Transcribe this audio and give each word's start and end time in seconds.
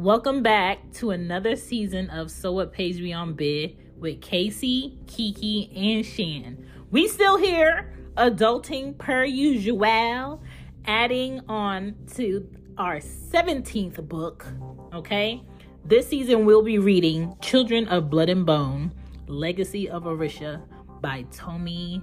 Welcome 0.00 0.42
back 0.42 0.92
to 0.94 1.10
another 1.10 1.56
season 1.56 2.08
of 2.08 2.30
So 2.30 2.52
What 2.52 2.72
Page 2.72 3.02
We 3.02 3.12
on 3.12 3.34
Bih 3.34 3.76
with 3.98 4.22
Casey, 4.22 4.96
Kiki, 5.06 5.70
and 5.76 6.02
Chan. 6.02 6.66
We 6.90 7.06
still 7.06 7.36
here, 7.36 7.92
adulting 8.16 8.96
per 8.96 9.24
usual, 9.24 10.42
adding 10.86 11.42
on 11.50 11.96
to 12.14 12.48
our 12.78 12.96
17th 12.96 14.08
book, 14.08 14.46
okay? 14.94 15.42
This 15.84 16.08
season 16.08 16.46
we'll 16.46 16.62
be 16.62 16.78
reading 16.78 17.36
Children 17.42 17.86
of 17.88 18.08
Blood 18.08 18.30
and 18.30 18.46
Bone, 18.46 18.92
Legacy 19.26 19.90
of 19.90 20.04
Orisha 20.04 20.62
by 21.02 21.26
Tomi 21.30 22.02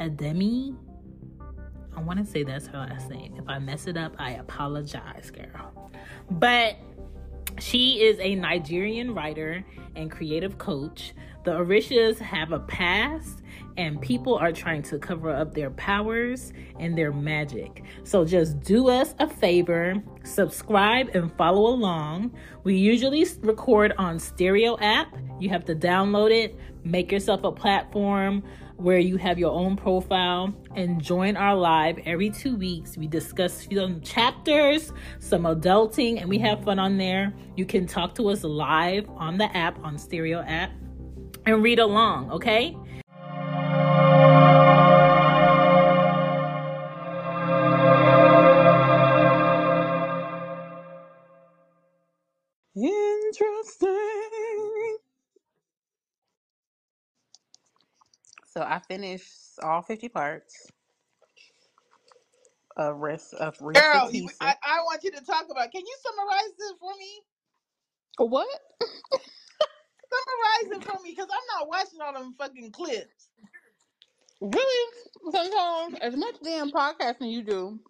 Ademi. 0.00 0.74
I 1.94 2.00
want 2.00 2.18
to 2.18 2.24
say 2.24 2.44
that's 2.44 2.66
her 2.68 2.78
last 2.78 3.10
name. 3.10 3.34
If 3.36 3.46
I 3.46 3.58
mess 3.58 3.86
it 3.86 3.98
up, 3.98 4.14
I 4.18 4.32
apologize, 4.36 5.30
girl. 5.30 5.90
But 6.30 6.76
she 7.58 8.02
is 8.02 8.18
a 8.20 8.34
Nigerian 8.34 9.14
writer 9.14 9.64
and 9.96 10.10
creative 10.10 10.58
coach. 10.58 11.14
The 11.44 11.52
Orishas 11.52 12.18
have 12.18 12.52
a 12.52 12.60
past, 12.60 13.42
and 13.76 14.00
people 14.00 14.36
are 14.36 14.52
trying 14.52 14.82
to 14.82 14.98
cover 14.98 15.30
up 15.30 15.54
their 15.54 15.70
powers 15.70 16.52
and 16.78 16.96
their 16.96 17.12
magic. 17.12 17.82
So 18.04 18.24
just 18.24 18.60
do 18.60 18.88
us 18.88 19.14
a 19.18 19.26
favor, 19.26 20.02
subscribe 20.22 21.10
and 21.14 21.32
follow 21.36 21.66
along. 21.68 22.32
We 22.62 22.76
usually 22.76 23.26
record 23.40 23.94
on 23.96 24.18
Stereo 24.18 24.76
app. 24.80 25.16
You 25.38 25.48
have 25.48 25.64
to 25.66 25.74
download 25.74 26.30
it, 26.30 26.58
make 26.84 27.10
yourself 27.10 27.42
a 27.44 27.52
platform 27.52 28.42
where 28.80 28.98
you 28.98 29.16
have 29.16 29.38
your 29.38 29.52
own 29.52 29.76
profile 29.76 30.54
and 30.74 31.02
join 31.02 31.36
our 31.36 31.54
live 31.54 31.98
every 32.06 32.30
two 32.30 32.56
weeks. 32.56 32.96
We 32.96 33.06
discuss 33.06 33.68
some 33.72 34.00
chapters, 34.00 34.92
some 35.18 35.42
adulting, 35.42 36.20
and 36.20 36.28
we 36.28 36.38
have 36.38 36.64
fun 36.64 36.78
on 36.78 36.96
there. 36.96 37.34
You 37.56 37.66
can 37.66 37.86
talk 37.86 38.14
to 38.16 38.28
us 38.28 38.42
live 38.42 39.08
on 39.10 39.38
the 39.38 39.54
app, 39.56 39.78
on 39.84 39.98
Stereo 39.98 40.40
app, 40.40 40.70
and 41.46 41.62
read 41.62 41.78
along, 41.78 42.30
okay? 42.30 42.76
So 58.50 58.62
I 58.62 58.80
finished 58.80 59.60
all 59.62 59.80
50 59.80 60.08
parts 60.08 60.72
of 62.76 62.96
rest 62.96 63.32
of 63.34 63.56
Rest 63.60 63.80
Girl, 63.80 64.10
you, 64.12 64.28
I, 64.40 64.56
I 64.64 64.82
want 64.82 65.04
you 65.04 65.12
to 65.12 65.24
talk 65.24 65.46
about. 65.48 65.70
Can 65.70 65.82
you 65.86 65.96
summarize 66.02 66.52
this 66.58 66.72
for 66.80 66.92
me? 66.98 67.20
What? 68.18 68.48
Summarize 70.12 70.78
it 70.78 70.84
for 70.84 71.00
me, 71.02 71.14
cause 71.14 71.28
I'm 71.30 71.60
not 71.60 71.68
watching 71.68 72.00
all 72.00 72.12
them 72.12 72.34
fucking 72.36 72.72
clips. 72.72 73.30
Really? 74.40 74.92
Sometimes 75.30 75.98
as 76.00 76.16
much 76.16 76.36
damn 76.42 76.72
podcasting 76.72 77.30
you 77.30 77.44
do. 77.44 77.80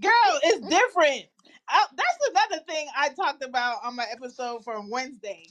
Girl, 0.00 0.12
it's 0.44 0.60
different. 0.68 1.26
I, 1.68 1.86
that's 1.96 2.30
another 2.30 2.64
thing 2.68 2.86
I 2.96 3.08
talked 3.10 3.42
about 3.42 3.84
on 3.84 3.96
my 3.96 4.06
episode 4.12 4.62
from 4.64 4.90
Wednesday. 4.90 5.46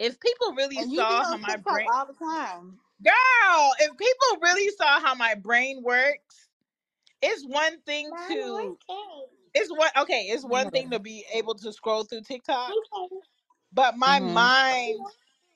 If 0.00 0.18
people 0.18 0.54
really 0.54 0.78
And 0.78 0.90
you 0.90 0.98
be 0.98 1.04
saw 1.04 1.22
how 1.22 1.34
on 1.34 1.42
my 1.42 1.56
TikTok 1.56 1.74
brain, 1.74 1.88
all 1.94 2.06
the 2.06 2.14
time. 2.14 2.78
Girl, 3.02 3.72
if 3.80 3.90
people 3.96 4.40
really 4.42 4.70
saw 4.70 5.00
how 5.00 5.14
my 5.14 5.34
brain 5.34 5.82
works, 5.82 6.48
it's 7.22 7.44
one 7.46 7.80
thing 7.82 8.16
to 8.28 8.78
it's 9.54 9.70
one 9.70 9.90
okay, 9.98 10.26
it's 10.30 10.44
one 10.44 10.70
thing 10.70 10.90
to 10.90 10.98
be 10.98 11.24
able 11.34 11.54
to 11.56 11.72
scroll 11.72 12.04
through 12.04 12.22
TikTok, 12.22 12.78
but 13.72 13.96
my 13.96 14.18
Mhm. 14.18 14.20
mind 14.20 15.06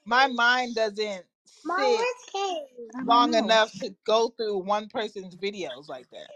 my 0.04 0.26
mind 0.28 0.74
doesn't 0.74 1.24
sit 1.44 2.10
long 3.00 3.32
know. 3.32 3.34
enough 3.34 3.72
to 3.80 3.94
go 4.04 4.28
through 4.28 4.58
one 4.58 4.88
person's 4.88 5.36
videos 5.36 5.88
like 5.88 6.08
that. 6.10 6.30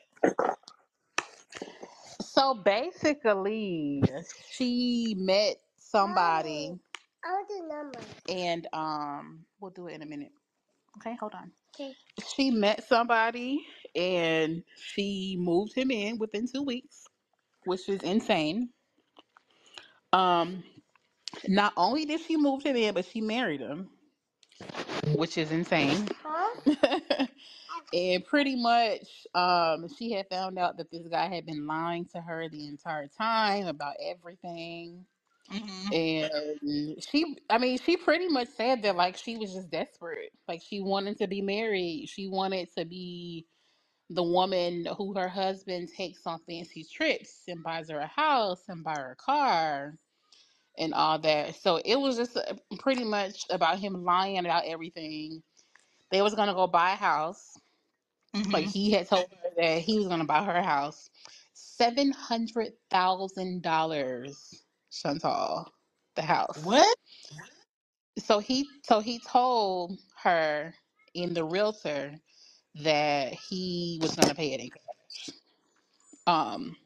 So 2.20 2.54
basically, 2.54 4.02
she 4.50 5.14
met 5.18 5.56
somebody 5.76 6.78
and 8.28 8.66
um 8.72 9.44
we'll 9.60 9.70
do 9.70 9.88
it 9.88 9.94
in 9.94 10.02
a 10.02 10.06
minute. 10.06 10.32
Okay, 10.98 11.16
hold 11.16 11.34
on. 11.34 11.52
Okay. 11.74 11.94
She 12.34 12.50
met 12.50 12.86
somebody 12.88 13.64
and 13.94 14.64
she 14.76 15.36
moved 15.38 15.74
him 15.74 15.90
in 15.90 16.18
within 16.18 16.46
two 16.48 16.62
weeks, 16.62 17.04
which 17.64 17.88
is 17.88 18.02
insane. 18.02 18.70
Um, 20.12 20.64
not 21.46 21.72
only 21.76 22.04
did 22.04 22.20
she 22.20 22.36
move 22.36 22.64
him 22.64 22.74
in, 22.74 22.94
but 22.94 23.04
she 23.04 23.20
married 23.20 23.60
him, 23.60 23.90
which 25.14 25.38
is 25.38 25.52
insane. 25.52 26.08
Huh? 26.24 27.26
and 27.92 28.24
pretty 28.24 28.56
much, 28.56 29.26
um, 29.34 29.86
she 29.98 30.10
had 30.10 30.26
found 30.28 30.58
out 30.58 30.78
that 30.78 30.90
this 30.90 31.06
guy 31.06 31.32
had 31.32 31.46
been 31.46 31.66
lying 31.66 32.06
to 32.06 32.20
her 32.20 32.48
the 32.48 32.66
entire 32.66 33.06
time 33.06 33.66
about 33.68 33.94
everything. 34.02 35.04
Hmm 35.50 35.90
And 35.92 37.02
she, 37.02 37.38
I 37.50 37.58
mean, 37.58 37.78
she 37.78 37.96
pretty 37.96 38.28
much 38.28 38.48
said 38.48 38.82
that 38.82 38.96
like 38.96 39.16
she 39.16 39.36
was 39.38 39.54
just 39.54 39.70
desperate. 39.70 40.32
Like 40.48 40.62
she 40.62 40.80
wanted 40.80 41.18
to 41.18 41.28
be 41.28 41.42
married. 41.42 42.08
She 42.08 42.28
wanted 42.28 42.70
to 42.78 42.84
be 42.86 43.46
the 44.10 44.22
woman 44.22 44.86
who 44.98 45.14
her 45.14 45.28
husband 45.28 45.88
takes 45.96 46.26
on 46.26 46.40
fancy 46.48 46.84
trips 46.84 47.44
and 47.48 47.62
buys 47.64 47.90
her 47.90 48.00
a 48.00 48.06
house 48.08 48.68
and 48.68 48.84
buy 48.84 48.96
her 48.96 49.12
a 49.12 49.16
car 49.16 49.98
and 50.78 50.94
all 50.94 51.18
that. 51.20 51.56
So 51.56 51.78
it 51.84 51.96
was 51.96 52.16
just 52.16 52.36
uh, 52.36 52.54
pretty 52.78 53.04
much 53.04 53.44
about 53.50 53.78
him 53.78 54.04
lying 54.04 54.38
about 54.38 54.66
everything. 54.66 55.42
They 56.10 56.22
was 56.22 56.34
gonna 56.34 56.54
go 56.54 56.66
buy 56.68 56.92
a 56.92 56.96
house. 56.96 57.58
Like 58.52 58.64
hmm 58.64 58.70
he 58.70 58.92
had 58.92 59.08
told 59.08 59.30
her 59.42 59.50
that 59.56 59.82
he 59.82 59.98
was 59.98 60.08
gonna 60.08 60.24
buy 60.26 60.44
her 60.44 60.56
a 60.56 60.64
house. 60.64 61.10
Seven 61.54 62.12
hundred 62.12 62.74
thousand 62.90 63.62
dollars, 63.62 64.64
Chantal, 64.92 65.72
the 66.16 66.22
house. 66.22 66.64
What? 66.64 66.96
So 68.18 68.40
he 68.40 68.68
so 68.84 69.00
he 69.00 69.20
told 69.20 69.98
her 70.22 70.74
in 71.14 71.34
the 71.34 71.44
realtor 71.44 72.16
that 72.76 73.34
he 73.34 73.98
was 74.02 74.16
gonna 74.16 74.34
pay 74.34 74.52
it 74.54 74.60
in 74.60 74.70
cash. 74.70 75.30
Um 76.26 76.76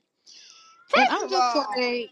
and 0.97 1.09
First 1.09 1.11
I'm 1.11 1.29
of 1.29 1.31
just 1.31 1.55
all, 1.55 1.67
like, 1.77 2.11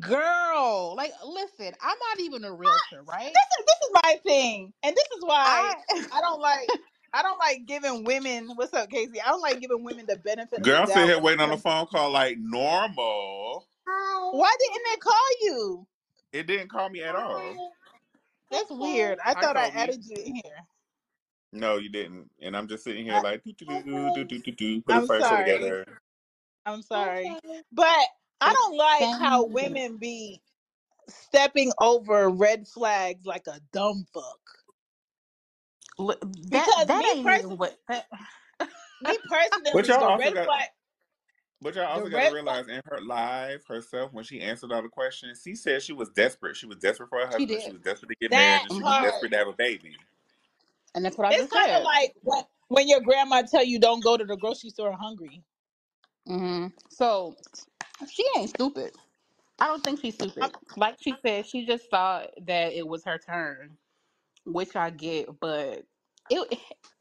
girl, 0.00 0.94
like 0.96 1.12
listen, 1.26 1.72
I'm 1.82 1.98
not 2.10 2.20
even 2.20 2.44
a 2.44 2.52
realtor, 2.52 3.02
right? 3.04 3.34
this 3.34 3.60
is 3.60 3.66
this 3.66 3.76
is 3.88 3.90
my 4.04 4.20
thing, 4.26 4.72
and 4.84 4.96
this 4.96 5.08
is 5.16 5.24
why 5.24 5.36
I 5.44 5.74
I 6.12 6.20
don't 6.22 6.40
like 6.40 6.74
I 7.14 7.22
don't 7.22 7.38
like 7.38 7.66
giving 7.66 8.04
women. 8.04 8.50
What's 8.56 8.74
up, 8.74 8.90
Casey? 8.90 9.20
I 9.20 9.28
don't 9.28 9.42
like 9.42 9.60
giving 9.60 9.84
women 9.84 10.06
the 10.08 10.16
benefit 10.16 10.62
of 10.62 10.72
the 10.72 10.76
Girl, 10.76 10.82
I'm 10.82 10.88
sitting 10.88 11.08
doubt 11.08 11.10
here 11.10 11.18
when 11.18 11.26
it 11.26 11.34
waiting 11.34 11.40
on 11.40 11.52
a 11.52 11.56
comes. 11.56 11.58
phone 11.58 11.86
call 11.86 12.10
like 12.12 12.38
normal. 12.38 13.68
Why 13.86 14.54
didn't 14.58 14.86
it 14.92 15.00
call 15.00 15.28
you? 15.42 15.86
It 16.32 16.46
didn't 16.46 16.68
call 16.68 16.88
me 16.88 17.02
at 17.02 17.14
all. 17.14 17.72
That's 18.50 18.70
weird. 18.70 19.18
I 19.24 19.34
Hi, 19.34 19.40
thought 19.40 19.56
I 19.56 19.66
Kobe. 19.66 19.78
added 19.82 20.04
you 20.04 20.16
in 20.16 20.34
here. 20.36 20.42
No, 21.52 21.76
you 21.76 21.90
didn't. 21.90 22.30
And 22.40 22.56
I'm 22.56 22.66
just 22.66 22.84
sitting 22.84 23.04
here 23.04 23.14
I, 23.14 23.20
like 23.20 23.44
do 23.44 23.52
do 23.52 23.66
do 23.66 24.10
do 24.14 24.24
do 24.24 24.38
do 24.38 24.52
do. 24.52 24.82
Put 24.82 24.96
a 24.96 24.98
I'm 24.98 25.06
furniture 25.06 25.28
sorry. 25.28 25.44
together. 25.44 25.86
I'm 26.64 26.82
sorry, 26.82 27.36
but 27.72 28.06
I 28.40 28.52
don't 28.52 28.76
like 28.76 29.10
how 29.20 29.44
women 29.44 29.96
be 29.98 30.40
stepping 31.08 31.72
over 31.80 32.30
red 32.30 32.68
flags 32.68 33.26
like 33.26 33.46
a 33.48 33.60
dumb 33.72 34.06
fuck. 34.14 34.40
Look, 35.98 36.20
That 36.20 36.66
Because 36.66 36.86
that 36.86 36.98
me 37.04 37.10
ain't 37.10 37.26
person, 37.26 37.46
even 37.46 37.56
what 37.58 37.76
that 37.88 38.06
me 39.02 39.18
But 39.72 39.88
personally, 39.88 39.88
y'all 39.88 40.02
the 40.02 40.04
also 40.04 40.18
red 40.18 40.32
got 40.32 40.44
flag, 40.44 40.68
but 41.62 41.76
y'all 41.76 41.86
the 41.94 42.02
also 42.02 42.10
got 42.10 42.20
to 42.22 42.28
realize 42.28 42.68
in 42.68 42.82
her 42.86 43.00
live 43.02 43.64
herself 43.66 44.12
when 44.12 44.24
she 44.24 44.40
answered 44.42 44.72
all 44.72 44.82
the 44.82 44.88
questions, 44.90 45.42
she 45.44 45.54
said 45.56 45.82
she 45.82 45.94
was 45.94 46.10
desperate. 46.10 46.56
She 46.56 46.66
was 46.66 46.78
desperate 46.78 47.10
for 47.10 47.20
her 47.20 47.28
she 47.30 47.46
husband. 47.46 47.62
She 47.62 47.70
did. 47.70 47.72
was 47.72 47.82
desperate 47.82 48.10
to 48.10 48.16
get 48.20 48.32
that 48.32 48.36
married, 48.36 48.64
and 48.64 48.72
she 48.72 48.84
was 48.84 48.96
part. 48.96 48.98
desperate 48.98 49.32
to 49.32 49.38
have 49.38 49.48
a 49.48 49.54
baby. 49.54 49.96
And 50.94 51.04
that's 51.04 51.18
what 51.18 51.28
I 51.28 51.32
It's 51.32 51.48
just 51.48 51.52
kind 51.52 51.72
of 51.72 51.82
said. 51.82 51.84
like 51.84 52.14
when, 52.22 52.44
when 52.68 52.88
your 52.88 53.00
grandma 53.00 53.42
tell 53.42 53.64
you 53.64 53.80
don't 53.80 54.02
go 54.04 54.16
to 54.16 54.24
the 54.24 54.36
grocery 54.36 54.70
store 54.70 54.92
hungry. 54.92 55.42
hmm 56.26 56.68
So 56.90 57.36
she 58.10 58.24
ain't 58.36 58.50
stupid. 58.50 58.92
I 59.60 59.66
don't 59.68 59.84
think 59.84 60.00
she's 60.00 60.14
I'm, 60.40 60.50
stupid. 60.50 60.52
Like 60.76 60.96
she 61.00 61.16
said, 61.24 61.46
she 61.46 61.66
just 61.66 61.90
thought 61.90 62.30
that 62.46 62.72
it 62.74 62.86
was 62.86 63.04
her 63.04 63.18
turn, 63.18 63.78
which 64.46 64.76
I 64.76 64.90
get, 64.90 65.40
but 65.40 65.84
it 66.30 66.58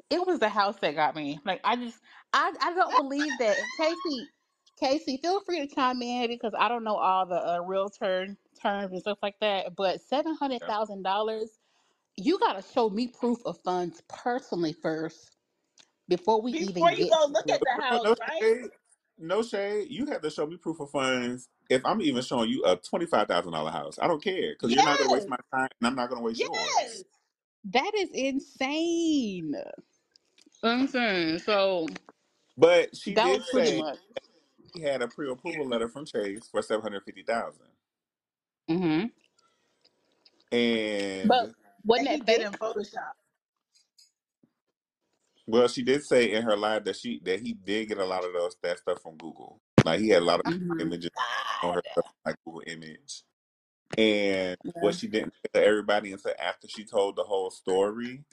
it 0.09 0.27
was 0.27 0.39
the 0.39 0.49
house 0.49 0.77
that 0.81 0.95
got 0.95 1.15
me. 1.15 1.39
Like 1.45 1.61
I 1.63 1.75
just 1.77 1.99
I 2.33 2.53
I 2.61 2.73
don't 2.75 2.95
believe 2.95 3.39
that. 3.39 3.59
And 3.59 3.73
Casey, 3.73 4.29
Casey, 4.81 5.19
feel 5.19 5.41
free 5.41 5.67
to 5.67 5.75
chime 5.75 6.03
in 6.03 6.29
because 6.29 6.53
I 6.59 6.69
don't 6.69 6.85
know 6.85 6.97
all 6.97 7.27
the 7.27 7.35
uh, 7.37 7.61
real 7.61 7.89
term 7.89 8.37
terms 8.61 8.93
and 8.93 9.01
stuff 9.01 9.19
like 9.23 9.39
that. 9.41 9.75
But 9.77 10.01
seven 10.01 10.35
hundred 10.35 10.63
Yeah. 10.63 10.67
thousand 10.67 11.03
dollars, 11.03 11.59
you 12.17 12.39
gotta 12.39 12.63
show 12.63 12.89
me 12.89 13.07
proof 13.07 13.39
of 13.45 13.59
funds 13.63 14.03
personally 14.09 14.73
first 14.73 15.37
before 16.09 16.41
we 16.41 16.53
even 16.59 16.65
before 16.65 16.91
you 16.91 17.07
get 17.07 17.11
go 17.11 17.27
to 17.27 17.31
look 17.31 17.45
it. 17.45 17.51
at 17.51 17.63
the 17.63 17.83
No, 17.91 17.99
house, 17.99 18.11
no 18.11 18.15
right? 18.19 18.43
shade. 18.43 18.71
no 19.19 19.43
shade. 19.43 19.87
You 19.91 20.07
have 20.07 20.21
to 20.23 20.29
show 20.31 20.47
me 20.47 20.57
proof 20.57 20.79
of 20.81 20.91
funds 20.91 21.49
if 21.69 21.85
I'm 21.85 22.01
even 22.01 22.23
showing 22.23 22.49
you 22.49 22.63
a 22.65 22.77
twenty 22.77 23.07
five 23.07 23.27
thousand 23.27 23.53
dollar 23.53 23.71
house. 23.71 23.99
I 24.01 24.07
don't 24.07 24.23
care 24.23 24.53
because 24.53 24.75
you're 24.75 24.83
not 24.83 24.99
going 24.99 25.09
to 25.09 25.13
waste 25.13 25.27
Yes. 25.27 25.29
my 25.29 25.37
time 25.53 25.69
and 25.81 25.87
I'm 25.87 25.95
not 25.95 26.09
going 26.09 26.21
to 26.21 26.25
waste 26.25 26.43
Yes. 26.43 26.43
yours. 26.43 27.05
That 27.65 27.91
is 27.97 28.09
insane. 28.13 29.55
Insane. 30.63 31.39
So 31.39 31.87
But 32.57 32.95
she 32.97 33.15
that 33.15 33.17
did 33.17 33.41
was 33.41 33.45
pretty 33.51 33.71
say 33.71 33.77
much. 33.77 33.99
He 34.73 34.81
had 34.81 35.01
a 35.01 35.09
pre 35.09 35.29
approval 35.31 35.67
letter 35.67 35.89
from 35.89 36.05
Chase 36.05 36.49
for 36.49 36.61
seven 36.61 36.83
hundred 36.83 37.03
fifty 37.05 37.23
thousand, 37.23 37.67
Mm-hmm. 38.69 39.07
But 41.23 41.49
and 41.49 41.55
wasn't 41.85 42.09
And 42.09 42.09
he 42.09 42.19
that 42.19 42.21
did 42.21 42.41
fake? 42.41 42.47
in 42.47 42.53
Photoshop. 42.53 43.13
well, 45.47 45.67
she 45.69 45.83
did 45.83 46.03
say 46.03 46.31
in 46.33 46.43
her 46.43 46.57
live 46.57 46.85
that 46.85 46.97
she 46.97 47.19
that 47.21 47.41
he 47.41 47.53
did 47.53 47.89
get 47.89 47.99
a 47.99 48.05
lot 48.05 48.25
of 48.25 48.33
those 48.33 48.55
that 48.63 48.79
stuff 48.79 49.01
from 49.01 49.17
Google. 49.17 49.61
Like 49.83 50.01
he 50.01 50.09
had 50.09 50.23
a 50.23 50.25
lot 50.25 50.41
of 50.41 50.45
Mm-hmm. 50.47 50.79
images 50.79 51.11
on 51.61 51.75
her 51.75 51.83
stuff 51.93 52.05
like 52.25 52.37
Google 52.45 52.63
image. 52.67 53.23
And 53.97 54.57
Yeah. 54.63 54.71
what 54.79 54.95
she 54.95 55.07
didn't 55.07 55.33
tell 55.53 55.63
everybody 55.63 56.13
until 56.13 56.33
after 56.39 56.67
she 56.67 56.85
told 56.85 57.15
the 57.17 57.23
whole 57.23 57.51
story, 57.51 58.25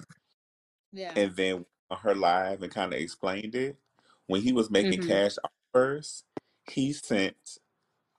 Yeah. 0.92 1.16
and 1.16 1.36
then 1.36 1.66
on 1.90 1.98
her 2.00 2.14
live 2.14 2.62
and 2.62 2.72
kind 2.72 2.94
of 2.94 3.00
explained 3.00 3.54
it. 3.54 3.78
When 4.26 4.42
he 4.42 4.52
was 4.52 4.70
making 4.70 5.00
Mhm. 5.00 5.02
cash 5.02 5.36
offers, 5.74 6.24
he 6.70 6.92
sent 6.92 7.36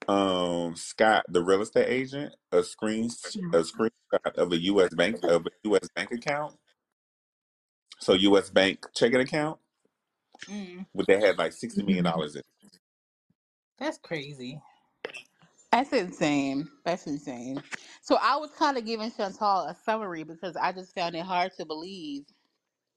um 0.08 0.76
Scott, 0.76 1.24
the 1.28 1.42
real 1.42 1.62
estate 1.62 1.88
agent, 1.88 2.34
a 2.52 2.62
screen 2.64 3.10
a 3.52 3.58
screenshot 3.60 4.34
of 4.36 4.52
a 4.52 4.58
U.S. 4.62 4.94
bank 4.94 5.18
of 5.24 5.46
a 5.46 5.50
U.S. 5.64 5.88
bank 5.94 6.12
account. 6.12 6.56
So 8.00 8.14
U.S. 8.14 8.50
bank 8.50 8.86
checking 8.94 9.20
account, 9.20 9.60
Mm, 10.50 10.86
but 10.94 11.06
they 11.08 11.20
had 11.20 11.38
like 11.38 11.52
sixty 11.54 11.82
million 11.82 12.04
dollars 12.04 12.36
in. 12.36 12.40
it. 12.40 12.46
that's 13.78 13.98
crazy. 13.98 14.60
That's 15.72 15.92
insane. 15.92 16.68
That's 16.84 17.06
insane. 17.06 17.62
So 18.02 18.18
I 18.20 18.36
was 18.38 18.50
kind 18.58 18.78
of 18.78 18.86
giving 18.86 19.10
Chantal 19.12 19.66
a 19.68 19.76
summary 19.84 20.24
because 20.24 20.56
I 20.56 20.72
just 20.72 20.94
found 20.94 21.14
it 21.16 21.24
hard 21.26 21.52
to 21.58 21.66
believe 21.66 22.24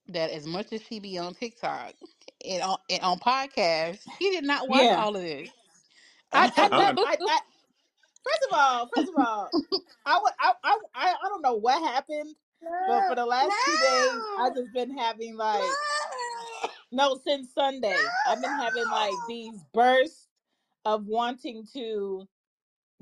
that 0.10 0.32
as 0.32 0.48
much 0.48 0.74
as 0.74 0.82
she 0.84 1.00
be 1.00 1.18
on 1.20 1.36
TikTok 1.36 1.94
and 2.44 2.62
on, 2.62 2.78
and 2.90 3.01
on 3.01 3.19
podcasts, 3.19 4.01
she 4.19 4.31
did 4.31 4.44
not 4.44 4.68
watch 4.68 4.84
Yeah. 4.86 4.98
all 4.98 5.16
of 5.16 5.22
this. 5.22 5.50
I, 6.31 6.45
I, 6.57 6.63
uh-uh. 6.63 6.75
I 6.75 6.94
don't 6.94 7.07
I, 7.07 7.18
I, 7.30 7.40
first 8.24 8.48
of 8.50 8.54
all, 8.54 8.88
first 8.94 9.10
of 9.10 9.16
all, 9.18 9.50
I, 10.06 10.19
would, 10.22 10.34
I, 10.40 10.54
I, 10.63 10.78
I 10.95 11.16
I 11.24 11.30
don't 11.30 11.42
know 11.42 11.56
what 11.56 11.81
happened, 11.81 12.36
but 12.62 13.07
for 13.07 13.16
the 13.16 13.25
last 13.25 13.54
two 13.66 13.78
days, 13.78 14.22
I've 14.40 14.56
just 14.56 14.74
been 14.74 14.98
having 14.98 15.36
like, 15.38 15.63
no, 16.92 17.19
since 17.24 17.54
Sunday, 17.54 17.98
I've 18.28 18.42
been 18.42 18.60
having 18.60 18.89
like 18.89 19.13
these 19.28 19.63
bursts 19.74 20.28
of 20.86 21.06
wanting 21.06 21.68
to 21.74 22.28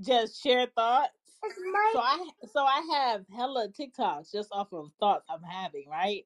just 0.02 0.42
share 0.42 0.68
thoughts. 0.68 1.14
So 1.94 2.00
I 2.00 2.30
so 2.52 2.64
I 2.66 2.82
have 2.94 3.26
hella 3.36 3.70
TikToks 3.70 4.32
just 4.32 4.50
off 4.52 4.74
of 4.74 4.92
thoughts 5.00 5.26
I'm 5.30 5.44
having, 5.44 5.90
right? 5.90 6.26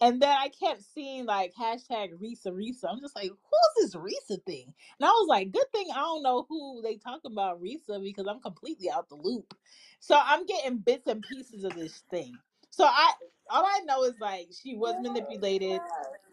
And 0.00 0.22
then 0.22 0.30
I 0.30 0.50
kept 0.50 0.84
seeing 0.94 1.26
like 1.26 1.54
hashtag 1.60 2.10
Risa 2.22 2.48
Risa. 2.48 2.86
I'm 2.90 3.00
just 3.00 3.16
like, 3.16 3.30
who's 3.30 3.92
this 3.92 3.96
Risa 3.96 4.44
thing? 4.46 4.66
And 5.00 5.06
I 5.06 5.10
was 5.10 5.28
like, 5.28 5.52
good 5.52 5.66
thing 5.74 5.88
I 5.92 5.96
don't 6.00 6.22
know 6.24 6.46
who 6.48 6.82
they 6.84 6.98
talk 6.98 7.22
about 7.26 7.62
Risa 7.62 8.02
because 8.02 8.28
I'm 8.28 8.40
completely 8.40 8.90
out 8.90 9.10
the 9.10 9.16
loop. 9.16 9.54
So 10.00 10.18
I'm 10.22 10.46
getting 10.46 10.78
bits 10.78 11.08
and 11.08 11.22
pieces 11.24 11.64
of 11.64 11.74
this 11.74 12.04
thing. 12.12 12.36
So 12.70 12.84
I 12.86 13.12
all 13.50 13.66
I 13.66 13.80
know 13.86 14.04
is 14.04 14.14
like 14.20 14.50
she 14.62 14.76
was 14.76 14.96
manipulated, 15.02 15.80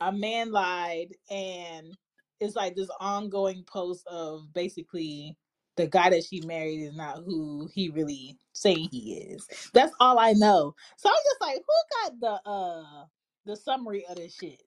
a 0.01 0.13
man 0.13 0.53
lied, 0.53 1.09
and 1.31 1.97
it's 2.41 2.55
like 2.57 2.75
this 2.75 2.91
ongoing 3.01 3.65
post 3.67 4.07
of 4.09 4.53
basically 4.53 5.37
the 5.77 5.87
guy 5.87 6.11
that 6.11 6.25
she 6.25 6.41
married 6.41 6.81
is 6.83 6.95
not 6.95 7.19
who 7.25 7.69
he 7.73 7.89
really 7.89 8.37
saying 8.53 8.89
he 8.91 9.15
is. 9.31 9.47
That's 9.73 9.93
all 10.01 10.19
I 10.19 10.33
know. 10.33 10.75
So 10.97 11.09
I'm 11.09 11.15
just 11.31 11.41
like, 11.41 11.57
who 11.57 12.11
got 12.11 12.21
the 12.45 12.49
uh 12.51 13.03
the 13.45 13.55
summary 13.55 14.05
of 14.07 14.17
this 14.17 14.33
shit? 14.35 14.61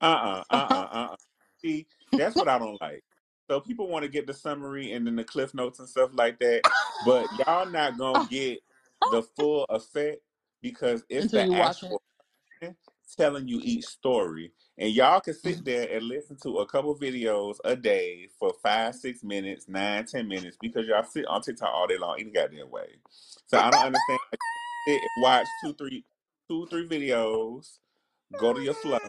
Uh 0.00 0.04
uh 0.04 0.44
uh 0.50 0.56
uh 0.70 0.88
uh. 0.92 1.16
See, 1.58 1.86
that's 2.12 2.36
what 2.36 2.48
I 2.48 2.58
don't 2.58 2.80
like. 2.80 3.04
So 3.50 3.60
people 3.60 3.88
want 3.88 4.04
to 4.04 4.08
get 4.10 4.26
the 4.26 4.34
summary 4.34 4.92
and 4.92 5.06
then 5.06 5.16
the 5.16 5.24
cliff 5.24 5.54
notes 5.54 5.78
and 5.78 5.88
stuff 5.88 6.10
like 6.14 6.38
that, 6.40 6.62
but 7.04 7.26
y'all 7.38 7.66
not 7.66 7.98
gonna 7.98 8.26
get 8.30 8.60
the 9.10 9.22
full 9.22 9.64
effect 9.64 10.22
because 10.62 11.04
it's 11.08 11.26
Until 11.26 11.46
the 11.48 11.52
you 11.52 11.52
watch 11.54 11.82
it. 11.82 11.86
actual 11.86 12.02
person 12.60 12.76
telling 13.16 13.48
you 13.48 13.60
each 13.62 13.86
story, 13.86 14.52
and 14.78 14.92
y'all 14.92 15.20
can 15.20 15.34
sit 15.34 15.64
there 15.64 15.88
and 15.90 16.04
listen 16.06 16.36
to 16.42 16.58
a 16.58 16.66
couple 16.66 16.96
videos 16.98 17.58
a 17.64 17.76
day 17.76 18.28
for 18.38 18.54
five, 18.62 18.94
six 18.94 19.22
minutes, 19.24 19.68
nine, 19.68 20.06
ten 20.06 20.28
minutes 20.28 20.56
because 20.60 20.86
y'all 20.86 21.04
sit 21.04 21.26
on 21.26 21.42
TikTok 21.42 21.70
all 21.72 21.86
day 21.86 21.98
long 21.98 22.16
any 22.20 22.30
goddamn 22.30 22.70
way. 22.70 22.96
So 23.46 23.58
I 23.58 23.70
don't 23.70 23.86
understand. 23.86 24.20
Sit 24.88 25.02
and 25.02 25.22
watch 25.22 25.46
two, 25.64 25.74
three, 25.74 26.04
two, 26.48 26.66
three 26.68 26.88
videos, 26.88 27.78
go 28.38 28.52
to 28.52 28.62
your 28.62 28.74
fluff 28.74 29.02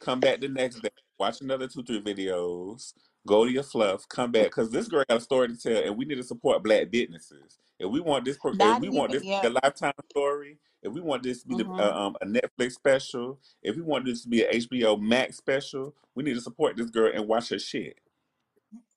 come 0.00 0.18
back 0.20 0.40
the 0.40 0.48
next 0.48 0.80
day, 0.80 0.88
watch 1.18 1.40
another 1.42 1.68
two, 1.68 1.82
three 1.82 2.00
videos, 2.00 2.94
go 3.26 3.44
to 3.44 3.52
your 3.52 3.62
fluff, 3.62 4.08
come 4.08 4.32
back 4.32 4.44
because 4.46 4.70
this 4.70 4.88
girl 4.88 5.04
got 5.08 5.18
a 5.18 5.20
story 5.20 5.48
to 5.48 5.56
tell, 5.56 5.82
and 5.82 5.96
we 5.96 6.06
need 6.06 6.14
to 6.14 6.22
support 6.22 6.62
black 6.62 6.90
businesses. 6.90 7.58
If 7.78 7.90
we 7.90 8.00
want 8.00 8.24
this, 8.24 8.38
pro- 8.38 8.52
if 8.52 8.56
Not 8.58 8.80
we 8.80 8.88
want 8.88 9.12
this 9.12 9.22
be 9.22 9.28
yeah. 9.28 9.46
a 9.46 9.50
lifetime 9.62 9.92
story, 10.10 10.58
if 10.82 10.92
we 10.92 11.02
want 11.02 11.22
this 11.22 11.42
to 11.42 11.48
be 11.48 11.56
the, 11.56 11.64
Mhm. 11.64 11.78
uh, 11.80 12.06
um, 12.06 12.16
a 12.22 12.26
Netflix 12.26 12.72
special, 12.72 13.38
if 13.62 13.76
we 13.76 13.82
want 13.82 14.06
this 14.06 14.22
to 14.22 14.28
be 14.28 14.42
an 14.42 14.50
HBO 14.54 14.96
Max 14.96 15.36
special, 15.36 15.94
we 16.14 16.22
need 16.24 16.34
to 16.34 16.40
support 16.40 16.76
this 16.78 16.88
girl 16.88 17.10
and 17.14 17.28
watch 17.28 17.50
her 17.50 17.58
shit. 17.58 17.98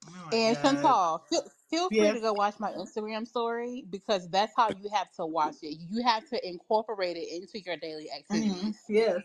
Oh 0.08 0.30
And 0.32 0.56
God. 0.56 0.64
Chantal, 0.64 1.26
feel, 1.30 1.42
feel 1.70 1.90
free 1.90 1.98
Yes. 1.98 2.16
to 2.16 2.20
go 2.22 2.34
watch 2.34 2.60
my 2.60 2.72
Instagram 2.74 3.28
story 3.28 3.86
because 3.90 4.30
that's 4.30 4.54
how 4.56 4.70
you 4.70 4.90
have 4.94 5.12
to 5.14 5.26
watch 5.26 5.56
it. 5.64 5.78
You 5.90 6.04
have 6.04 6.28
to 6.30 6.48
incorporate 6.48 7.18
it 7.18 7.28
into 7.30 7.60
your 7.60 7.78
daily 7.78 8.10
Mhm. 8.14 8.20
activities. 8.20 8.80
Yes. 8.88 9.22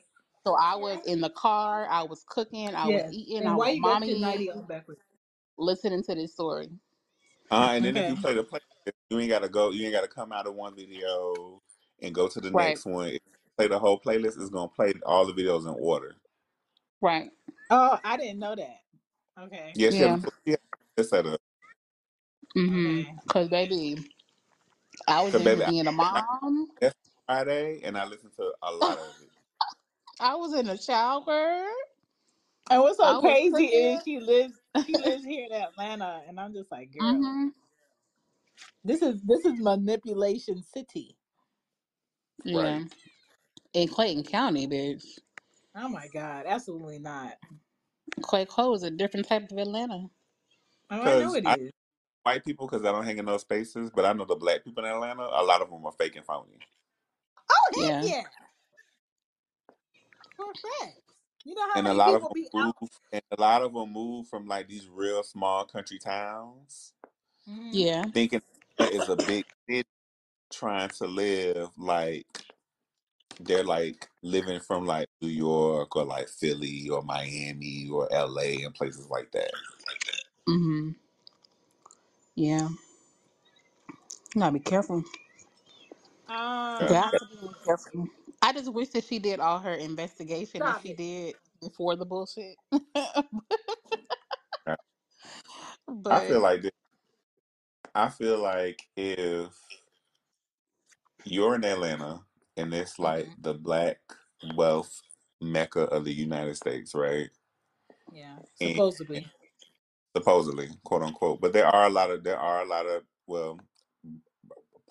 So 0.49 0.55
I 0.55 0.77
was 0.77 0.99
in 1.05 1.21
the 1.21 1.29
car, 1.29 1.87
I 1.91 2.03
was 2.05 2.25
cooking, 2.27 2.75
I 2.75 2.89
was 2.89 3.03
Yes. 3.03 3.13
eating, 3.13 3.47
And 3.47 3.49
I 3.49 3.55
why 3.55 3.69
was 3.69 3.77
you 3.77 3.83
got 3.83 4.07
your 4.07 4.17
nighty 4.17 4.47
mommying, 4.47 4.57
on 4.57 4.67
backwards? 4.67 5.03
listening 5.59 6.03
to 6.05 6.15
this 6.15 6.33
story. 6.33 6.71
Uh, 7.51 7.73
and 7.75 7.85
then 7.85 7.99
if 7.99 8.05
Okay. 8.05 8.09
you 8.09 8.17
play 8.17 8.35
the 8.35 8.45
playlist, 8.45 8.93
you 9.11 9.19
ain't 9.19 9.29
gotta 9.29 9.51
go. 9.51 9.71
You 9.73 9.85
ain't 9.85 9.93
gotta 9.93 10.09
come 10.09 10.33
out 10.33 10.47
of 10.47 10.55
one 10.55 10.75
video 10.75 11.61
and 12.01 12.15
go 12.15 12.29
to 12.29 12.41
the 12.41 12.51
Right, 12.51 12.79
next 12.79 12.87
one. 12.87 13.09
If 13.09 13.13
you 13.15 13.21
play 13.59 13.69
the 13.69 13.79
whole 13.79 14.01
playlist, 14.01 14.41
it's 14.41 14.49
gonna 14.49 14.69
play 14.69 14.95
all 15.05 15.27
the 15.27 15.35
videos 15.35 15.65
in 15.65 15.77
order. 15.79 16.17
right. 17.03 17.31
Oh, 17.71 17.99
I 18.05 18.17
didn't 18.17 18.39
know 18.39 18.57
that. 18.57 18.81
Okay. 19.45 19.73
Yeah, 19.75 19.91
she 19.91 20.05
Yeah. 20.05 20.13
has 20.13 20.25
a, 20.25 20.31
she 20.47 20.51
has 20.53 20.59
a 20.99 21.05
set 21.05 21.27
up. 21.27 21.41
Mm-hmm. 22.57 23.03
Okay. 23.27 23.29
Cause 23.29 23.49
baby, 23.49 23.99
I 25.09 25.23
was 25.23 25.35
Cause 25.35 25.41
in 25.41 25.49
here 25.49 25.57
baby, 25.57 25.65
being 25.65 25.87
a 25.87 25.93
I 26.13 26.23
mom. 26.23 26.69
that's 26.81 26.95
Friday, 27.27 27.81
and 27.85 27.99
I 27.99 28.07
listened 28.07 28.33
to 28.39 28.53
a 28.63 28.73
lot 28.73 28.99
of 28.99 29.15
it. 29.23 29.28
I 30.21 30.37
was 30.37 30.55
in 30.55 30.67
the 30.67 30.79
shower. 30.79 31.65
And 32.71 32.83
what's 32.83 32.99
so 32.99 33.15
I 33.15 33.19
was 33.19 33.39
crazy 33.39 33.47
cooking. 33.53 33.65
is 33.67 34.03
she 34.05 34.21
lives 34.21 34.55
she 34.87 34.99
lives 34.99 35.25
here 35.25 35.47
in 35.47 35.53
Atlanta, 35.53 36.23
and 36.29 36.41
I'm 36.41 36.55
just 36.55 36.73
like, 36.73 36.93
girl, 36.93 37.21
Mm-hmm. 37.21 37.49
this 38.85 39.03
is 39.03 39.23
this 39.23 39.45
is 39.47 39.61
manipulation 39.61 40.63
city. 40.63 41.17
Yeah. 42.45 42.81
Right. 42.81 42.85
In 43.75 43.89
Clayton 43.89 44.25
County, 44.25 44.69
bitch. 44.69 45.05
Oh 45.77 45.89
my 45.89 46.09
God, 46.09 46.47
absolutely 46.49 46.99
not. 47.01 47.35
Clay 48.23 48.47
Cole 48.47 48.75
is 48.75 48.83
a 48.85 48.91
different 48.91 49.29
type 49.29 49.51
of 49.53 49.59
Atlanta. 49.59 50.07
Oh, 50.91 51.03
I 51.03 51.15
know 51.15 51.35
Because 51.35 51.37
it 51.37 51.45
I 51.45 51.47
is. 51.47 51.73
white 52.25 52.45
people 52.45 52.69
because 52.69 52.85
I 52.87 52.93
don't 52.93 53.05
hang 53.05 53.19
in 53.19 53.27
those 53.27 53.43
spaces, 53.43 53.91
but 53.95 54.05
I 54.07 54.13
know 54.15 54.25
the 54.27 54.37
black 54.37 54.65
people 54.65 54.85
in 54.85 54.93
Atlanta. 54.93 55.23
A 55.25 55.45
lot 55.45 55.63
of 55.63 55.71
them 55.71 55.87
are 55.87 55.93
fake 55.93 56.17
and 56.17 56.27
phony, 56.27 56.59
Oh 57.51 57.73
heck 57.87 57.97
Yeah. 57.99 58.03
yeah, 58.03 58.25
for 60.39 60.47
facts. 60.55 61.03
You 61.45 61.55
know 61.55 61.63
how 61.63 61.75
and 61.77 61.87
a 61.87 61.91
many 61.91 61.99
lot 61.99 62.15
of 62.15 62.23
people 62.23 62.29
them 62.35 62.35
be 62.35 62.49
move, 62.55 62.75
out? 62.81 62.91
and 63.13 63.23
a 63.37 63.41
lot 63.41 63.63
of 63.63 63.75
them 63.75 63.93
move 63.93 64.29
from 64.29 64.47
like 64.47 64.69
these 64.69 64.89
real 64.89 65.23
small 65.23 65.65
country 65.67 65.99
towns, 65.99 66.93
Mhm. 67.49 67.71
Yeah. 67.73 68.05
thinking 68.15 68.43
Atlanta 68.79 68.97
is 69.03 69.09
a 69.09 69.17
big 69.17 69.45
city, 69.69 69.89
trying 70.53 70.89
to 70.91 71.07
live 71.07 71.71
like 71.77 72.27
they're 73.41 73.65
like 73.65 74.09
living 74.23 74.61
from 74.61 74.85
like 74.87 75.09
New 75.21 75.29
York 75.29 75.95
or 75.97 76.05
like 76.05 76.29
Philly 76.29 76.89
or 76.91 77.03
Miami 77.03 77.89
or 77.91 78.09
LA 78.13 78.65
and 78.65 78.75
places 78.75 79.09
like 79.11 79.31
that. 79.33 79.51
Mm-hmm. 80.49 80.91
Yeah. 82.35 82.69
You 84.35 84.41
gotta 84.41 84.53
be 84.53 84.61
careful. 84.61 85.05
Yeah. 86.29 86.79
Um, 86.81 86.89
Got 86.89 87.11
to 87.13 87.27
be 87.41 87.49
careful. 87.65 88.09
I 88.43 88.53
just 88.53 88.73
wish 88.73 88.91
that 88.91 89.05
she 89.05 89.19
did 89.19 89.41
all 89.41 89.59
her 89.59 89.75
investigation 89.75 90.65
that 90.65 90.77
stop 90.77 90.83
she 90.83 90.93
it. 90.93 90.97
did 90.97 91.37
before 91.61 91.97
the 91.97 92.07
bullshit. 92.07 92.57
I 96.11 96.21
feel 96.21 96.41
but 96.41 96.43
like 96.43 96.63
this. 96.63 96.73
I 97.95 98.09
feel 98.09 98.39
like 98.39 98.83
if 98.97 99.53
you're 101.25 101.55
in 101.57 101.65
Atlanta 101.65 102.25
and 102.57 102.73
it's 102.75 102.99
like 102.99 103.27
Mhm. 103.27 103.43
the 103.43 103.55
black 103.55 104.01
wealth 104.57 105.03
mecca 105.41 105.83
of 105.83 106.05
the 106.05 106.13
United 106.13 106.57
States, 106.57 106.95
right? 106.95 107.31
Yeah, 108.13 108.39
And 108.61 108.75
supposedly. 108.77 109.31
supposedly, 110.17 110.69
quote 110.85 111.03
unquote. 111.03 111.41
But 111.41 111.53
there 111.53 111.67
are 111.67 111.87
a 111.87 111.91
lot 111.91 112.11
of 112.11 112.25
there 112.25 112.39
are 112.39 112.63
a 112.63 112.69
lot 112.69 112.87
of 112.87 113.05
well, 113.27 113.59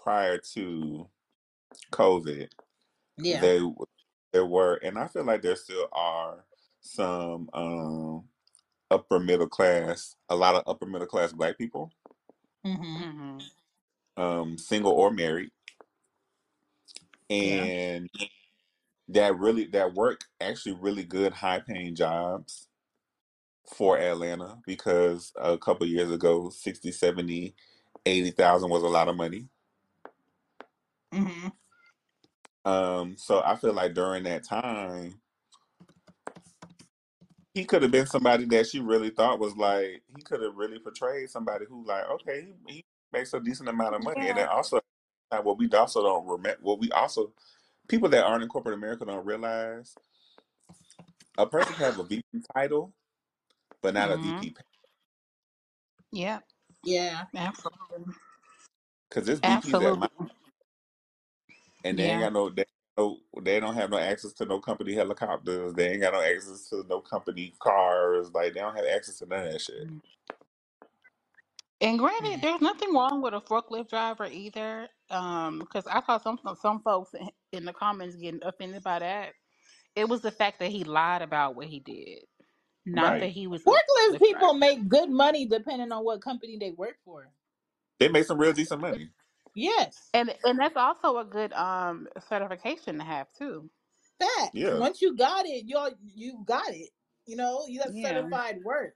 prior 0.01 0.37
to 0.55 1.09
COVID, 1.91 2.49
Yeah. 3.17 3.41
they 3.41 3.61
there 4.33 4.45
were, 4.45 4.75
and 4.83 4.97
I 4.99 5.07
feel 5.07 5.25
like 5.25 5.41
there 5.41 5.55
still 5.55 5.87
are 5.91 6.45
some 6.81 7.49
um, 7.53 8.25
upper 8.91 9.19
middle 9.19 9.47
class, 9.49 10.15
a 10.29 10.35
lot 10.35 10.55
of 10.55 10.63
upper 10.67 10.85
middle 10.85 11.07
class 11.07 11.33
black 11.33 11.57
people, 11.57 11.91
Mm-hmm. 12.65 12.97
Mm-hmm. 13.03 13.57
um, 14.23 14.57
single 14.57 14.93
or 14.93 15.11
married, 15.11 15.51
Yeah. 17.29 17.63
and 17.65 18.09
that 19.09 19.37
really 19.37 19.65
that 19.67 19.93
work 19.93 20.21
actually 20.41 20.75
really 20.81 21.03
good 21.03 21.33
high 21.33 21.59
paying 21.59 21.95
jobs 21.95 22.69
for 23.77 23.99
Atlanta 23.99 24.59
because 24.65 25.33
a 25.37 25.57
couple 25.57 25.87
years 25.87 26.11
ago 26.11 26.49
60 26.49 26.91
70 26.91 27.55
80,000 28.05 28.69
was 28.71 28.83
a 28.83 28.87
lot 28.87 29.07
of 29.09 29.15
money 29.17 29.47
Mm-hmm. 31.13 31.47
Um 32.67 33.15
so 33.17 33.41
I 33.45 33.57
feel 33.57 33.73
like 33.73 33.95
during 33.95 34.25
that 34.25 34.45
time 34.45 35.15
he 37.53 37.65
could 37.65 37.81
have 37.83 37.91
been 37.91 38.07
somebody 38.07 38.45
that 38.45 38.67
she 38.67 38.79
really 38.79 39.09
thought 39.11 39.39
was 39.39 39.55
like 39.57 40.03
he 40.15 40.21
could 40.23 40.41
have 40.41 40.55
really 40.55 40.79
portrayed 40.79 41.29
somebody 41.29 41.65
who 41.69 41.85
like 41.85 42.09
okay 42.09 42.47
he, 42.67 42.73
he 42.75 42.85
makes 43.13 43.33
a 43.33 43.39
decent 43.41 43.69
amount 43.69 43.95
of 43.95 44.03
money 44.03 44.29
and 44.29 44.37
then 44.37 44.47
Yeah. 44.47 44.49
also 44.49 44.79
uh, 45.31 45.39
what 45.39 45.57
we 45.59 45.69
also 45.71 46.03
don't 46.03 46.27
remember 46.27 46.59
what 46.61 46.79
we 46.79 46.91
also 46.91 47.33
people 47.89 48.09
that 48.09 48.25
aren't 48.25 48.43
in 48.43 48.49
corporate 48.49 48.75
America 48.75 49.05
don't 49.05 49.25
realize 49.25 49.97
a 51.37 51.47
person 51.47 51.75
can 51.75 51.85
have 51.85 51.99
a 51.99 52.03
VP 52.03 52.23
title 52.55 52.93
but 53.81 53.93
not 53.95 54.11
a 54.11 54.17
Mhm. 54.17 54.17
VP 54.17 54.53
Yeah, 56.11 56.39
Yeah. 56.83 57.25
absolutely. 57.35 58.13
because 59.09 59.27
this 59.27 59.41
VPs 59.41 59.81
at 59.81 59.97
my 59.97 60.07
Absolutely. 60.07 60.27
And 61.89 61.99
they 61.99 62.05
ain't 62.11 62.19
Yeah. 62.19 62.21
got 62.21 62.33
no 62.33 62.49
they, 62.49 62.65
no 62.97 63.19
they 63.41 63.59
don't 63.59 63.75
have 63.75 63.91
no 63.91 63.99
access 63.99 64.33
to 64.35 64.45
no 64.45 64.59
company 64.61 64.93
helicopters. 64.95 65.73
They 65.73 65.89
ain't 65.91 66.01
got 66.01 66.13
no 66.13 66.21
access 66.21 66.69
to 66.69 66.85
no 66.89 67.01
company 67.01 67.53
cars. 67.59 68.31
Like 68.33 68.53
they 68.53 68.61
don't 68.61 68.75
have 68.75 68.85
access 68.85 69.19
to 69.19 69.27
none 69.27 69.47
of 69.47 69.53
that 69.53 69.61
shit. 69.61 69.89
And 71.81 71.99
granted, 71.99 72.41
Mm. 72.41 72.41
there's 72.41 72.61
nothing 72.61 72.93
wrong 72.93 73.21
with 73.21 73.33
a 73.35 73.41
forklift 73.41 73.89
driver 73.89 74.27
either. 74.27 74.89
Um, 75.09 75.59
because 75.59 75.87
I 75.87 76.01
saw 76.03 76.17
some 76.19 76.39
some 76.61 76.81
folks 76.81 77.13
in- 77.13 77.31
in 77.53 77.65
the 77.65 77.73
comments 77.73 78.15
getting 78.17 78.41
offended 78.43 78.83
by 78.83 78.99
that. 78.99 79.33
It 79.95 80.09
was 80.09 80.21
the 80.21 80.31
fact 80.31 80.59
that 80.59 80.71
he 80.71 80.83
lied 80.85 81.21
about 81.23 81.55
what 81.55 81.67
he 81.67 81.79
did, 81.81 82.25
not 82.93 83.13
Right. 83.13 83.19
that 83.19 83.29
he 83.29 83.47
was 83.47 83.67
a 83.67 83.69
Forklift 83.69 84.19
people 84.19 84.53
driver. 84.53 84.59
make 84.59 84.87
good 84.89 85.09
money 85.09 85.45
depending 85.47 85.91
on 85.91 86.05
what 86.05 86.21
company 86.21 86.57
they 86.59 86.71
work 86.71 86.97
for. 87.05 87.29
They 87.99 88.09
make 88.09 88.25
some 88.25 88.39
real 88.39 88.53
decent 88.53 88.81
money. 88.81 89.09
Yes. 89.57 90.11
And 90.13 90.33
and 90.45 90.59
that's 90.59 90.77
also 90.77 91.19
a 91.19 91.25
good 91.25 91.53
um 91.53 92.07
certification 92.29 92.99
to 92.99 93.05
have 93.05 93.27
too. 93.37 93.69
Facts. 94.19 94.53
Yeah. 94.53 94.79
Once 94.79 95.01
you 95.01 95.15
got 95.17 95.45
it, 95.47 95.65
you 95.67 95.79
you 96.15 96.43
got 96.45 96.69
it. 96.73 96.91
You 97.27 97.37
know, 97.37 97.65
you 97.67 97.81
have 97.81 97.93
Yeah. 97.93 98.21
certified 98.21 98.59
work. 98.63 98.95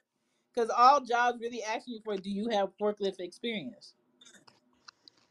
Because 0.53 0.71
all 0.71 1.01
jobs 1.01 1.39
really 1.41 1.63
ask 1.63 1.87
you 1.87 2.01
for 2.05 2.17
do 2.17 2.29
you 2.31 2.49
have 2.51 2.69
forklift 2.81 3.19
experience? 3.21 3.95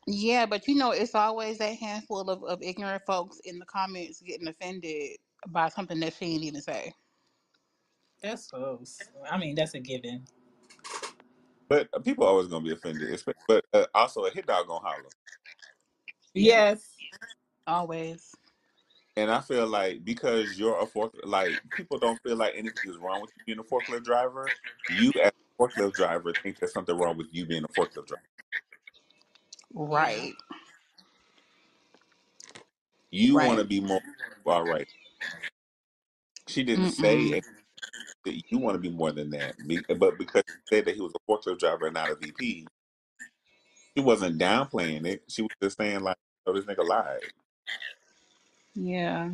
Yeah, 0.06 0.46
but 0.46 0.68
you 0.68 0.76
know, 0.76 0.92
it's 0.92 1.14
always 1.16 1.60
a 1.60 1.74
handful 1.74 2.30
of, 2.30 2.44
of 2.44 2.62
ignorant 2.62 3.04
folks 3.06 3.40
in 3.44 3.58
the 3.58 3.66
comments 3.66 4.22
getting 4.22 4.48
offended 4.48 5.18
by 5.48 5.70
something 5.70 6.00
that 6.00 6.14
she 6.14 6.26
didn't 6.32 6.44
even 6.44 6.62
say. 6.62 6.92
That's 8.22 8.50
so 8.50 8.82
I 9.30 9.38
mean, 9.38 9.54
that's 9.56 9.74
a 9.74 9.80
given. 9.80 10.24
But 11.68 11.88
uh, 11.94 12.00
people 12.00 12.26
always 12.26 12.48
gonna 12.48 12.64
be 12.64 12.72
offended. 12.72 13.10
Espe- 13.10 13.34
But 13.48 13.64
uh, 13.74 13.86
also 13.94 14.24
a 14.26 14.30
hit 14.30 14.46
dog 14.46 14.68
gonna 14.68 14.80
holler. 14.86 15.10
Yeah. 16.34 16.54
Yes. 16.54 17.02
Always. 17.66 18.36
And 19.16 19.30
I 19.30 19.40
feel 19.42 19.68
like 19.68 20.04
because 20.04 20.58
you're 20.58 20.80
a 20.80 20.86
fork, 20.86 21.14
like 21.24 21.62
people 21.76 21.98
don't 22.00 22.20
feel 22.22 22.36
like 22.36 22.54
anything 22.56 22.90
is 22.90 22.98
wrong 22.98 23.22
with 23.22 23.30
you 23.36 23.44
being 23.46 23.60
a 23.60 23.64
forklift 23.64 24.04
driver. 24.04 24.54
You 24.88 25.12
as 25.22 25.32
a 25.32 25.62
forklift 25.62 25.94
driver 25.94 26.34
think 26.42 26.58
there's 26.60 26.74
something 26.74 26.96
wrong 26.96 27.18
with 27.18 27.28
you 27.32 27.46
being 27.46 27.64
a 27.64 27.68
forklift 27.68 28.08
driver. 28.08 28.22
Right. 29.74 30.36
You 33.10 33.38
want 33.38 33.60
to 33.60 33.64
be 33.66 33.80
more 33.80 34.02
all 34.46 34.64
right. 34.64 34.88
She 36.48 36.64
didn't 36.64 36.88
say 36.88 37.32
Mm-mm. 37.32 37.44
that 38.24 38.42
you 38.50 38.58
want 38.58 38.74
to 38.76 38.80
be 38.80 38.90
more 38.90 39.12
than 39.12 39.30
that. 39.30 39.56
Be- 39.66 39.84
But 39.88 40.18
because 40.18 40.44
she 40.70 40.76
said 40.76 40.86
that 40.86 40.96
he 40.96 41.02
was 41.02 41.12
a 41.14 41.30
forklift 41.32 41.60
driver 41.60 41.86
and 41.86 41.94
not 41.94 42.10
a 42.10 42.16
VP, 42.16 42.66
she 44.00 44.04
wasn't 44.04 44.38
downplaying 44.40 45.06
it. 45.06 45.24
She 45.28 45.42
was 45.42 45.50
just 45.62 45.78
saying 45.78 46.00
like, 46.00 46.18
"Oh, 46.46 46.54
this 46.54 46.66
nigga 46.66 46.86
lied." 46.86 47.20
Yeah. 48.74 49.32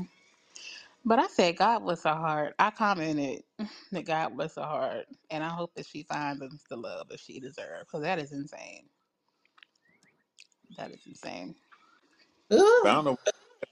But 1.05 1.19
I 1.21 1.29
said 1.29 1.57
God 1.57 1.81
bless 1.81 2.05
her 2.05 2.15
heart. 2.15 2.55
I 2.59 2.71
commented 2.71 3.45
that 3.93 4.07
God 4.07 4.37
bless 4.37 4.57
her 4.57 4.63
heart. 4.63 5.07
And 5.31 5.45
I 5.45 5.51
hope 5.51 5.75
that 5.77 5.87
she 5.87 6.05
finds 6.05 6.41
the 6.71 6.77
love 6.77 7.09
that 7.09 7.21
she 7.21 7.41
deserves. 7.41 7.81
Because 7.87 8.03
that 8.03 8.19
is 8.21 8.33
insane. 8.33 8.89
That 10.77 10.93
is 10.93 11.07
insane. 11.07 11.57
But 12.83 12.91
I 12.93 12.95
Ooh. 12.95 13.03
don't 13.03 13.05
know. 13.07 13.17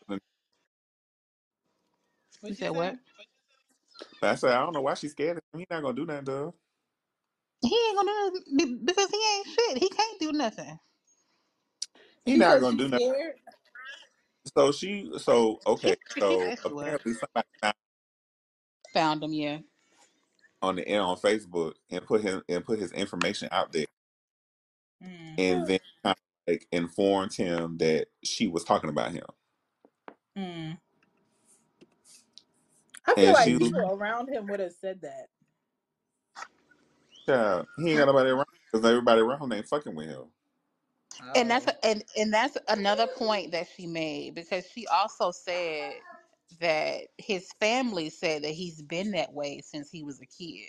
You 0.08 0.18
What 2.40 2.50
you 2.50 2.56
said 2.56 2.70
say? 2.72 2.72
what? 2.72 2.96
But 4.20 4.30
I 4.30 4.34
said 4.36 4.52
I 4.52 4.64
don't 4.64 4.74
know 4.74 4.82
why 4.82 4.94
she's 4.94 5.12
scared. 5.12 5.38
of 5.38 5.44
him. 5.52 5.60
He's 5.60 5.66
not 5.70 5.82
gonna 5.82 5.94
do 5.96 6.06
nothing 6.06 6.26
to 6.26 6.32
her. 6.32 6.52
He 7.64 7.76
ain't 7.88 7.96
gonna 7.96 8.12
do 8.12 8.32
nothing 8.34 8.56
be- 8.58 8.84
because 8.86 9.10
he 9.10 9.18
ain't 9.36 9.48
shit. 9.48 9.78
He 9.78 9.90
can't 9.90 10.20
do 10.20 10.32
nothing. 10.32 10.78
He 12.26 12.36
She 12.36 12.38
not 12.38 12.60
said 12.60 12.60
gonna 12.60 12.76
she's 12.76 12.78
do 12.78 12.88
nothing. 12.88 13.02
scared. 13.02 13.36
So 14.56 14.72
she, 14.72 15.10
so 15.18 15.60
okay, 15.66 15.96
She, 16.14 16.22
she 16.22 16.22
so 16.22 16.36
said 16.38 16.58
she 16.64 16.64
apparently 16.64 17.14
somebody 17.14 17.48
found 17.62 17.74
Found 18.94 19.24
him, 19.24 19.32
yeah. 19.32 19.58
on 20.62 20.76
the 20.76 20.88
air 20.88 21.02
on 21.02 21.16
Facebook 21.18 21.74
and 21.90 22.04
put 22.06 22.22
him 22.22 22.42
and 22.48 22.64
put 22.64 22.78
his 22.80 22.92
information 22.92 23.48
out 23.52 23.72
there, 23.72 23.86
Mm. 25.04 25.38
and 25.38 25.66
then 25.66 25.80
kind 26.04 26.16
of 26.16 26.52
like 26.52 26.66
informed 26.72 27.34
him 27.34 27.78
that 27.78 28.06
she 28.24 28.48
was 28.48 28.64
talking 28.64 28.90
about 28.90 29.12
him, 29.12 29.24
Mm. 30.38 30.78
I 33.06 33.14
feel 33.16 33.32
and 33.32 33.34
like 33.34 33.44
she 33.44 33.56
was, 33.56 33.72
people 33.72 33.90
around 33.92 34.28
him 34.30 34.48
would 34.48 34.60
have 34.60 34.72
said 34.74 35.02
that. 35.02 35.28
Child, 37.26 37.66
he 37.76 37.90
ain't 37.90 37.98
got 37.98 38.06
nobody 38.06 38.30
around 38.30 38.46
because 38.72 38.88
everybody 38.88 39.20
around 39.22 39.42
him 39.42 39.52
ain't 39.52 39.68
fucking 39.68 39.94
with 39.96 40.08
him. 40.08 40.24
And 41.34 41.50
that's 41.50 41.66
Oh. 41.66 41.76
and 41.84 42.04
and 42.18 42.32
that's 42.34 42.58
another 42.68 43.08
point 43.08 43.52
that 43.52 43.68
she 43.76 43.86
made 43.88 44.34
because 44.36 44.66
she 44.74 44.86
also 44.88 45.32
said 45.32 45.94
that 46.60 47.02
his 47.18 47.48
family 47.60 48.10
said 48.10 48.44
that 48.44 48.52
he's 48.52 48.82
been 48.82 49.12
that 49.12 49.32
way 49.32 49.62
since 49.64 49.90
he 49.90 50.04
was 50.04 50.20
a 50.20 50.26
kid. 50.26 50.68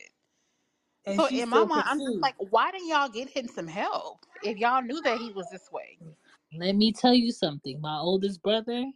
And 1.05 1.21
So 1.21 1.29
she 1.29 1.39
in 1.39 1.49
my 1.49 1.63
still 1.63 1.67
mind, 1.67 1.85
I'm 1.87 2.01
just 2.01 2.17
pursued. 2.17 2.23
like, 2.23 2.35
why 2.39 2.71
didn't 2.71 2.89
y'all 2.89 3.09
get 3.09 3.29
him 3.29 3.47
some 3.47 3.67
help 3.67 4.25
if 4.43 4.57
y'all 4.57 4.81
knew 4.83 5.01
that 5.03 5.19
he 5.19 5.31
was 5.31 5.49
this 5.49 5.69
way? 5.71 5.99
Let 6.57 6.75
me 6.77 6.93
tell 6.93 7.13
you 7.13 7.31
something. 7.31 7.81
My 7.81 7.97
oldest 7.97 8.43
brother 8.43 8.91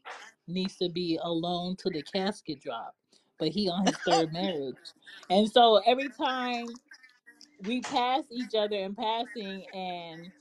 needs 0.47 0.77
to 0.77 0.89
be 0.89 1.19
alone 1.23 1.77
till 1.77 1.91
the 1.91 2.03
casket 2.03 2.61
drop, 2.61 2.95
but 3.39 3.49
he 3.49 3.69
on 3.69 3.85
his 3.85 3.99
third 3.99 4.33
marriage, 4.33 4.75
and 5.29 5.49
so 5.51 5.77
every 5.85 6.09
time 6.09 6.79
we 7.63 7.81
pass 7.81 8.23
each 8.31 8.55
other 8.55 8.75
in 8.75 8.95
passing, 8.95 9.65
and 9.73 10.31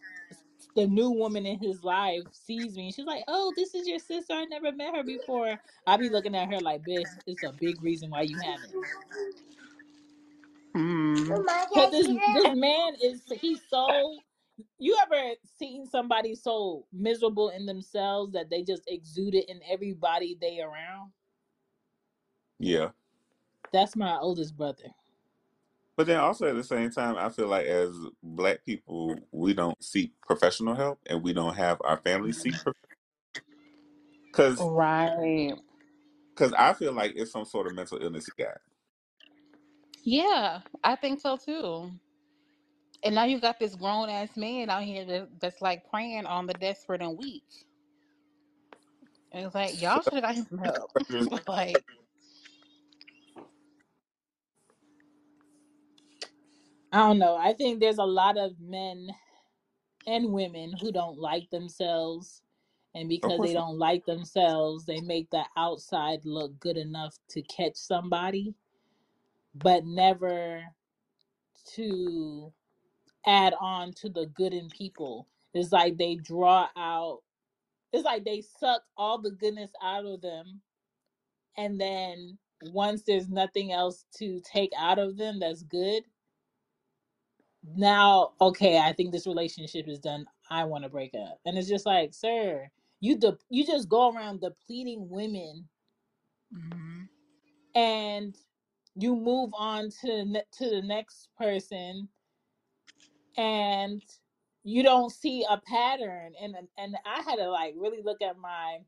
the 0.77 0.87
new 0.87 1.11
woman 1.11 1.47
in 1.47 1.59
his 1.59 1.83
life 1.85 2.23
sees 2.33 2.77
me, 2.77 2.93
she's 2.93 3.07
like, 3.07 3.25
"Oh, 3.29 3.53
this 3.57 3.75
is 3.75 3.89
your 3.89 3.99
sister. 3.99 4.35
I 4.35 4.45
never 4.47 4.73
met 4.73 4.95
her 4.95 5.05
before." 5.05 5.59
I 5.87 5.97
be 5.97 6.09
looking 6.09 6.35
at 6.37 6.53
her 6.53 6.61
like, 6.61 6.85
"Bitch, 6.85 7.09
it's 7.27 7.43
a 7.43 7.53
big 7.53 7.83
reason 7.83 8.11
why 8.11 8.23
you 8.23 8.39
haven't." 8.39 8.73
Mm. 10.77 11.47
Cause 11.75 11.91
this 11.91 12.07
this 12.07 12.55
man 12.57 12.95
is 13.03 13.23
he's 13.41 13.61
so. 13.69 14.17
You 14.79 14.97
ever 15.03 15.35
seen 15.59 15.87
somebody 15.87 16.35
so 16.35 16.85
miserable 16.93 17.51
in 17.51 17.67
themselves 17.67 18.33
that 18.33 18.51
they 18.51 18.63
just 18.63 18.83
exude 18.89 19.35
it 19.35 19.49
in 19.49 19.61
everybody 19.71 20.37
they 20.41 20.61
around? 20.61 21.13
Yeah, 22.59 22.91
That's 23.73 23.97
my 23.97 24.19
oldest 24.19 24.57
brother. 24.57 24.85
But 25.99 26.09
then 26.09 26.21
also 26.21 26.49
at 26.49 26.57
the 26.57 26.65
same 26.65 26.93
time, 26.93 27.17
I 27.19 27.31
feel 27.31 27.49
like 27.49 27.67
as 27.67 27.95
black 28.25 28.65
people, 28.67 29.21
we 29.33 29.55
don't 29.55 29.83
seek 29.85 30.15
professional 30.27 30.77
help, 30.77 31.01
and 31.09 31.25
we 31.25 31.35
don't 31.35 31.57
have 31.57 31.83
our 31.85 31.99
families 31.99 32.41
seek 32.41 32.57
because 34.33 34.73
Right. 34.73 35.55
because 36.37 36.53
I 36.55 36.73
feel 36.75 36.93
like 36.93 37.15
it's 37.17 37.33
some 37.33 37.45
sort 37.45 37.67
of 37.69 37.75
mental 37.75 37.99
illness 38.03 38.27
he 38.27 38.45
got. 38.45 38.59
Yeah, 40.05 40.61
I 40.85 40.97
think 40.97 41.21
so 41.21 41.37
too. 41.37 41.93
And 43.05 43.15
now 43.15 43.25
you 43.25 43.41
got 43.41 43.59
this 43.61 43.77
grown 43.77 44.11
ass 44.11 44.37
man 44.37 44.71
out 44.71 44.85
here 44.85 45.05
that, 45.07 45.29
that's 45.41 45.63
like 45.63 45.89
preying 45.91 46.27
on 46.27 46.47
the 46.47 46.55
desperate 46.55 47.03
and 47.03 47.19
weak. 47.19 47.45
And 49.33 49.47
it's 49.47 49.55
like 49.55 49.81
y'all 49.81 50.03
should 50.03 50.15
have 50.15 50.25
got 50.25 50.35
him 50.37 50.47
some 50.51 50.59
help. 50.59 50.93
like 51.49 51.85
I 56.93 56.99
don't 56.99 57.19
know. 57.19 57.37
I 57.37 57.55
think 57.55 57.81
there's 57.81 57.99
a 57.99 58.05
lot 58.05 58.39
of 58.39 58.61
men 58.61 59.11
and 60.07 60.33
women 60.33 60.75
who 60.81 60.93
don't 60.93 61.19
like 61.19 61.51
themselves. 61.51 62.43
And 62.95 63.09
Of 63.23 63.23
because 63.23 63.43
they 63.43 63.53
course 63.53 63.55
not. 63.55 63.65
don't 63.65 63.79
like 63.79 64.07
themselves, 64.07 64.87
they 64.87 65.01
make 65.01 65.31
the 65.31 65.45
outside 65.57 66.21
look 66.25 66.59
good 66.61 66.77
enough 66.77 67.17
to 67.31 67.43
catch 67.43 67.77
somebody, 67.77 68.55
but 69.55 69.85
never 69.87 70.63
to 71.75 72.53
add 73.27 73.55
on 73.61 73.93
to 73.95 74.11
the 74.11 74.27
good 74.27 74.55
in 74.55 74.71
people. 74.71 75.29
It's 75.55 75.73
like 75.73 75.99
they 75.99 76.17
draw 76.17 76.69
out, 76.77 77.21
it's 77.93 78.05
like 78.05 78.25
they 78.25 78.43
suck 78.61 78.83
all 78.97 79.19
the 79.21 79.33
goodness 79.33 79.73
out 79.83 80.07
of 80.07 80.23
them. 80.23 80.63
And 81.57 81.81
then 81.81 82.39
once 82.63 83.03
there's 83.03 83.29
nothing 83.29 83.73
else 83.73 84.07
to 84.19 84.41
take 84.41 84.73
out 84.79 84.99
of 84.99 85.17
them 85.19 85.41
that's 85.41 85.63
good, 85.65 86.05
now 87.77 88.33
okay 88.41 88.79
i 88.79 88.93
think 88.93 89.13
this 89.13 89.27
relationship 89.27 89.89
is 89.89 89.99
done 89.99 90.27
i 90.51 90.65
want 90.65 90.85
to 90.85 90.91
break 90.91 91.13
up. 91.15 91.41
And 91.47 91.59
it's 91.59 91.69
just 91.69 91.87
like 91.87 92.15
sir 92.15 92.69
you 93.01 93.17
de- 93.19 93.39
you 93.51 93.67
just 93.67 93.89
go 93.89 94.13
around 94.13 94.41
depleting 94.41 95.09
women 95.11 95.69
hmm 96.53 97.03
and 97.75 98.37
you 98.97 99.17
move 99.17 99.53
on 99.59 99.91
to 99.91 100.07
the 100.09 100.25
ne- 100.27 100.45
to 100.59 100.71
the 100.71 100.83
next 100.83 101.29
person 101.39 102.09
and 103.39 104.03
you 104.65 104.83
don't 104.83 105.13
see 105.13 105.47
a 105.51 105.59
pattern. 105.59 106.35
And 106.43 106.57
and 106.79 106.97
i 107.07 107.23
had 107.23 107.37
to 107.37 107.51
like 107.51 107.75
really 107.79 108.03
look 108.03 108.23
at 108.23 108.39
my 108.39 108.79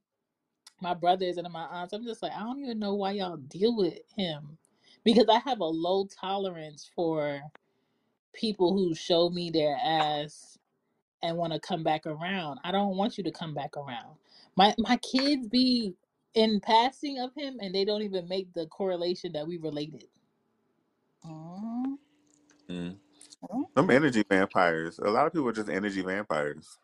my 0.82 0.94
brothers 0.94 1.38
and 1.38 1.50
my 1.52 1.64
aunts. 1.66 1.92
I'm 1.94 2.04
just 2.04 2.22
like 2.22 2.32
i 2.34 2.40
don't 2.40 2.64
even 2.64 2.78
know 2.80 2.94
why 2.94 3.12
y'all 3.12 3.37
deal 3.38 3.76
with 3.76 3.99
him. 4.16 4.58
Because 5.04 5.26
i 5.30 5.38
have 5.40 5.60
a 5.60 5.64
low 5.66 6.06
tolerance 6.20 6.90
for 6.96 7.42
people 8.34 8.75
who 8.75 8.94
show 8.94 9.30
me 9.30 9.50
their 9.50 9.76
ass 9.82 10.58
and 11.22 11.37
want 11.37 11.52
to 11.52 11.60
come 11.60 11.82
back 11.82 12.06
around. 12.06 12.60
I 12.64 12.72
don't 12.72 12.96
want 12.96 13.18
you 13.18 13.25
to 13.25 13.30
come 13.32 13.54
back 13.54 13.76
around. 13.76 14.16
My 14.56 14.75
my 14.78 14.96
kids 14.99 15.49
be 15.49 15.94
in 16.34 16.60
passing 16.60 17.18
of 17.20 17.32
him 17.37 17.58
and 17.60 17.75
they 17.75 17.84
don't 17.84 18.02
even 18.02 18.28
make 18.28 18.52
the 18.54 18.66
correlation 18.66 19.32
that 19.32 19.46
we 19.46 19.58
related. 19.58 20.06
hmm 21.25 21.94
Mm. 22.70 22.96
Them 23.76 23.90
energy 23.90 24.25
vampires. 24.28 24.99
A 25.00 25.10
lot 25.10 25.26
of 25.26 25.32
people 25.32 25.49
are 25.49 25.52
just 25.52 25.68
energy 25.70 26.02
vampires. 26.02 26.78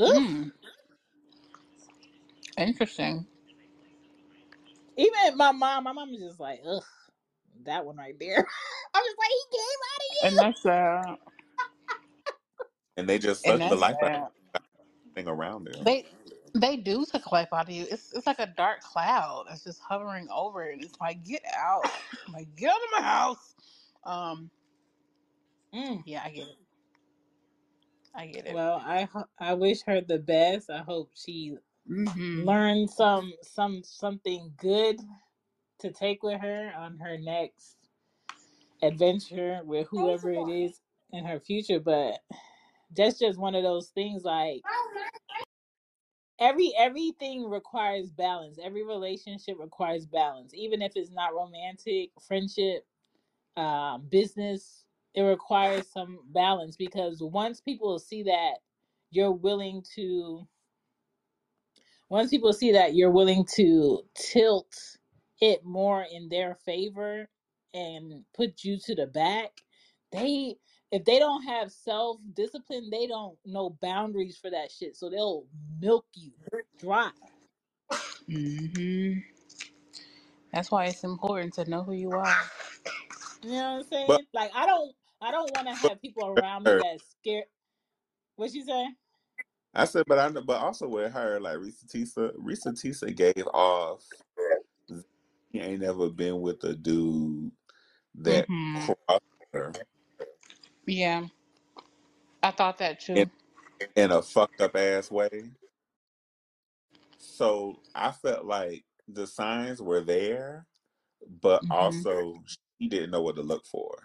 Ugh. 0.00 0.12
Mm. 0.12 0.52
Interesting. 2.58 3.26
Even 4.96 5.36
my 5.36 5.52
mom, 5.52 5.84
my 5.84 5.92
mom 5.92 6.10
is 6.14 6.20
just 6.22 6.40
like, 6.40 6.60
ugh, 6.68 6.82
that 7.64 7.84
one 7.86 7.96
right 7.96 8.18
there. 8.18 8.46
I'm 8.98 9.04
just 9.06 9.18
like, 9.18 9.30
he 9.30 9.58
came 9.58 9.82
out 9.92 10.02
of 10.02 10.16
And 10.22 10.38
that's 10.38 10.62
sad. 10.62 11.16
And 12.96 13.08
they 13.08 13.18
just 13.18 13.44
And 13.44 13.60
suck 13.60 13.68
the 13.68 13.76
that's 13.76 13.76
life 13.76 14.02
out 14.02 14.12
sad. 14.12 14.28
of 14.56 14.62
everything 15.16 15.32
around 15.32 15.66
them. 15.66 15.86
They 15.86 16.06
they 16.54 16.76
do 16.78 17.06
take 17.10 17.32
life 17.32 17.48
out 17.52 17.68
of 17.68 17.74
you. 17.74 17.86
It's 17.90 18.12
it's 18.14 18.26
like 18.26 18.40
a 18.40 18.46
dark 18.56 18.82
cloud 18.82 19.46
that's 19.48 19.64
just 19.64 19.80
hovering 19.80 20.28
over 20.34 20.64
it. 20.64 20.80
It's 20.82 21.00
like 21.00 21.24
get 21.24 21.42
out. 21.56 21.84
like 22.32 22.48
get 22.56 22.70
out 22.70 22.76
of 22.76 22.90
my 22.98 23.02
house. 23.02 23.54
Um. 24.04 24.50
Mm. 25.74 26.04
Yeah, 26.04 26.22
I 26.24 26.30
get 26.30 26.48
it. 26.48 26.56
I 28.14 28.26
get 28.28 28.46
it. 28.46 28.56
Well, 28.56 28.82
I 28.84 29.04
ho- 29.04 29.28
I 29.38 29.54
wish 29.54 29.82
her 29.84 30.00
the 30.02 30.18
best. 30.18 30.70
I 30.70 30.78
hope 30.80 31.10
she 31.14 31.56
hmm 31.88 32.44
learned 32.44 32.90
some 32.90 33.34
some 33.42 33.82
something 33.84 34.52
good 34.58 35.00
to 35.80 35.92
take 35.92 36.22
with 36.24 36.42
her 36.42 36.72
on 36.76 36.98
her 36.98 37.18
next 37.18 37.77
adventure 38.82 39.60
with 39.64 39.86
whoever 39.90 40.30
it 40.30 40.48
is 40.48 40.80
in 41.12 41.24
her 41.24 41.40
future. 41.40 41.80
But 41.80 42.20
that's 42.96 43.18
just 43.18 43.38
one 43.38 43.54
of 43.54 43.62
those 43.62 43.88
things 43.88 44.24
like 44.24 44.62
every 46.40 46.72
everything 46.78 47.48
requires 47.48 48.10
balance. 48.10 48.58
Every 48.62 48.84
relationship 48.84 49.56
requires 49.58 50.06
balance. 50.06 50.52
Even 50.54 50.82
if 50.82 50.92
it's 50.96 51.10
not 51.10 51.34
romantic 51.34 52.10
friendship 52.26 52.84
um, 53.56 54.06
business 54.08 54.84
it 55.14 55.22
requires 55.22 55.86
some 55.88 56.20
balance 56.32 56.76
because 56.76 57.20
once 57.20 57.60
people 57.60 57.98
see 57.98 58.22
that 58.22 58.58
you're 59.10 59.32
willing 59.32 59.82
to 59.96 60.46
once 62.08 62.30
people 62.30 62.52
see 62.52 62.70
that 62.72 62.94
you're 62.94 63.10
willing 63.10 63.44
to 63.56 64.02
tilt 64.14 64.72
it 65.40 65.64
more 65.64 66.06
in 66.12 66.28
their 66.28 66.54
favor 66.64 67.28
and 67.74 68.24
put 68.34 68.64
you 68.64 68.78
to 68.78 68.94
the 68.94 69.06
back 69.06 69.62
they 70.12 70.56
if 70.92 71.04
they 71.04 71.18
don't 71.18 71.44
have 71.44 71.72
self 71.72 72.18
discipline 72.34 72.90
they 72.90 73.06
don't 73.06 73.38
know 73.46 73.70
boundaries 73.82 74.38
for 74.38 74.50
that 74.50 74.70
shit 74.72 74.96
so 74.96 75.10
they'll 75.10 75.46
milk 75.80 76.06
you 76.14 76.32
dry 76.78 77.10
hmm 78.28 79.18
That's 80.52 80.70
why 80.70 80.86
it's 80.86 81.04
important 81.04 81.54
to 81.54 81.70
know 81.70 81.84
who 81.84 81.94
you 81.94 82.16
are. 82.16 82.50
you 83.42 83.50
know 83.52 83.56
what 83.56 83.78
i'm 83.80 83.84
But 84.06 84.20
saying 84.22 84.26
like 84.34 84.52
i 84.54 84.66
don't 84.66 84.94
i 85.22 85.30
don't 85.32 85.52
want 85.52 85.68
to 85.68 85.74
have 85.74 86.02
people 86.02 86.26
around 86.26 86.64
me 86.64 86.74
her, 86.74 86.80
that 86.80 87.00
scared 87.02 87.44
what 88.36 88.52
you 88.54 88.64
say 88.64 88.88
I 89.74 89.84
said, 89.86 90.04
but 90.08 90.18
I 90.18 90.28
know, 90.28 90.42
but 90.42 90.60
also 90.62 90.88
with 90.88 91.12
her, 91.12 91.40
like 91.40 91.56
Reesa 91.58 91.86
Teesa, 91.86 92.36
Reesa 92.36 92.68
Teesa 92.74 93.14
gave 93.16 93.46
off. 93.48 94.04
He 95.52 95.60
ain't 95.60 95.82
never 95.82 96.10
been 96.10 96.40
with 96.42 96.64
a 96.64 96.74
dude 96.74 97.52
that 98.22 98.48
hmm 98.48 98.86
crossed 98.86 99.22
her 99.52 99.72
Yeah, 100.86 101.26
I 102.42 102.50
thought 102.52 102.78
that 102.78 103.00
in, 103.14 103.26
too. 103.26 103.30
in 103.96 104.12
a 104.12 104.22
fucked 104.22 104.60
up 104.60 104.76
ass 104.76 105.10
way. 105.10 105.52
So 107.18 107.82
I 107.94 108.12
felt 108.12 108.46
like 108.46 108.84
the 109.08 109.26
signs 109.26 109.82
were 109.82 110.02
there, 110.02 110.66
but 111.42 111.64
hmm 111.64 111.70
also 111.70 112.42
she 112.80 112.88
didn't 112.88 113.10
know 113.12 113.22
what 113.22 113.36
to 113.36 113.42
look 113.42 113.66
for. 113.66 113.98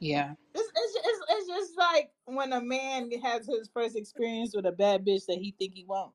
Yeah. 0.00 0.34
it's, 0.54 0.72
it's, 0.76 0.96
it's, 1.06 1.20
it's 1.30 1.48
just 1.48 1.78
like 1.78 2.10
when 2.26 2.52
a 2.52 2.60
man 2.62 3.10
has 3.22 3.46
his 3.46 3.70
first 3.74 3.96
experience 3.96 4.54
with 4.54 4.66
a 4.66 4.72
bad 4.72 5.06
bitch 5.06 5.26
that 5.28 5.38
he 5.38 5.54
think 5.58 5.74
he 5.74 5.84
won't 5.84 6.12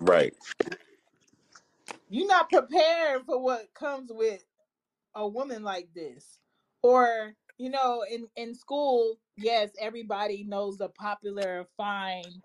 Right. 0.00 0.34
you're 2.10 2.28
not 2.28 2.50
prepared 2.50 3.22
for 3.26 3.40
what 3.42 3.74
comes 3.74 4.10
with 4.12 4.44
a 5.14 5.26
woman 5.28 5.62
like 5.62 5.88
this. 5.94 6.38
Or 6.82 7.34
you 7.58 7.70
know 7.70 8.04
in 8.10 8.26
in 8.36 8.54
school 8.54 9.18
yes 9.36 9.70
everybody 9.80 10.44
knows 10.44 10.78
the 10.78 10.88
popular 10.90 11.66
fine 11.76 12.42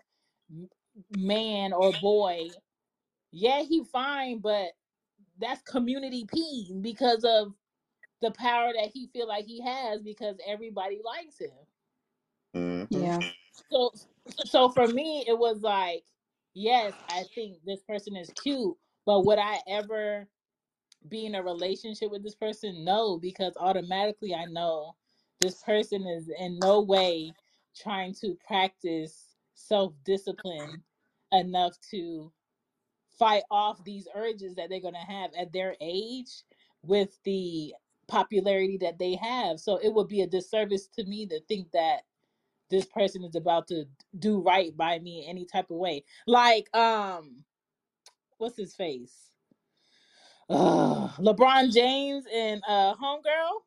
man 1.16 1.72
or 1.72 1.92
boy. 1.92 2.48
Yeah 3.32 3.62
he 3.62 3.84
fine 3.84 4.40
but 4.40 4.68
that's 5.40 5.62
community 5.62 6.26
p 6.32 6.74
because 6.82 7.24
of 7.24 7.54
the 8.22 8.32
power 8.32 8.72
that 8.74 8.90
he 8.92 9.08
feel 9.12 9.28
like 9.28 9.46
he 9.46 9.62
has 9.62 10.02
because 10.02 10.36
everybody 10.46 11.00
likes 11.04 11.38
him. 11.40 11.50
Hmm 12.54 12.84
Yeah. 12.90 13.22
so 13.70 13.92
so 14.44 14.68
for 14.70 14.88
me 14.88 15.24
it 15.26 15.38
was 15.38 15.62
like 15.62 16.04
yes 16.54 16.94
i 17.10 17.24
think 17.34 17.58
this 17.64 17.82
person 17.82 18.16
is 18.16 18.32
cute 18.42 18.76
but 19.06 19.24
would 19.26 19.38
i 19.38 19.58
ever 19.68 20.28
be 21.08 21.26
in 21.26 21.34
a 21.34 21.42
relationship 21.42 22.10
with 22.10 22.22
this 22.22 22.34
person? 22.34 22.84
No, 22.84 23.18
because 23.18 23.54
automatically 23.58 24.34
I 24.34 24.46
know 24.46 24.94
this 25.40 25.62
person 25.62 26.06
is 26.06 26.30
in 26.38 26.58
no 26.58 26.80
way 26.80 27.32
trying 27.76 28.14
to 28.20 28.36
practice 28.46 29.36
self 29.54 29.92
discipline 30.04 30.82
enough 31.32 31.76
to 31.90 32.32
fight 33.18 33.42
off 33.50 33.82
these 33.84 34.08
urges 34.14 34.54
that 34.54 34.68
they're 34.68 34.80
going 34.80 34.94
to 34.94 35.00
have 35.00 35.30
at 35.38 35.52
their 35.52 35.76
age 35.80 36.30
with 36.82 37.18
the 37.24 37.74
popularity 38.06 38.78
that 38.78 38.98
they 38.98 39.16
have. 39.16 39.60
So 39.60 39.76
it 39.76 39.92
would 39.92 40.08
be 40.08 40.22
a 40.22 40.26
disservice 40.26 40.88
to 40.98 41.04
me 41.04 41.26
to 41.26 41.40
think 41.48 41.70
that 41.72 42.02
this 42.70 42.86
person 42.86 43.24
is 43.24 43.34
about 43.34 43.66
to 43.68 43.84
do 44.18 44.40
right 44.40 44.76
by 44.76 44.98
me 44.98 45.24
in 45.24 45.30
any 45.30 45.44
type 45.44 45.70
of 45.70 45.76
way. 45.76 46.04
Like, 46.26 46.74
um, 46.76 47.44
what's 48.38 48.56
his 48.56 48.74
face? 48.74 49.27
Ugh, 50.50 51.10
LeBron 51.18 51.72
James 51.72 52.24
and 52.32 52.62
uh 52.68 52.94
homegirl. 52.96 53.62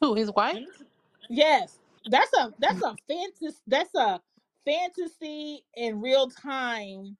Who? 0.00 0.14
His 0.14 0.30
wife? 0.32 0.84
Yes, 1.28 1.78
that's 2.06 2.32
a 2.34 2.52
that's 2.58 2.82
a 2.82 2.96
fantasy. 3.08 3.56
That's 3.66 3.94
a 3.94 4.20
fantasy 4.64 5.64
in 5.74 6.00
real 6.00 6.30
time 6.30 7.16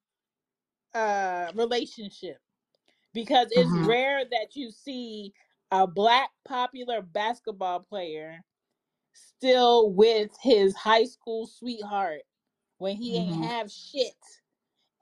uh 0.94 1.52
relationship 1.54 2.38
because 3.14 3.48
it's 3.50 3.78
hmm 3.78 3.86
rare 3.86 4.24
that 4.24 4.56
you 4.56 4.70
see 4.70 5.32
a 5.72 5.86
black 5.86 6.30
popular 6.46 7.02
basketball 7.02 7.80
player 7.80 8.40
still 9.12 9.90
with 9.92 10.30
his 10.42 10.74
high 10.76 11.04
school 11.04 11.46
sweetheart 11.46 12.22
when 12.78 12.96
he 12.96 13.16
ain't 13.18 13.36
hmm 13.36 13.44
have 13.44 13.70
shit 13.70 14.14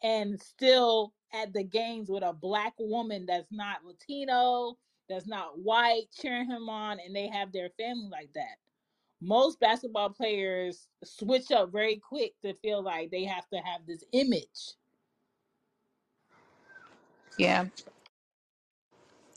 and 0.02 0.40
still 0.40 1.12
at 1.34 1.52
the 1.52 1.64
games 1.64 2.08
with 2.08 2.22
a 2.22 2.32
black 2.32 2.74
woman 2.78 3.26
that's 3.26 3.50
not 3.50 3.84
Latino 3.84 4.78
that's 5.08 5.26
not 5.26 5.58
white 5.58 6.04
cheering 6.18 6.46
him 6.48 6.68
on 6.68 6.98
and 7.04 7.14
they 7.14 7.28
have 7.28 7.52
their 7.52 7.70
family 7.78 8.08
like 8.10 8.30
that. 8.34 8.56
Most 9.20 9.60
basketball 9.60 10.10
players 10.10 10.88
switch 11.02 11.50
up 11.50 11.72
very 11.72 11.96
quick 11.96 12.32
to 12.44 12.54
feel 12.54 12.82
like 12.82 13.10
they 13.10 13.24
have 13.24 13.48
to 13.50 13.58
have 13.58 13.86
this 13.86 14.04
image. 14.12 14.74
Yeah. 17.38 17.66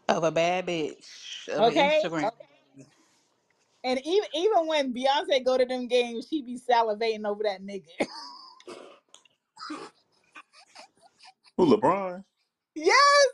Of 0.10 0.24
a 0.24 0.32
bad 0.32 0.68
bitch. 0.68 1.48
Of 1.50 1.74
Okay? 1.74 2.02
And 3.84 4.02
even 4.06 4.30
even 4.34 4.68
when 4.68 4.94
Beyonce 4.94 5.46
go 5.46 5.58
to 5.58 5.66
them 5.66 5.88
games, 5.88 6.28
she 6.30 6.42
be 6.42 6.60
salivating 6.60 7.26
over 7.26 7.44
that 7.44 7.62
nigga. 7.62 8.08
Who 11.58 11.66
LeBron? 11.78 12.24
yes. 12.76 13.28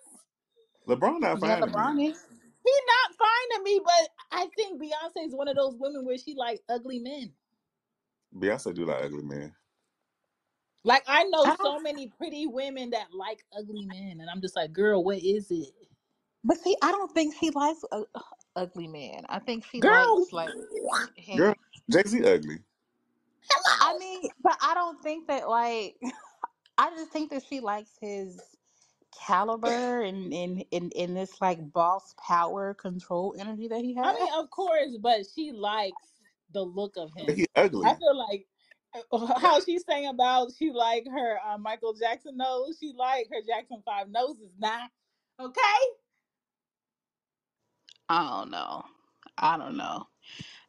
LeBron 0.87 1.21
not 1.21 1.39
Yeah, 1.41 1.41
fine 1.41 1.57
to 1.57 1.65
me. 1.65 1.93
LeBron 1.93 2.09
is. 2.11 2.25
He 2.65 2.73
not 2.87 3.17
fine 3.17 3.57
to 3.59 3.63
me, 3.63 3.81
but 3.83 4.09
I 4.31 4.47
think 4.55 4.81
Beyonce 4.81 5.27
is 5.27 5.35
one 5.35 5.47
of 5.49 5.55
those 5.57 5.75
women 5.79 6.05
where 6.05 6.17
she 6.17 6.35
like 6.35 6.61
ugly 6.69 6.99
men. 6.99 7.33
Beyonce 8.35 8.73
do 8.73 8.85
like 8.85 9.03
ugly 9.03 9.23
men. 9.23 9.53
Like 10.83 11.03
I 11.07 11.25
know 11.25 11.49
I 11.49 11.55
so 11.61 11.79
don't, 11.79 11.79
many 11.79 12.07
pretty 12.09 12.47
women 12.47 12.91
that 12.91 13.07
like 13.13 13.43
ugly 13.57 13.85
men, 13.85 14.19
and 14.21 14.29
I'm 14.29 14.41
just 14.41 14.55
like, 14.55 14.73
girl, 14.73 15.03
what 15.03 15.19
is 15.19 15.51
it? 15.51 15.69
but 16.43 16.57
see, 16.57 16.75
I 16.81 16.91
don't 16.91 17.11
think 17.13 17.35
she 17.39 17.51
likes 17.51 17.83
uh, 17.91 18.03
ugly 18.55 18.87
men. 18.87 19.23
I 19.29 19.39
think 19.39 19.65
she 19.65 19.81
Girl, 19.81 19.83
likes 19.83 20.33
like 20.33 20.53
him. 21.15 21.43
Girl, 21.43 21.55
Jay 21.91 22.03
Z 22.07 22.25
ugly. 22.25 22.59
I 23.81 23.97
mean, 23.97 24.29
but 24.43 24.57
I 24.61 24.73
don't 24.75 25.01
think 25.03 25.27
that 25.27 25.49
like 25.49 25.97
I 26.77 26.89
just 26.91 27.11
think 27.11 27.31
that 27.31 27.43
she 27.47 27.59
likes 27.59 27.91
his 28.01 28.41
caliber 29.17 30.01
and 30.01 30.33
in 30.33 30.59
in 30.71 30.89
in 30.91 31.13
this 31.13 31.39
like 31.39 31.71
boss 31.71 32.15
power 32.27 32.73
control 32.73 33.35
energy 33.37 33.67
that 33.67 33.81
he 33.81 33.95
has. 33.95 34.05
I 34.05 34.11
has. 34.11 34.19
mean, 34.19 34.33
of 34.35 34.49
course, 34.49 34.97
but 34.99 35.21
she 35.33 35.51
likes 35.51 35.93
the 36.51 36.61
look 36.61 36.95
of 36.97 37.11
him. 37.15 37.35
he 37.35 37.47
ugly. 37.55 37.87
I 37.87 37.95
feel 37.95 38.17
like 38.17 38.47
uh, 39.11 39.39
how 39.39 39.59
she's 39.61 39.83
saying 39.87 40.07
about 40.07 40.51
she 40.57 40.71
like 40.71 41.05
her 41.11 41.37
uh, 41.45 41.57
Michael 41.57 41.93
Jackson 41.93 42.37
nose. 42.37 42.77
She 42.79 42.93
like 42.97 43.27
her 43.31 43.41
Jackson 43.45 43.81
Five 43.85 44.09
noses 44.09 44.51
now. 44.59 44.87
Okay. 45.39 45.61
I 48.09 48.29
don't 48.29 48.51
know. 48.51 48.83
I 49.37 49.57
don't 49.57 49.77
know. 49.77 50.07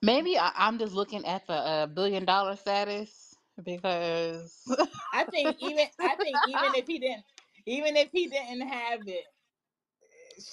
Maybe 0.03 0.39
I, 0.39 0.53
I'm 0.55 0.79
just 0.79 0.95
looking 0.95 1.25
at 1.27 1.47
the 1.47 1.55
uh, 1.55 1.87
billion 1.87 2.25
dollar 2.25 2.57
status 2.57 3.24
because 3.63 4.65
I 5.13 5.25
think 5.25 5.57
even 5.61 5.87
I 6.01 6.17
think 6.17 6.43
even 6.45 6.75
if 6.75 6.87
he 6.87 6.99
didn't 6.99 7.25
even 7.67 7.97
if 7.97 8.11
he 8.13 8.27
didn't 8.29 8.63
have 8.69 9.07
it, 9.07 9.25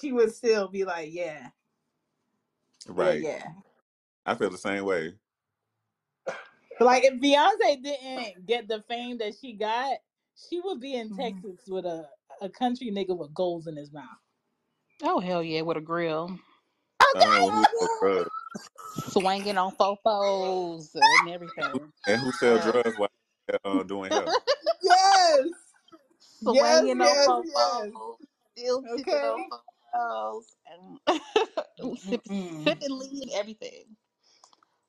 she 0.00 0.12
would 0.12 0.34
still 0.34 0.68
be 0.68 0.84
like, 0.84 1.12
yeah, 1.12 1.48
yeah, 2.94 2.94
Right. 2.94 3.20
yeah. 3.20 3.44
I 4.26 4.34
feel 4.34 4.50
the 4.50 4.58
same 4.58 4.84
way. 4.84 5.14
Like 6.80 7.04
if 7.04 7.14
Beyonce 7.20 7.82
didn't 7.82 8.46
get 8.46 8.68
the 8.68 8.82
fame 8.82 9.18
that 9.18 9.34
she 9.40 9.52
got, 9.54 9.98
she 10.48 10.60
would 10.60 10.80
be 10.80 10.94
in 10.96 11.10
Mhm. 11.10 11.44
Texas 11.44 11.60
with 11.68 11.84
a, 11.86 12.08
a 12.40 12.48
country 12.48 12.90
nigga 12.90 13.16
with 13.16 13.34
goals 13.34 13.66
in 13.66 13.76
his 13.76 13.92
mouth. 13.92 14.06
oh 15.02 15.20
hell 15.20 15.42
yeah, 15.42 15.62
with 15.62 15.76
a 15.76 15.80
grill, 15.80 16.38
Uh, 17.14 17.50
who 17.50 17.64
sell 17.78 17.88
drugs? 18.00 18.30
Swinging 18.94 19.58
on 19.58 19.72
fofos 19.76 20.94
and 20.94 21.28
everything, 21.28 21.92
And 22.06 22.20
who 22.20 22.32
sell 22.32 22.58
Uh, 22.58 22.72
drugs 22.72 22.96
while 22.96 23.10
uh, 23.64 23.82
doing 23.84 24.12
hair? 24.12 24.34
yes. 24.82 25.48
Yes, 26.40 26.86
swinging 26.86 27.00
yes, 27.00 27.28
on 27.28 27.44
yes. 27.44 27.92
fofos, 27.94 28.18
still 28.56 28.86
sipping 28.88 29.24
Okay. 29.24 29.46
on 29.52 29.60
fofos, 29.94 30.44
and 30.66 31.00
sipping, 31.98 32.32
sipping 32.58 32.98
lean 32.98 33.22
and 33.22 33.32
everything. 33.32 33.96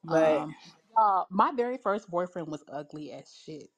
But 0.04 0.48
Um, 0.48 0.56
uh, 0.98 1.26
my 1.32 1.52
very 1.54 1.78
first 1.78 2.10
boyfriend 2.10 2.50
was 2.50 2.64
ugly 2.70 3.12
as 3.14 3.36
shit, 3.36 3.72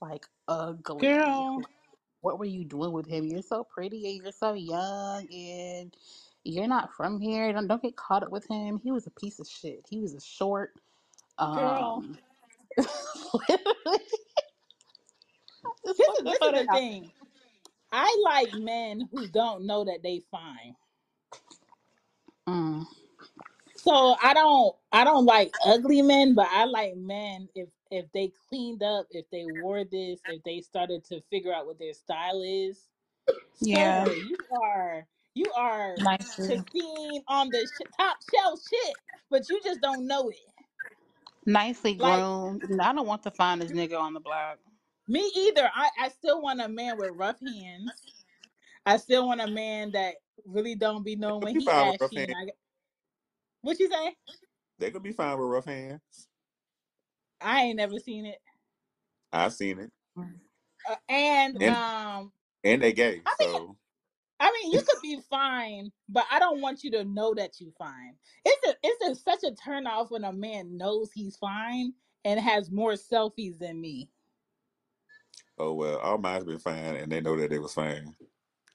like 0.00 0.26
ugly. 0.48 1.22
girl, 1.22 1.64
what 2.20 2.38
were 2.38 2.44
you 2.46 2.64
doing 2.64 2.92
with 2.92 3.06
him? 3.08 3.26
You're 3.26 3.42
so 3.42 3.64
pretty 3.64 4.06
and 4.06 4.22
you're 4.22 4.32
so 4.32 4.54
young 4.54 5.26
and 5.32 5.96
you're 6.44 6.68
not 6.68 6.94
from 6.94 7.20
here. 7.20 7.52
Don't 7.52 7.68
don't 7.68 7.82
get 7.82 7.96
caught 7.96 8.22
up 8.22 8.30
with 8.30 8.46
him. 8.48 8.80
He 8.82 8.92
was 8.92 9.06
a 9.06 9.10
piece 9.12 9.40
of 9.40 9.48
shit. 9.48 9.86
He 9.90 10.00
was 10.00 10.14
a 10.14 10.20
short. 10.20 10.72
girl. 11.52 12.04
Um, 12.04 12.18
literally, 13.48 14.00
This 15.84 16.00
is 16.00 16.06
this 16.24 16.38
this 16.40 16.42
is 16.42 16.52
the 16.52 16.68
thing. 16.70 17.12
I 17.92 18.16
like 18.24 18.54
men 18.54 19.08
who 19.12 19.28
don't 19.28 19.66
know 19.66 19.84
that 19.84 20.00
they 20.02 20.22
fine. 20.30 20.76
Mm, 22.48 22.86
So 23.76 24.16
I 24.22 24.34
don't 24.34 24.76
I 24.92 25.04
don't 25.04 25.26
like 25.26 25.52
ugly 25.64 26.02
men, 26.02 26.34
but 26.34 26.48
I 26.50 26.64
like 26.66 26.96
men 26.96 27.48
if 27.54 27.68
if 27.90 28.06
they 28.12 28.32
cleaned 28.48 28.82
up, 28.82 29.06
if 29.10 29.26
they 29.30 29.44
wore 29.46 29.84
this, 29.84 30.20
if 30.26 30.42
they 30.44 30.60
started 30.60 31.04
to 31.06 31.22
figure 31.30 31.54
out 31.54 31.66
what 31.66 31.78
their 31.78 31.94
style 31.94 32.42
is. 32.44 32.88
yeah, 33.60 34.04
Sir, 34.04 34.14
you 34.14 34.36
are 34.62 35.06
you 35.40 35.52
are 35.56 35.96
nicely, 35.98 36.46
pristine 36.46 37.22
on 37.28 37.50
the 37.50 37.66
sh- 37.66 37.86
top 37.98 38.18
shelf 38.34 38.60
shit, 38.70 38.96
but 39.30 39.48
you 39.50 39.60
just 39.64 39.82
don't 39.82 40.06
know 40.06 40.30
it. 40.30 40.36
nicely 41.46 41.94
Like 41.98 42.28
groomed. 42.34 42.64
And 42.64 42.80
I 42.82 42.92
don't 42.92 43.06
want 43.06 43.24
to 43.24 43.32
find 43.32 43.62
this 43.62 43.72
nigga 43.72 44.00
on 44.00 44.14
the 44.14 44.20
block. 44.20 44.58
me 45.08 45.30
either. 45.36 45.70
I 45.74 45.90
I 46.00 46.08
still 46.10 46.42
want 46.42 46.62
a 46.62 46.68
man 46.68 46.98
with 46.98 47.12
rough 47.14 47.40
hands. 47.40 47.92
I 48.86 48.98
still 48.98 49.26
want 49.26 49.40
a 49.42 49.48
man 49.48 49.92
that 49.92 50.16
really 50.46 50.74
don't 50.76 51.04
be 51.04 51.16
They 51.26 51.32
knowing 51.32 51.40
could 51.40 51.52
when 51.52 51.54
be 51.54 51.60
he 51.60 51.70
fine 51.70 51.86
with 51.88 51.96
rough 52.00 52.14
ashy 52.14 52.22
and 52.22 52.28
hands. 52.28 52.36
I 52.36 52.52
what 53.62 53.80
you 53.80 53.90
say? 53.90 54.16
They 54.78 54.90
could 54.92 55.02
be 55.04 55.12
fine 55.12 55.38
with 55.38 55.48
rough 55.48 55.66
hands. 55.66 56.00
I 57.40 57.62
ain't 57.64 57.76
never 57.78 57.98
seen 58.00 58.26
it. 58.26 58.38
I've 59.32 59.52
seen 59.54 59.80
it. 59.80 59.90
Uh, 60.88 60.96
and 61.08 61.58
And 61.60 61.78
um 61.78 62.32
and 62.64 62.82
they 62.82 62.92
gay, 62.92 63.22
I 63.26 63.36
mean 63.40 63.48
so 63.50 63.76
I 64.40 64.50
mean 64.52 64.72
you 64.72 64.80
could 64.80 65.00
be 65.02 65.20
fine, 65.30 65.92
but 66.08 66.24
I 66.30 66.38
don't 66.38 66.60
want 66.62 66.82
you 66.84 66.90
to 66.92 67.04
know 67.04 67.34
that 67.34 67.60
you're 67.60 67.72
fine. 67.78 68.14
It's 68.44 68.68
a 68.68 68.74
it's 68.82 69.20
a, 69.20 69.22
such 69.22 69.44
a 69.44 69.54
turn 69.54 69.86
off 69.86 70.10
when 70.10 70.24
a 70.24 70.32
man 70.32 70.76
knows 70.76 71.10
he's 71.14 71.36
fine 71.36 71.92
and 72.24 72.40
has 72.40 72.70
more 72.70 72.94
selfies 72.94 73.58
than 73.58 73.80
me. 73.80 74.10
oh 75.58 75.74
well, 75.74 75.98
all 75.98 76.18
mine's 76.18 76.44
been 76.44 76.58
fine 76.58 76.96
and 76.96 77.12
they 77.12 77.20
know 77.20 77.36
that 77.36 77.50
they 77.50 77.58
was 77.58 77.74
fine. 77.74 78.14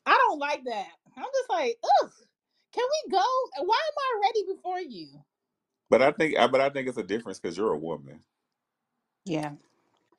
I 0.05 0.17
don't 0.27 0.39
like 0.39 0.63
that. 0.65 0.87
I'm 1.17 1.23
just 1.23 1.49
like, 1.49 1.77
ugh. 2.03 2.11
Can 2.73 2.83
we 3.05 3.11
go? 3.11 3.23
Why 3.65 3.79
am 3.87 3.97
I 3.97 4.21
ready 4.27 4.43
before 4.53 4.81
you? 4.81 5.07
But 5.89 6.01
I 6.01 6.11
think 6.11 6.37
I 6.37 6.47
but 6.47 6.61
I 6.61 6.69
think 6.69 6.87
it's 6.89 6.97
a 6.97 7.03
difference 7.03 7.39
because 7.39 7.57
you're 7.57 7.73
a 7.73 7.77
woman. 7.77 8.21
Yeah. 9.25 9.53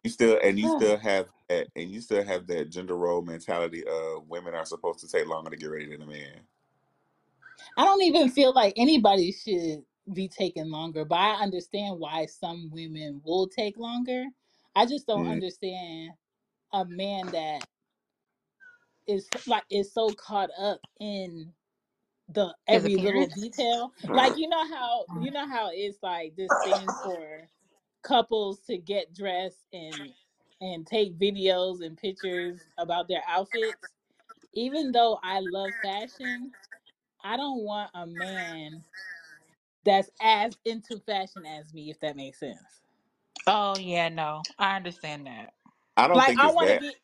You 0.04 0.10
still 0.10 0.38
and 0.42 0.58
you 0.58 0.68
still 0.78 0.96
have 0.96 1.26
that 1.48 1.68
and 1.76 1.90
you 1.90 2.00
still 2.00 2.24
have 2.24 2.46
that 2.48 2.70
gender 2.70 2.96
role 2.96 3.22
mentality 3.22 3.84
of 3.86 4.28
women 4.28 4.54
are 4.54 4.66
supposed 4.66 5.00
to 5.00 5.08
take 5.08 5.28
longer 5.28 5.50
to 5.50 5.56
get 5.56 5.66
ready 5.70 5.88
than 5.90 6.02
a 6.02 6.06
man. 6.06 6.40
I 7.78 7.84
don't 7.84 8.02
even 8.04 8.30
feel 8.30 8.54
like 8.54 8.74
anybody 8.78 9.32
should 9.32 9.84
be 10.12 10.28
taking 10.28 10.70
longer, 10.70 11.04
but 11.06 11.16
I 11.16 11.34
understand 11.42 12.00
why 12.00 12.26
some 12.26 12.70
women 12.72 13.22
will 13.24 13.48
take 13.48 13.78
longer. 13.78 14.26
I 14.76 14.86
just 14.86 15.08
don't 15.08 15.26
Mm. 15.26 15.28
understand 15.28 16.12
a 16.72 16.84
man 16.86 17.30
that 17.32 17.64
is 19.08 19.30
like 19.46 19.64
is 19.70 19.92
so 19.94 20.14
caught 20.14 20.50
up 20.58 20.80
in 21.00 21.52
the 22.28 22.54
His 22.70 22.84
every 22.84 22.96
little 22.98 23.26
appearance. 23.26 23.34
detail. 23.34 23.92
Like 24.12 24.36
you 24.36 24.48
know 24.48 24.66
how 24.68 25.06
you 25.14 25.30
know 25.32 25.48
how 25.48 25.70
it's 25.72 25.98
like 26.02 26.36
this 26.36 26.56
thing 26.64 26.94
for 27.02 27.48
couples 28.04 28.60
to 28.68 28.78
get 28.78 29.14
dressed 29.14 29.66
and 29.72 30.12
and 30.60 30.86
take 30.86 31.18
videos 31.18 31.84
and 31.84 31.96
pictures 31.98 32.68
about 32.78 33.08
their 33.08 33.22
outfits. 33.28 33.94
Even 34.54 34.92
though 34.92 35.18
I 35.22 35.40
love 35.40 35.74
fashion, 35.82 36.52
I 37.24 37.36
don't 37.36 37.62
want 37.64 37.90
a 37.94 38.06
man 38.06 38.84
that's 39.84 40.10
as 40.20 40.58
into 40.64 41.00
fashion 41.00 41.46
as 41.46 41.72
me, 41.74 41.90
if 41.90 42.00
that 42.00 42.16
makes 42.16 42.40
sense. 42.40 42.82
Oh 43.46 43.76
yeah, 43.76 44.08
no, 44.10 44.46
I 44.58 44.76
understand 44.76 45.26
that. 45.26 45.54
I 45.96 46.08
don't 46.08 46.24
Like 46.24 46.26
think 46.26 46.42
I 46.42 46.44
it's 46.44 46.54
want 46.54 46.70
to 46.70 46.76
that. 46.76 46.78
be 46.78 46.96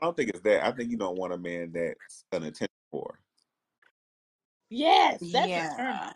I 0.00 0.06
don't 0.06 0.16
think 0.16 0.30
it's 0.30 0.40
that. 0.42 0.66
I 0.66 0.72
think 0.72 0.90
you 0.90 0.98
don't 0.98 1.18
want 1.18 1.32
a 1.34 1.38
man 1.38 1.72
that's 1.72 2.24
an 2.32 2.44
attention 2.44 2.68
whore. 2.94 3.16
yes, 4.70 5.28
that's 5.32 5.56
a 5.56 5.62
Yeah. 5.62 5.76
turn 5.76 5.96
off. 5.96 6.14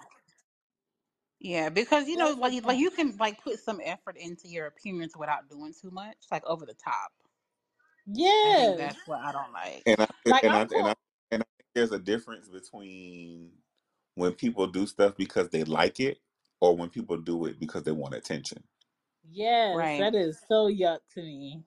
Yeah, 1.40 1.70
because 1.70 2.08
you 2.08 2.16
know, 2.18 2.30
That's 2.30 2.42
a 2.44 2.50
like 2.52 2.64
like 2.64 2.78
you 2.78 2.90
can 2.90 3.16
like 3.18 3.42
put 3.42 3.60
some 3.60 3.80
effort 3.84 4.16
into 4.18 4.48
your 4.48 4.66
appearance 4.66 5.16
without 5.16 5.48
doing 5.50 5.74
too 5.80 5.90
much, 5.92 6.16
like 6.32 6.44
over 6.46 6.66
the 6.66 6.74
top. 6.74 7.12
I 8.44 8.54
think 8.54 8.76
Yes. 8.76 8.78
that's 8.78 9.06
what 9.06 9.20
I 9.20 9.32
don't 9.32 9.52
like. 9.52 9.86
And 9.86 10.00
I 10.00 10.08
Like 10.28 10.44
and 10.44 10.56
I 10.56 10.56
I'm 10.56 10.68
and 10.72 10.72
cool. 10.74 10.88
I 10.88 10.94
and 11.30 11.42
I 11.42 11.46
think 11.58 11.68
there's 11.74 11.92
a 11.92 11.98
difference 11.98 12.48
between 12.48 13.52
when 14.14 14.32
people 14.34 14.66
do 14.68 14.86
stuff 14.86 15.16
because 15.16 15.48
they 15.50 15.64
like 15.64 16.00
it 16.00 16.20
or 16.60 16.76
when 16.76 16.90
people 16.90 17.16
do 17.18 17.46
it 17.46 17.60
because 17.60 17.84
they 17.84 17.92
want 17.92 18.14
attention. 18.14 18.64
Yes, 19.30 19.80
Right. 19.80 19.98
that 19.98 20.14
is 20.14 20.40
so 20.48 20.68
yuck 20.68 21.00
to 21.14 21.22
me. 21.22 21.64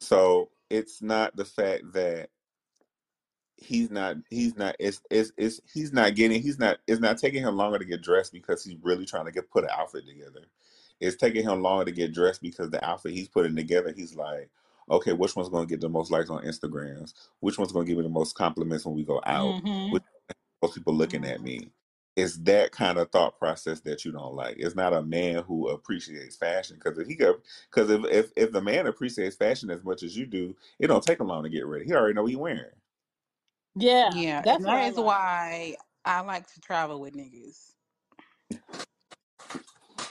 So 0.00 0.50
it's 0.70 1.02
not 1.02 1.36
the 1.36 1.44
fact 1.44 1.92
that 1.94 2.30
he's 3.56 3.90
not 3.90 4.16
he's 4.30 4.56
not 4.56 4.74
it's, 4.78 5.00
it's 5.10 5.32
it's 5.36 5.60
he's 5.72 5.92
not 5.92 6.14
getting 6.14 6.42
he's 6.42 6.58
not 6.58 6.78
it's 6.86 7.00
not 7.00 7.18
taking 7.18 7.42
him 7.42 7.56
longer 7.56 7.78
to 7.78 7.84
get 7.84 8.02
dressed 8.02 8.32
because 8.32 8.64
he's 8.64 8.76
really 8.82 9.06
trying 9.06 9.26
to 9.26 9.32
get 9.32 9.50
put 9.50 9.64
an 9.64 9.70
outfit 9.72 10.06
together. 10.06 10.46
It's 11.00 11.16
taking 11.16 11.44
him 11.44 11.62
longer 11.62 11.84
to 11.86 11.92
get 11.92 12.12
dressed 12.12 12.42
because 12.42 12.70
the 12.70 12.84
outfit 12.84 13.12
he's 13.12 13.28
putting 13.28 13.56
together, 13.56 13.92
he's 13.96 14.14
like, 14.14 14.48
okay, 14.90 15.12
which 15.12 15.34
one's 15.36 15.48
going 15.48 15.66
to 15.66 15.70
get 15.70 15.80
the 15.80 15.88
most 15.88 16.10
likes 16.10 16.30
on 16.30 16.44
Instagrams? 16.44 17.14
Which 17.40 17.58
one's 17.58 17.72
going 17.72 17.84
to 17.86 17.88
give 17.88 17.98
me 17.98 18.04
the 18.04 18.08
most 18.08 18.34
compliments 18.34 18.86
when 18.86 18.94
we 18.94 19.04
go 19.04 19.20
out? 19.26 19.62
Mhm. 19.64 19.90
Which 19.92 20.02
most 20.62 20.74
people 20.76 20.94
looking 20.94 21.24
at 21.24 21.42
me? 21.42 21.70
It's 22.16 22.36
that 22.38 22.70
kind 22.70 22.96
of 22.98 23.10
thought 23.10 23.38
process 23.38 23.80
that 23.80 24.04
you 24.04 24.12
don't 24.12 24.34
like. 24.34 24.56
It's 24.58 24.76
not 24.76 24.94
a 24.94 25.02
man 25.02 25.42
who 25.42 25.68
appreciates 25.68 26.36
fashion 26.36 26.76
because 26.82 26.96
if 26.98 27.08
he 27.08 27.16
go 27.16 27.38
because 27.70 27.90
if, 27.90 28.04
if 28.04 28.32
if 28.36 28.52
the 28.52 28.60
man 28.62 28.86
appreciates 28.86 29.34
fashion 29.36 29.68
as 29.70 29.82
much 29.82 30.04
as 30.04 30.16
you 30.16 30.24
do, 30.24 30.56
it 30.78 30.86
don't 30.86 31.02
take 31.02 31.18
him 31.18 31.26
long 31.26 31.42
to 31.42 31.48
get 31.48 31.66
ready. 31.66 31.86
He 31.86 31.92
already 31.92 32.14
know 32.14 32.22
what 32.22 32.30
he 32.30 32.36
wearing. 32.36 32.70
Yeah, 33.76 34.10
Yeah, 34.10 34.44
that's 34.44 34.66
what 34.66 34.76
I 34.76 34.80
that 34.80 34.92
is 34.92 34.98
like. 34.98 35.00
why 35.00 35.76
I 36.04 36.20
like 36.22 36.46
to 36.54 36.60
travel 36.60 37.00
with 37.00 37.14
niggas. 37.14 37.72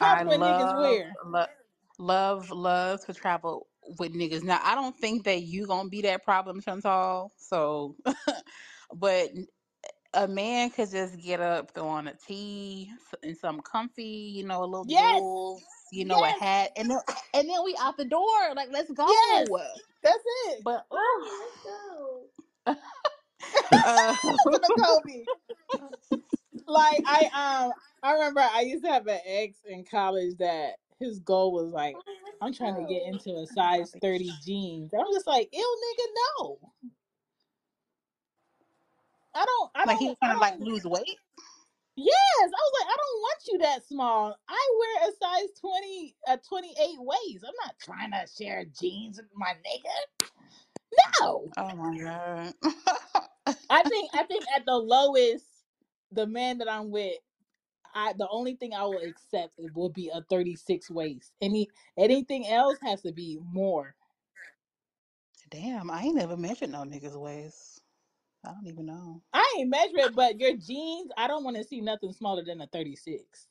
I 0.02 0.16
Travel 0.16 0.28
with 0.28 0.42
niggas 0.42 0.74
love, 0.74 0.76
where? 0.76 1.18
love, 1.26 1.50
love, 2.00 2.52
love 2.52 3.06
to 3.06 3.14
travel 3.14 3.68
with 4.00 4.14
niggas. 4.14 4.44
Now, 4.44 4.60
I 4.64 4.76
don't 4.76 4.96
think 4.98 5.26
that 5.26 5.44
you 5.44 5.68
gonna 5.68 5.90
be 5.90 6.02
that 6.04 6.24
problem, 6.24 6.62
Chantal. 6.62 7.34
So, 7.38 7.98
but 8.96 9.32
a 10.14 10.28
man 10.28 10.72
could 10.72 10.92
just 10.92 11.20
get 11.22 11.42
up, 11.42 11.74
throw 11.74 11.88
on 11.88 12.08
a 12.08 12.16
tee 12.16 12.92
s- 12.96 13.16
and 13.24 13.38
some 13.38 13.62
comfy, 13.62 14.04
you 14.06 14.46
know, 14.46 14.64
a 14.64 14.66
little 14.68 14.86
Yes, 14.86 15.24
jewels, 15.26 15.64
you 15.92 16.06
know, 16.06 16.24
a 16.26 16.30
yes, 16.30 16.34
hat, 16.34 16.72
and 16.78 16.92
then 16.92 17.00
and 17.34 17.50
then 17.50 17.64
we 17.66 17.76
out 17.80 17.98
the 17.98 18.06
door. 18.06 18.54
Like, 18.56 18.70
let's 18.72 18.92
go. 18.92 19.08
yes. 19.08 19.50
That's 20.04 20.24
it. 20.48 20.64
But 20.64 20.86
oh, 20.92 21.30
Mommy, 21.66 22.28
uh, 23.72 24.16
Kobe. 24.78 25.26
Like 26.68 27.02
I 27.06 27.66
um 27.66 27.74
I 28.02 28.14
remember 28.14 28.42
I 28.42 28.62
used 28.62 28.84
to 28.84 28.92
have 28.92 29.08
an 29.08 29.20
ex 29.26 29.58
in 29.68 29.84
college 29.86 30.38
that 30.40 30.76
his 31.00 31.20
goal 31.20 31.54
was 31.54 31.72
like, 31.72 31.96
I'm 32.42 32.54
trying 32.54 32.76
to 32.76 32.94
get 32.94 33.04
into 33.06 33.32
a 33.38 33.48
size 33.48 33.94
30 34.02 34.32
jeans. 34.46 34.94
I'm 34.94 35.06
just 35.14 35.28
like, 35.28 35.50
ew 35.52 35.60
nigga, 35.60 36.06
no. 36.40 36.60
I 39.36 39.46
don't 39.46 39.72
I 39.76 39.86
like 39.86 39.98
he 39.98 40.06
don't 40.06 40.10
was 40.10 40.18
trying 40.20 40.36
to 40.36 40.40
like 40.42 40.60
lose 40.60 40.84
weight. 40.86 41.18
Yes, 41.96 42.16
I 42.42 42.46
was 42.48 42.74
like, 42.82 42.88
I 42.88 42.98
don't 42.98 43.22
want 43.22 43.40
you 43.48 43.58
that 43.60 43.88
small. 43.88 44.36
I 44.50 44.70
wear 44.80 45.10
a 45.10 45.14
size 45.22 45.50
20, 45.60 46.16
a 46.28 46.38
28 46.38 46.76
waist. 46.98 47.46
I'm 47.48 47.54
not 47.64 47.76
trying 47.80 48.12
to 48.12 48.26
share 48.32 48.66
jeans 48.80 49.18
with 49.18 49.28
my 49.36 49.54
nigga. 49.54 50.30
No. 51.22 51.50
Oh 51.58 51.76
my 51.76 51.98
god. 52.00 52.54
I 53.70 53.84
think 53.84 54.12
I 54.14 54.24
think 54.24 54.46
at 54.56 54.66
the 54.66 54.76
lowest, 54.76 55.46
the 56.12 56.28
man 56.28 56.60
that 56.60 56.72
I'm 56.72 56.92
with, 56.92 57.18
I 57.96 58.14
the 58.14 58.28
only 58.30 58.56
thing 58.56 58.74
I 58.74 58.84
will 58.86 59.00
accept 59.00 59.54
will 59.74 59.90
be 59.90 60.10
a 60.14 60.22
36 60.30 60.90
waist. 60.92 61.34
Any 61.42 61.70
anything 61.98 62.48
else 62.48 62.78
has 62.84 63.02
to 63.04 63.12
be 63.12 63.40
more. 63.52 63.96
Damn, 65.50 65.92
I 65.92 66.04
ain't 66.04 66.16
never 66.16 66.38
measured 66.38 66.72
no 66.72 66.80
niggas' 66.80 67.20
waist. 67.20 67.82
I 68.46 68.52
don't 68.52 68.68
even 68.68 68.86
know. 68.88 69.22
I 69.34 69.56
ain't 69.58 69.70
measure 69.70 69.98
it, 70.00 70.16
but 70.16 70.40
your 70.40 70.58
jeans, 70.58 71.12
I 71.18 71.28
don't 71.28 71.44
want 71.44 71.58
to 71.58 71.64
see 71.64 71.82
nothing 71.82 72.12
smaller 72.14 72.44
than 72.44 72.62
a 72.62 72.68
36. 72.68 73.48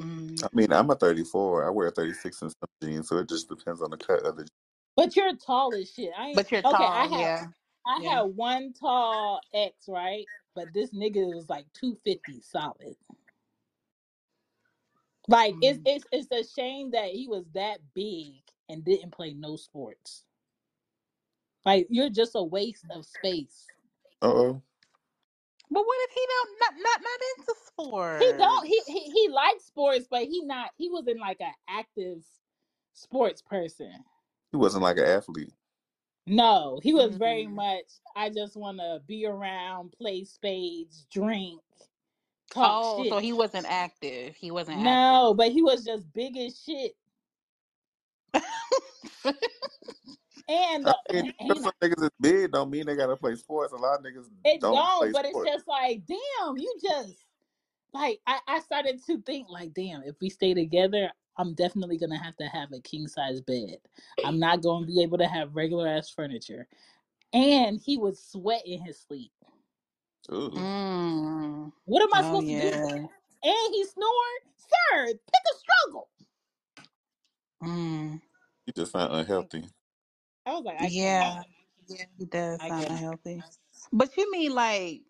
Mm. 0.00 0.42
I 0.42 0.48
mean, 0.52 0.72
I'm 0.72 0.90
a 0.90 0.94
34. 0.96 1.66
I 1.66 1.70
wear 1.70 1.90
36 1.90 2.42
in 2.42 2.50
some 2.50 2.56
jeans, 2.82 3.08
so 3.08 3.18
it 3.18 3.28
just 3.28 3.48
depends 3.48 3.82
on 3.82 3.90
the 3.90 3.96
cut 3.96 4.24
of 4.24 4.36
the. 4.36 4.48
But 4.96 5.16
you're 5.16 5.36
tall 5.36 5.74
as 5.74 5.92
shit. 5.92 6.10
I 6.18 6.28
ain't 6.28 6.36
But 6.36 6.50
you're 6.52 6.62
okay. 6.64 6.84
tall, 6.84 6.92
I 6.92 7.06
have 7.06 7.12
yeah. 7.20 7.46
I 7.88 8.00
Yeah. 8.02 8.16
had 8.16 8.22
one 8.24 8.74
tall 8.74 9.40
ex, 9.54 9.88
right? 9.88 10.28
But 10.56 10.74
this 10.74 10.92
nigga 10.92 11.34
was 11.34 11.50
like 11.50 11.66
250 11.74 12.42
solid. 12.42 12.96
Like 15.28 15.58
it's 15.62 15.80
Mm. 15.80 15.86
it's 15.86 16.06
it's 16.12 16.32
a 16.32 16.44
shame 16.60 16.92
that 16.92 17.10
he 17.10 17.28
was 17.28 17.46
that 17.54 17.80
big 17.94 18.34
and 18.68 18.84
didn't 18.84 19.12
play 19.12 19.34
no 19.34 19.56
sports. 19.56 20.24
Like 21.66 21.86
you're 21.90 22.10
just 22.10 22.32
a 22.34 22.42
waste 22.44 22.86
of 22.90 23.06
space. 23.06 23.70
Uh 24.22 24.26
oh. 24.28 24.62
But 25.70 25.84
what 25.86 25.98
if 26.08 26.14
he 26.14 26.26
don't 26.28 26.60
not 26.60 26.74
not, 26.82 27.00
not 27.02 27.20
into 27.38 27.54
sports? 27.66 28.24
He 28.24 28.32
don't 28.38 28.66
he 28.66 28.82
he, 28.86 29.00
he 29.12 29.28
likes 29.30 29.66
sports, 29.66 30.06
but 30.10 30.24
he 30.24 30.42
not 30.44 30.70
he 30.76 30.90
wasn't 30.90 31.20
like 31.20 31.40
an 31.40 31.54
active 31.68 32.24
sports 32.94 33.42
person. 33.42 33.92
He 34.52 34.56
wasn't 34.58 34.84
like 34.84 34.98
an 34.98 35.04
athlete. 35.04 35.52
No, 36.28 36.80
he 36.82 36.92
was 36.94 37.16
very 37.16 37.46
Mm. 37.46 37.54
much 37.54 37.84
I 38.16 38.30
just 38.30 38.56
want 38.56 38.78
to 38.78 39.00
be 39.06 39.26
around, 39.26 39.92
play 39.92 40.24
spades, 40.24 41.06
drink, 41.10 41.60
talk 42.50 42.80
Oh, 42.84 43.02
shit. 43.02 43.12
so 43.12 43.18
he 43.18 43.32
wasn't 43.32 43.66
active. 43.68 44.36
He 44.36 44.50
wasn't 44.50 44.78
no, 44.82 45.34
but 45.36 45.52
he 45.52 45.62
was 45.62 45.84
just 45.84 46.12
big 46.12 46.36
as 46.36 46.60
shit. 46.60 46.96
active. 48.34 49.34
And 50.48 50.86
I 50.86 50.94
the, 51.08 51.22
mean, 51.22 51.32
and 51.40 51.58
some 51.58 51.72
niggas 51.82 52.02
is 52.04 52.10
big 52.20 52.52
don't 52.52 52.70
mean 52.70 52.86
they 52.86 52.96
gotta 52.96 53.16
play 53.16 53.34
sports. 53.36 53.72
A 53.72 53.76
lot 53.76 53.98
of 53.98 54.04
niggas 54.04 54.28
it 54.44 54.60
don't 54.60 54.74
don't, 54.74 54.98
play 54.98 55.12
but 55.12 55.24
it's 55.26 55.30
sports. 55.30 55.50
just 55.50 55.68
like, 55.68 56.02
damn, 56.06 56.56
you 56.56 56.74
just 56.82 57.24
like 57.92 58.20
I, 58.26 58.38
I 58.48 58.60
started 58.60 59.00
to 59.06 59.20
think 59.22 59.48
like, 59.50 59.74
damn, 59.74 60.02
if 60.02 60.16
we 60.20 60.30
stay 60.30 60.54
together, 60.54 61.10
I'm 61.38 61.54
definitely 61.54 61.98
gonna 61.98 62.22
have 62.22 62.36
to 62.38 62.46
have 62.46 62.72
a 62.72 62.80
king 62.80 63.08
size 63.08 63.40
bed. 63.40 63.78
I'm 64.24 64.38
not 64.40 64.62
gonna 64.62 64.86
be 64.86 65.02
able 65.02 65.18
to 65.18 65.28
have 65.28 65.56
regular 65.56 65.88
ass 65.88 66.10
furniture. 66.10 66.68
And 67.32 67.80
he 67.80 67.98
would 67.98 68.18
sweat 68.18 68.62
in 68.66 68.82
his 68.84 69.00
sleep. 69.00 69.32
Ooh. 70.32 70.52
mm. 70.56 71.72
What 71.86 72.02
am 72.02 72.14
I 72.14 72.22
Oh 72.22 72.22
supposed 72.22 72.48
to 72.48 72.56
do? 72.56 73.10
And 73.42 73.74
he 73.74 73.84
snored? 73.84 74.42
Sir, 74.56 75.06
pick 75.06 75.14
a 75.16 75.56
struggle. 75.58 76.08
Mm. 77.62 78.22
You 78.66 78.72
just 78.74 78.92
sound 78.92 79.12
unhealthy. 79.14 79.64
I 80.46 80.52
was 80.54 80.64
like, 80.64 80.78
I 80.78 80.90
Yeah. 80.90 80.90
can't. 80.90 81.46
Yeah, 81.88 82.04
he 82.18 82.26
does 82.26 82.60
I 82.60 82.68
sound 82.68 82.90
unhealthy. 82.90 83.44
But 83.92 84.16
you 84.16 84.30
mean 84.32 84.54
like 84.54 85.02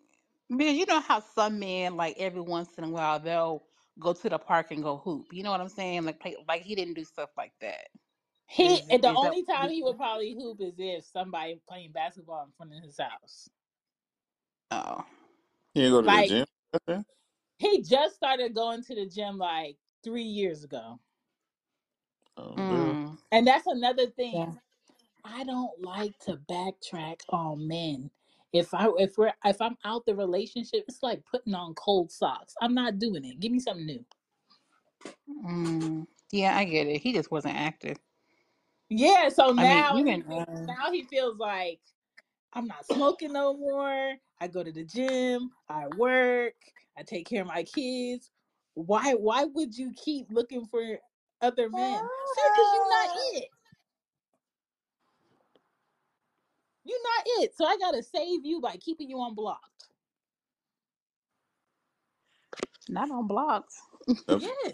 man? 0.49 0.75
you 0.75 0.85
know 0.87 1.01
how 1.01 1.21
some 1.21 1.59
men 1.59 1.97
like 1.97 2.17
every 2.19 2.41
once 2.41 2.69
in 2.77 2.85
a 2.85 2.89
while 2.89 3.19
they'll 3.19 3.63
go 3.99 4.13
to 4.13 4.29
the 4.29 4.39
park 4.39 4.71
and 4.71 4.83
go 4.83 4.97
hoop. 4.97 5.27
You 5.31 5.43
know 5.43 5.51
what 5.51 5.61
I'm 5.61 5.69
saying? 5.69 6.05
Like 6.05 6.19
play, 6.19 6.35
like 6.47 6.63
he 6.63 6.75
didn't 6.75 6.95
do 6.95 7.03
stuff 7.05 7.31
like 7.37 7.53
that. 7.61 7.87
He 8.47 8.63
Is 8.65 8.81
and 8.89 9.03
the 9.03 9.11
is 9.11 9.21
that 9.21 9.33
only 9.33 9.43
time 9.43 9.69
he 9.71 9.83
would 9.83 9.97
probably 9.97 10.33
hoop 10.33 10.61
is 10.61 10.75
if 10.77 11.05
somebody 11.05 11.61
playing 11.67 11.91
basketball 11.93 12.43
in 12.45 12.51
front 12.57 12.73
of 12.75 12.83
his 12.83 12.97
house. 12.99 13.49
oh. 14.71 15.05
You 15.75 15.83
ain't 15.83 15.93
go 15.93 16.01
to 16.03 16.07
Like 16.07 16.27
the 16.27 16.27
gym. 16.27 16.45
nothing? 16.73 17.05
he 17.59 17.81
just 17.83 18.15
started 18.15 18.55
going 18.55 18.83
to 18.83 18.95
the 18.95 19.07
gym 19.07 19.37
like 19.37 19.77
three 20.03 20.23
years 20.23 20.63
ago. 20.63 20.99
Oh, 22.37 22.61
girl. 22.67 22.99
Mm. 23.05 23.17
And 23.31 23.47
that's 23.47 23.67
another 23.67 24.07
thing. 24.07 24.33
Yeah. 24.35 24.53
I 25.23 25.43
don't 25.43 25.71
like 25.81 26.17
to 26.25 26.37
backtrack 26.49 27.21
on 27.29 27.67
men. 27.67 28.11
If 28.51 28.73
I 28.73 28.89
if 28.97 29.17
we're 29.17 29.33
if 29.45 29.61
I'm 29.61 29.77
out 29.85 30.05
the 30.05 30.15
relationship, 30.15 30.85
it's 30.87 31.03
like 31.03 31.23
putting 31.25 31.53
on 31.53 31.73
cold 31.75 32.11
socks. 32.11 32.55
I'm 32.61 32.73
not 32.73 32.99
doing 32.99 33.23
it. 33.25 33.39
Give 33.39 33.51
me 33.51 33.59
something 33.59 33.85
new. 33.85 34.05
Mm. 35.45 36.07
Yeah, 36.31 36.57
I 36.57 36.65
get 36.65 36.87
it. 36.87 37.01
He 37.01 37.13
just 37.13 37.31
wasn't 37.31 37.55
active. 37.55 37.97
Yeah, 38.89 39.29
so 39.29 39.49
I 39.49 39.53
mean, 39.53 39.67
now 39.67 39.95
he 39.97 40.03
feels, 40.03 40.47
uh, 40.47 40.61
now 40.65 40.91
he 40.91 41.03
feels 41.03 41.37
like 41.37 41.79
I'm 42.53 42.65
not 42.67 42.85
smoking 42.85 43.33
no 43.33 43.55
more. 43.55 44.13
I 44.41 44.47
go 44.47 44.63
to 44.63 44.71
the 44.71 44.83
gym, 44.83 45.51
I 45.69 45.87
work, 45.97 46.55
I 46.97 47.03
take 47.03 47.27
care 47.29 47.41
of 47.41 47.47
my 47.47 47.63
kids. 47.63 48.31
Why 48.73 49.13
why 49.13 49.45
would 49.45 49.77
you 49.77 49.93
keep 49.95 50.27
looking 50.31 50.65
for 50.65 50.81
other 51.41 51.69
men? 51.69 51.99
Sir, 52.35 52.41
because 52.55 52.73
you're 52.73 52.89
not 52.89 53.17
it. 53.33 53.49
You're 56.89 56.97
not 57.03 57.43
it. 57.43 57.55
So 57.55 57.65
I 57.65 57.77
gotta 57.77 58.01
save 58.01 58.43
you 58.45 58.59
by 58.59 58.75
keeping 58.77 59.09
you 59.09 59.23
unblocked. 59.23 59.69
not 62.89 63.11
on 63.11 63.27
blocks. 63.27 63.81
Yes. 64.27 64.73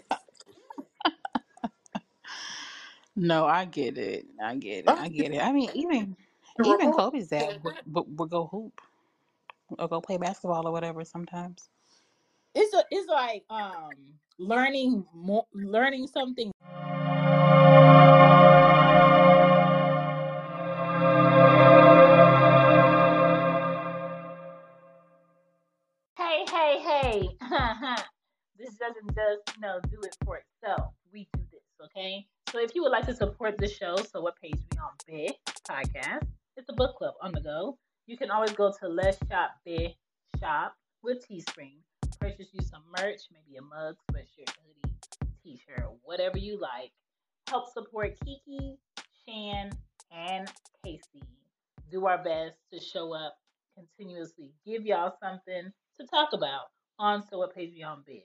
No, 3.18 3.46
I 3.46 3.64
get 3.64 3.96
it. 3.96 4.26
I 4.42 4.56
get 4.56 4.84
it. 4.84 4.90
I 4.90 5.08
get 5.08 5.32
it. 5.32 5.42
I 5.42 5.50
mean, 5.50 5.70
even 5.74 6.14
even 6.62 6.92
Kobe's 6.92 7.28
dad 7.28 7.60
would, 7.64 7.74
would, 7.86 8.18
would 8.18 8.30
go 8.30 8.46
hoop 8.46 8.78
or 9.78 9.88
go 9.88 10.02
play 10.02 10.18
basketball 10.18 10.68
or 10.68 10.72
whatever 10.72 11.02
sometimes. 11.02 11.70
It's 12.54 12.74
a 12.74 12.84
it's 12.90 13.08
like 13.08 13.44
um 13.48 13.90
learning 14.38 15.06
more 15.14 15.46
learning 15.54 16.08
something 16.08 16.52
doesn't 28.96 29.14
just, 29.14 29.56
you 29.56 29.62
know, 29.62 29.80
do 29.90 29.98
it 30.02 30.16
for 30.24 30.38
itself. 30.38 30.94
We 31.12 31.28
do 31.34 31.42
this, 31.52 31.62
okay? 31.84 32.26
So 32.50 32.60
if 32.60 32.74
you 32.74 32.82
would 32.82 32.92
like 32.92 33.06
to 33.06 33.14
support 33.14 33.56
the 33.58 33.68
show, 33.68 33.96
so 33.96 34.20
what 34.20 34.36
page 34.40 34.58
we 34.70 34.78
on 34.78 34.92
Bih 35.08 35.30
Podcast, 35.68 36.26
it's 36.56 36.68
a 36.68 36.72
book 36.72 36.96
club 36.96 37.14
on 37.22 37.32
the 37.32 37.40
go. 37.40 37.78
you 38.06 38.16
can 38.16 38.30
always 38.30 38.52
go 38.52 38.72
to 38.80 38.88
Let's 38.88 39.18
Shop 39.28 39.50
There 39.64 39.88
Shop 40.40 40.74
with 41.02 41.26
Teespring. 41.28 41.78
Purchase 42.20 42.48
you 42.52 42.62
some 42.62 42.82
merch, 42.98 43.20
maybe 43.32 43.58
a 43.58 43.62
mug, 43.62 43.96
sweatshirt, 44.10 44.50
hoodie, 44.64 44.94
t-shirt, 45.42 45.86
whatever 46.02 46.38
you 46.38 46.58
like. 46.58 46.92
Help 47.48 47.72
support 47.72 48.16
Kiki, 48.24 48.78
Chan, 49.26 49.72
and 50.16 50.50
Casey. 50.84 51.22
Do 51.90 52.06
our 52.06 52.22
best 52.22 52.56
to 52.72 52.80
show 52.80 53.12
up 53.12 53.36
continuously. 53.76 54.52
Give 54.64 54.86
y'all 54.86 55.14
something 55.22 55.72
to 56.00 56.06
talk 56.06 56.32
about 56.32 56.70
on 56.98 57.22
So 57.28 57.38
What 57.38 57.54
Page 57.54 57.72
We 57.74 57.82
On 57.82 57.98
Bih. 57.98 58.22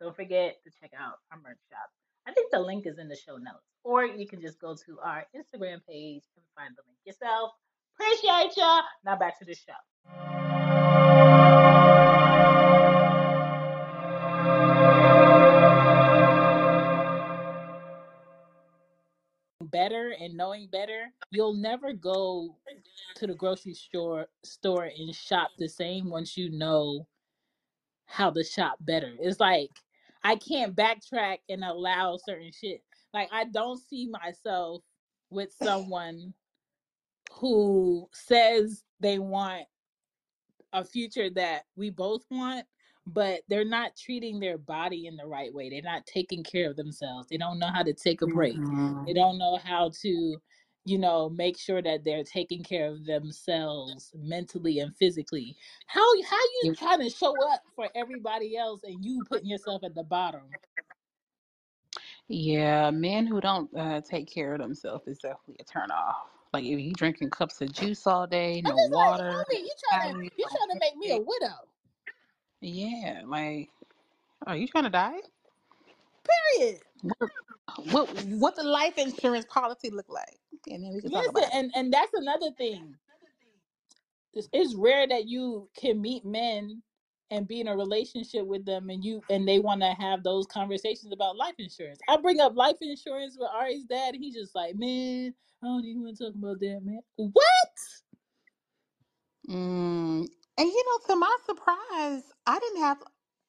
Don't 0.00 0.14
forget 0.14 0.62
to 0.62 0.70
check 0.80 0.92
out 0.96 1.14
our 1.32 1.38
merch 1.42 1.58
shop. 1.68 1.90
I 2.26 2.32
think 2.32 2.52
the 2.52 2.60
link 2.60 2.86
is 2.86 2.98
in 2.98 3.08
the 3.08 3.16
show 3.16 3.36
notes. 3.36 3.66
Or 3.82 4.04
you 4.04 4.28
can 4.28 4.40
just 4.40 4.60
go 4.60 4.74
to 4.74 4.98
our 5.00 5.24
Instagram 5.34 5.80
page 5.88 6.22
and 6.36 6.44
find 6.54 6.74
the 6.76 6.82
link 6.86 6.98
yourself. 7.04 7.52
Appreciate 7.94 8.56
ya. 8.56 8.82
Now 9.04 9.16
back 9.16 9.38
to 9.40 9.44
the 9.44 9.54
show. 9.54 9.72
better 19.70 20.14
and 20.18 20.34
knowing 20.34 20.66
better, 20.72 21.12
you'll 21.30 21.54
never 21.54 21.92
go 21.92 22.56
to 23.16 23.26
the 23.26 23.34
grocery 23.34 23.74
store 23.74 24.26
store 24.42 24.84
and 24.84 25.14
shop 25.14 25.50
the 25.58 25.68
same 25.68 26.08
once 26.08 26.38
you 26.38 26.50
know 26.50 27.06
how 28.06 28.30
to 28.30 28.42
shop 28.42 28.78
better. 28.80 29.12
It's 29.20 29.40
like 29.40 29.70
I 30.24 30.36
can't 30.36 30.74
backtrack 30.74 31.38
and 31.48 31.64
allow 31.64 32.16
certain 32.16 32.50
shit. 32.52 32.82
Like 33.14 33.28
I 33.32 33.44
don't 33.44 33.80
see 33.80 34.08
myself 34.08 34.82
with 35.30 35.52
someone 35.52 36.34
who 37.32 38.08
says 38.12 38.82
they 39.00 39.18
want 39.18 39.64
a 40.72 40.84
future 40.84 41.30
that 41.30 41.62
we 41.76 41.90
both 41.90 42.24
want 42.30 42.64
but 43.06 43.40
they're 43.48 43.64
not 43.64 43.96
treating 43.96 44.38
their 44.38 44.58
body 44.58 45.06
in 45.06 45.16
the 45.16 45.26
right 45.26 45.52
way 45.52 45.70
they're 45.70 45.80
not 45.82 46.04
taking 46.04 46.44
care 46.44 46.68
of 46.70 46.76
themselves 46.76 47.26
they 47.30 47.38
don't 47.38 47.58
know 47.58 47.70
how 47.72 47.82
to 47.82 47.92
take 47.92 48.20
a 48.22 48.26
break 48.26 48.56
mm-hmm. 48.56 49.04
they 49.06 49.14
don't 49.14 49.38
know 49.38 49.58
how 49.62 49.90
to 50.02 50.36
you 50.88 50.98
know 50.98 51.28
make 51.28 51.58
sure 51.58 51.82
that 51.82 52.04
they're 52.04 52.24
taking 52.24 52.62
care 52.62 52.88
of 52.88 53.04
themselves 53.04 54.12
mentally 54.16 54.80
and 54.80 54.96
physically 54.96 55.56
how 55.86 56.00
how 56.22 56.38
you 56.62 56.74
trying 56.74 57.00
to 57.00 57.10
show 57.10 57.34
up 57.52 57.62
for 57.76 57.88
everybody 57.94 58.56
else 58.56 58.80
and 58.84 59.04
you 59.04 59.22
putting 59.28 59.48
yourself 59.48 59.82
at 59.84 59.94
the 59.94 60.04
bottom 60.04 60.42
yeah 62.28 62.90
men 62.90 63.26
who 63.26 63.40
don't 63.40 63.70
uh, 63.76 64.00
take 64.00 64.26
care 64.32 64.54
of 64.54 64.60
themselves 64.60 65.06
is 65.06 65.18
definitely 65.18 65.56
a 65.60 65.64
turn 65.64 65.90
off 65.90 66.28
like 66.52 66.64
if 66.64 66.80
you 66.80 66.92
drinking 66.92 67.30
cups 67.30 67.60
of 67.60 67.72
juice 67.72 68.06
all 68.06 68.26
day, 68.26 68.62
no 68.62 68.74
water. 68.88 69.32
Like, 69.32 69.46
you 69.58 69.70
trying 69.90 70.14
to 70.14 70.22
you 70.24 70.44
trying 70.44 70.70
to 70.70 70.78
make 70.80 70.96
me 70.96 71.10
a 71.12 71.18
widow? 71.18 71.54
Yeah, 72.60 73.22
like, 73.26 73.68
are 74.46 74.56
you 74.56 74.66
trying 74.66 74.84
to 74.84 74.90
die? 74.90 75.18
Period. 76.56 76.80
What, 77.02 77.30
what 77.90 78.08
what 78.24 78.56
the 78.56 78.64
life 78.64 78.98
insurance 78.98 79.46
policy 79.46 79.90
look 79.90 80.08
like? 80.08 80.38
And 80.68 80.84
then 80.84 80.94
we 80.94 81.02
can 81.02 81.10
Listen, 81.10 81.22
talk 81.22 81.28
about 81.28 81.54
and 81.54 81.72
and 81.74 81.92
that's 81.92 82.12
another 82.14 82.50
thing. 82.58 82.96
It's, 84.34 84.48
it's 84.52 84.74
rare 84.76 85.06
that 85.08 85.26
you 85.28 85.70
can 85.80 86.00
meet 86.00 86.24
men 86.24 86.82
and 87.30 87.48
be 87.48 87.60
in 87.60 87.68
a 87.68 87.76
relationship 87.76 88.46
with 88.46 88.64
them 88.66 88.90
and 88.90 89.04
you 89.04 89.22
and 89.30 89.48
they 89.48 89.58
want 89.60 89.82
to 89.82 89.90
have 89.92 90.22
those 90.24 90.46
conversations 90.46 91.12
about 91.12 91.36
life 91.36 91.56
insurance. 91.58 92.00
I 92.08 92.18
bring 92.18 92.40
up 92.40 92.56
life 92.56 92.76
insurance 92.80 93.36
with 93.38 93.50
Ari's 93.54 93.84
dad 93.84 94.14
and 94.14 94.24
he's 94.24 94.34
just 94.36 94.54
like, 94.54 94.76
man, 94.76 95.34
I 95.62 95.66
don't 95.66 95.84
even 95.84 96.02
want 96.04 96.18
to 96.18 96.24
talk 96.26 96.34
about 96.36 96.60
that, 96.60 96.80
man. 96.84 97.00
What? 97.16 97.44
Mm, 99.48 100.22
and 100.58 100.68
you 100.68 100.84
know, 100.86 101.14
to 101.14 101.16
my 101.20 101.36
surprise, 101.46 102.24
I 102.46 102.58
didn't 102.60 102.82
have. 102.82 102.98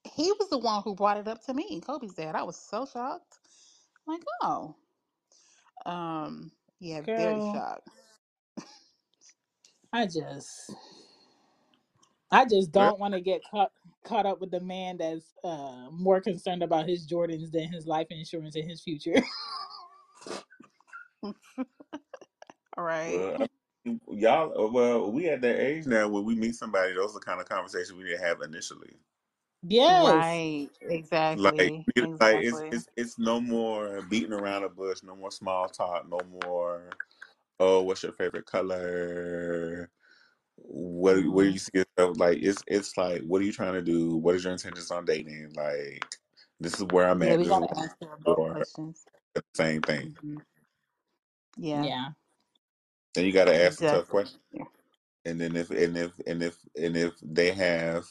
He 0.05 0.31
was 0.33 0.49
the 0.49 0.59
one 0.59 0.83
who 0.83 0.95
brought 0.95 1.17
it 1.17 1.27
up 1.29 1.45
to 1.45 1.55
me. 1.55 1.81
Kobe's 1.81 2.15
dad. 2.15 2.35
I 2.35 2.43
was 2.43 2.57
so 2.57 2.87
shocked. 2.87 3.38
Like, 4.09 4.23
oh, 4.43 4.75
um, 5.85 6.51
yeah, 6.79 7.01
Girl, 7.15 7.15
very 7.17 7.41
shocked. 7.41 7.89
I 9.93 10.05
just, 10.05 10.75
I 12.31 12.45
just 12.45 12.71
don't 12.71 12.99
want 12.99 13.13
to 13.15 13.21
get 13.21 13.41
caught 13.49 13.71
caught 14.05 14.25
up 14.25 14.41
with 14.41 14.51
the 14.51 14.61
man 14.61 14.97
that's 14.97 15.33
uh, 15.43 15.87
more 15.91 16.21
concerned 16.21 16.63
about 16.63 16.87
his 16.89 17.07
Jordans 17.07 17.51
than 17.51 17.71
his 17.71 17.87
life 17.87 18.07
insurance 18.11 18.55
and 18.55 18.69
his 18.69 18.81
future. 18.81 19.21
All 22.77 22.83
right. 22.85 23.25
Well, 23.37 23.47
y'all, 24.11 24.67
uh, 24.67 24.71
well, 24.71 25.11
we 25.11 25.29
at 25.29 25.41
that 25.41 25.59
age 25.59 25.87
now 25.87 26.09
where 26.09 26.23
we 26.23 26.35
meet 26.35 26.55
somebody. 26.55 26.93
Those 26.93 27.11
are 27.11 27.19
the 27.19 27.25
kind 27.25 27.41
of 27.41 27.49
conversations 27.49 27.93
we 27.93 28.05
didn't 28.05 28.23
have 28.25 28.41
initially. 28.41 28.97
Yes. 29.67 30.13
Right. 30.13 30.69
Exactly. 30.81 31.43
Like, 31.43 31.85
exactly. 31.95 32.17
like 32.19 32.43
it's, 32.43 32.61
it's 32.75 32.87
it's 32.95 33.19
no 33.19 33.41
more 33.41 34.01
beating 34.09 34.33
around 34.33 34.63
the 34.63 34.69
bush. 34.69 34.99
No 35.03 35.15
more 35.15 35.31
small 35.31 35.67
talk. 35.67 36.09
No 36.09 36.19
more. 36.43 36.89
Oh, 37.59 37.81
what's 37.81 38.03
your 38.03 38.13
favorite 38.13 38.45
color? 38.45 39.89
What 40.55 41.17
mm-hmm. 41.17 41.31
where 41.31 41.45
you 41.45 41.59
see 41.59 41.71
yourself? 41.73 42.17
Like 42.17 42.39
it's 42.41 42.63
it's 42.67 42.97
like, 42.97 43.21
what 43.23 43.41
are 43.41 43.45
you 43.45 43.51
trying 43.51 43.73
to 43.73 43.81
do? 43.81 44.15
What 44.15 44.35
is 44.35 44.43
your 44.43 44.53
intentions 44.53 44.91
on 44.91 45.05
dating? 45.05 45.53
Like, 45.55 46.05
this 46.59 46.75
is 46.75 46.83
where 46.91 47.09
I'm 47.09 47.21
yeah, 47.21 47.29
at. 47.31 47.39
We 47.39 47.45
gotta 47.45 47.77
answer 47.77 47.95
those 48.25 48.35
questions. 48.35 49.05
The 49.35 49.43
Same 49.55 49.81
thing. 49.81 50.15
Mm-hmm. 50.23 50.37
Yeah. 51.57 51.83
Yeah. 51.83 52.07
Then 53.13 53.25
you 53.25 53.33
got 53.33 53.45
to 53.45 53.53
ask 53.53 53.81
exactly. 53.81 53.87
a 53.87 53.91
tough 53.91 54.09
question. 54.09 54.39
And 55.25 55.41
then 55.41 55.55
if 55.55 55.69
and 55.71 55.97
if 55.97 56.11
and 56.25 56.41
if 56.41 56.57
and 56.81 56.95
if 56.95 57.13
they 57.21 57.51
have 57.51 58.05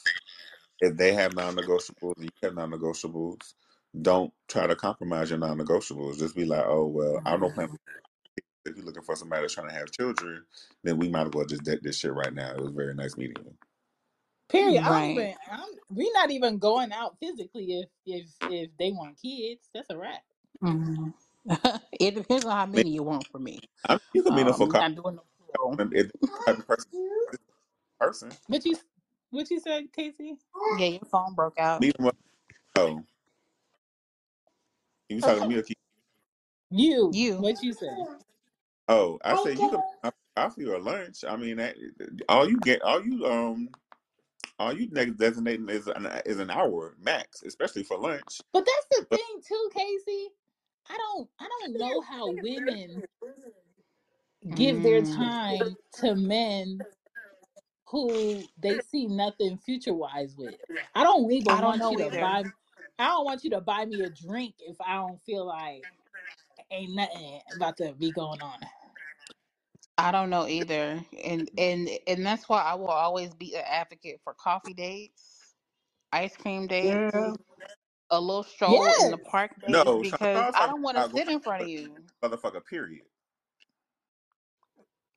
if 0.81 0.97
they 0.97 1.13
have 1.13 1.35
non-negotiables, 1.35 2.15
you 2.19 2.29
have 2.43 2.55
non-negotiables. 2.55 3.55
Don't 4.01 4.33
try 4.49 4.67
to 4.67 4.77
compromise 4.77 5.31
your 5.31 5.39
non-negotiables. 5.39 6.19
Just 6.19 6.37
be 6.37 6.45
like, 6.45 6.65
oh 6.67 6.87
well, 6.87 7.21
I 7.25 7.37
don't 7.37 7.55
plan. 7.55 7.69
If 8.67 8.77
you're 8.77 8.85
looking 8.85 9.03
for 9.03 9.17
somebody 9.17 9.43
that's 9.43 9.55
trying 9.55 9.69
to 9.71 9.75
have 9.75 9.91
children, 9.93 10.45
then 10.85 10.99
we 10.99 11.09
might 11.09 11.29
as 11.29 11.33
well 11.33 11.47
just 11.47 11.65
dead 11.65 11.79
this 11.83 11.99
shit 11.99 12.13
right 12.13 12.35
now. 12.35 12.51
It 12.51 12.61
was 12.61 12.73
very 12.73 12.95
nice 12.95 13.17
meeting 13.17 13.43
you. 13.43 13.55
Period. 14.51 14.83
Right. 14.85 15.35
we're 15.89 16.13
not 16.13 16.31
even 16.31 16.59
going 16.59 16.93
out 16.93 17.17
physically 17.19 17.81
if 17.81 17.89
if 18.05 18.27
if 18.51 18.71
they 18.79 18.91
want 18.93 19.17
kids. 19.23 19.71
That's 19.73 19.89
a 19.89 19.97
wrap. 19.97 20.23
Mm-hmm. 20.63 21.09
it 22.01 22.15
depends 22.15 22.45
on 22.45 22.53
how 22.53 22.67
many 22.67 22.91
you 22.91 23.03
want 23.03 23.27
from 23.29 23.45
me. 23.45 23.61
I 23.89 23.95
mean, 23.95 24.01
you 24.15 24.23
can 24.23 24.35
meet 24.35 24.47
um, 24.47 24.55
for 24.55 24.67
not 24.67 24.95
doing 24.95 25.17
no 25.17 25.23
if 25.93 26.11
type 26.47 26.59
of 26.59 26.67
person, 26.67 26.91
person. 27.99 28.33
What 28.49 28.65
you 28.67 28.77
what 29.31 29.51
you 29.51 29.61
said, 29.61 29.93
Casey? 29.93 30.37
Yeah, 30.79 30.87
your 30.87 31.01
phone 31.11 31.35
broke 31.35 31.59
out. 31.59 31.81
Meet 31.81 31.97
them 31.99 32.11
Oh, 32.77 33.03
you 35.09 35.21
talking 35.21 35.43
to 35.43 35.49
me 35.49 35.57
or 35.57 35.63
keep? 35.63 35.79
You. 36.71 37.11
You. 37.13 37.39
What 37.39 37.63
you 37.63 37.73
say? 37.73 37.89
Oh, 38.89 39.19
I 39.25 39.43
said 39.43 39.59
you 39.59 39.71
could 39.71 40.13
offer 40.37 40.61
you 40.61 40.77
a 40.77 40.79
lunch. 40.79 41.25
I 41.27 41.37
mean, 41.37 41.57
that, 41.57 41.77
all 42.29 42.49
you 42.49 42.59
get, 42.61 42.83
all 42.83 43.05
you 43.05 43.27
um, 43.27 43.69
all 44.59 44.73
you 44.73 44.87
designating 44.87 45.69
is 45.69 45.89
an 45.89 46.07
is 46.27 46.39
an 46.39 46.51
hour 46.51 46.95
max, 47.03 47.43
especially 47.43 47.83
for 47.83 47.99
lunch. 47.99 48.41
But 48.53 48.67
that's 48.67 49.01
the 49.01 49.07
but, 49.11 49.19
thing 49.19 49.43
too, 49.47 49.71
Casey. 49.75 50.29
I 50.89 50.97
don't 50.97 51.29
I 51.41 51.49
don't 51.61 51.79
know 51.79 52.01
how 52.01 52.31
women 52.31 53.03
give 54.55 54.83
their 54.83 55.03
mm. 55.03 55.17
time 55.17 55.77
to 56.01 56.15
men 56.15 56.81
who 57.91 58.43
they 58.59 58.75
mm. 58.75 58.85
see 58.91 59.07
nothing 59.07 59.59
future 59.59 59.95
wise 59.95 60.35
with. 60.37 60.55
I 60.95 61.03
don't 61.03 61.31
even 61.31 61.49
I 61.49 61.61
don't 61.61 61.81
want 61.81 61.99
you 61.99 62.07
either. 62.07 62.17
to 62.17 62.21
buy 62.21 62.45
I 62.99 63.07
don't 63.07 63.25
want 63.25 63.45
you 63.45 63.51
to 63.51 63.61
buy 63.61 63.85
me 63.85 64.03
a 64.03 64.11
drink 64.11 64.55
if 64.61 64.77
I 64.81 64.95
don't 64.95 65.23
feel 65.25 65.47
like 65.47 65.85
ain't 66.71 66.95
nothing 66.95 67.41
about 67.57 67.77
to 67.79 67.93
be 67.95 68.11
going 68.11 68.43
on. 68.43 68.59
I 69.97 70.13
don't 70.13 70.31
know 70.31 70.47
either. 70.47 71.01
And 71.25 71.51
and 71.57 71.89
and 72.07 72.25
that's 72.25 72.49
why 72.49 72.63
I 72.63 72.75
will 72.75 72.89
always 72.89 73.35
be 73.35 73.55
an 73.55 73.65
advocate 73.67 74.21
for 74.23 74.35
coffee 74.35 74.75
dates, 74.75 75.55
ice 76.13 76.37
cream 76.37 76.67
dates. 76.67 77.13
Yeah 77.15 77.33
a 78.11 78.21
little 78.21 78.43
stroll 78.43 78.73
yes. 78.73 79.05
in 79.05 79.11
the 79.11 79.19
park 79.19 79.53
no, 79.69 80.01
because 80.01 80.55
I 80.57 80.67
don't 80.67 80.83
want 80.83 80.97
to 80.97 81.11
sit 81.15 81.29
in 81.29 81.41
front 81.41 81.63
of 81.63 81.69
you. 81.69 81.95
Motherfucker, 82.23 82.65
period. 82.65 83.03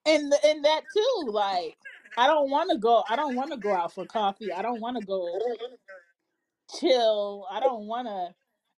And 0.05 0.33
and 0.43 0.65
that 0.65 0.81
too, 0.93 1.29
like 1.31 1.77
I 2.17 2.27
don't 2.27 2.49
want 2.49 2.71
to 2.71 2.77
go. 2.77 3.03
I 3.09 3.15
don't 3.15 3.35
want 3.35 3.51
to 3.51 3.57
go 3.57 3.73
out 3.73 3.93
for 3.93 4.05
coffee. 4.05 4.51
I 4.51 4.61
don't 4.61 4.81
want 4.81 4.97
to 4.97 5.05
go 5.05 5.27
chill. 6.79 7.47
I 7.51 7.59
don't 7.59 7.87
want 7.87 8.07
to. 8.07 8.33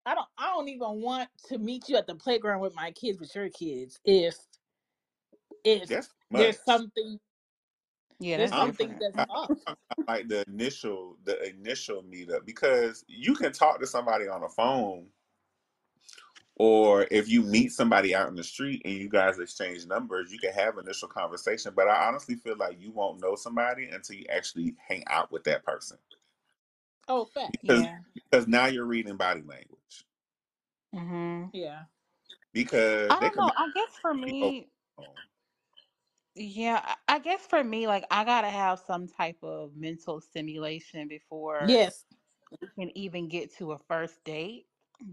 I 0.06 0.16
don't. 0.16 0.28
I 0.38 0.48
don't 0.48 0.70
even 0.70 1.02
want 1.02 1.30
to 1.48 1.58
meet 1.58 1.90
you 1.90 1.98
at 1.98 2.08
the 2.08 2.16
playground 2.16 2.62
with 2.62 2.76
my 2.76 2.92
kids, 2.92 3.20
with 3.20 3.34
your 3.36 3.50
kids. 3.50 4.00
If 4.06 4.36
if 5.64 5.90
there's 6.32 6.60
something 6.64 7.20
yeah, 8.20 8.38
There's 8.38 8.52
something 8.52 8.90
different. 8.90 9.16
that's 9.18 9.30
off. 9.30 9.52
like 10.08 10.28
the 10.30 10.46
initial 10.48 11.18
the 11.26 11.50
initial 11.50 12.04
meetup 12.04 12.46
because 12.46 13.04
you 13.08 13.36
can 13.36 13.52
talk 13.52 13.80
to 13.82 13.88
somebody 13.88 14.28
on 14.28 14.42
the 14.42 14.50
phone 14.50 15.08
or 16.56 17.08
if 17.10 17.28
you 17.30 17.42
meet 17.42 17.72
somebody 17.72 18.14
out 18.14 18.30
in 18.30 18.36
the 18.36 18.44
street 18.44 18.82
and 18.86 18.94
you 18.94 19.10
guys 19.10 19.40
exchange 19.40 19.86
numbers, 19.88 20.32
you 20.32 20.38
can 20.40 20.54
have 20.54 20.78
initial 20.78 21.08
conversation. 21.08 21.74
But 21.76 21.88
I 21.88 22.08
honestly 22.08 22.36
feel 22.36 22.56
like 22.58 22.80
you 22.80 22.92
won't 22.92 23.22
know 23.22 23.36
somebody 23.36 23.86
until 23.90 24.16
you 24.18 24.26
actually 24.30 24.76
hang 24.88 25.04
out 25.08 25.32
with 25.32 25.44
that 25.46 25.66
person. 25.66 25.98
Oh, 27.08 27.26
fact. 27.26 27.58
Because, 27.62 27.82
Yeah. 27.82 27.98
because 28.14 28.48
now 28.48 28.68
you're 28.68 28.86
reading 28.86 29.18
body 29.18 29.42
language. 29.42 30.06
Mm-hmm. 30.96 31.46
Yeah. 31.54 31.82
Because 32.54 33.10
I 33.10 33.20
they 33.20 33.30
don't 33.30 33.38
know. 33.38 33.52
I 33.58 33.70
guess 33.74 33.98
for 34.02 34.14
be 34.14 34.22
me, 34.22 34.70
over- 35.00 35.08
yeah, 36.36 36.82
I 37.08 37.16
I 37.16 37.20
guess 37.20 37.46
for 37.46 37.64
me, 37.64 37.88
like 37.88 38.06
I 38.12 38.24
gotta 38.24 38.50
have 38.50 38.80
some 38.86 39.08
type 39.08 39.38
of 39.44 39.76
mental 39.76 40.22
stimulation 40.22 41.08
before 41.08 41.64
Yes. 41.68 42.06
we 42.62 42.68
can 42.78 42.96
even 42.98 43.28
get 43.28 43.56
to 43.58 43.72
a 43.74 43.80
first 43.88 44.24
date 44.24 44.66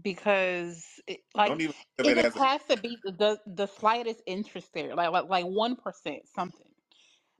because 0.03 0.85
it, 1.07 1.21
like 1.35 1.49
don't 1.49 1.61
even 1.61 1.73
think 1.97 1.99
of 1.99 2.07
it 2.07 2.17
it 2.17 2.17
just 2.17 2.35
as 2.35 2.35
a 2.37 2.39
has 2.39 2.63
to 2.69 2.77
be 2.77 2.97
the 3.03 3.39
the 3.47 3.67
slightest 3.67 4.21
interest 4.27 4.71
there, 4.73 4.95
like 4.95 5.11
like 5.11 5.25
like 5.29 5.45
one 5.45 5.75
percent 5.75 6.23
something 6.27 6.67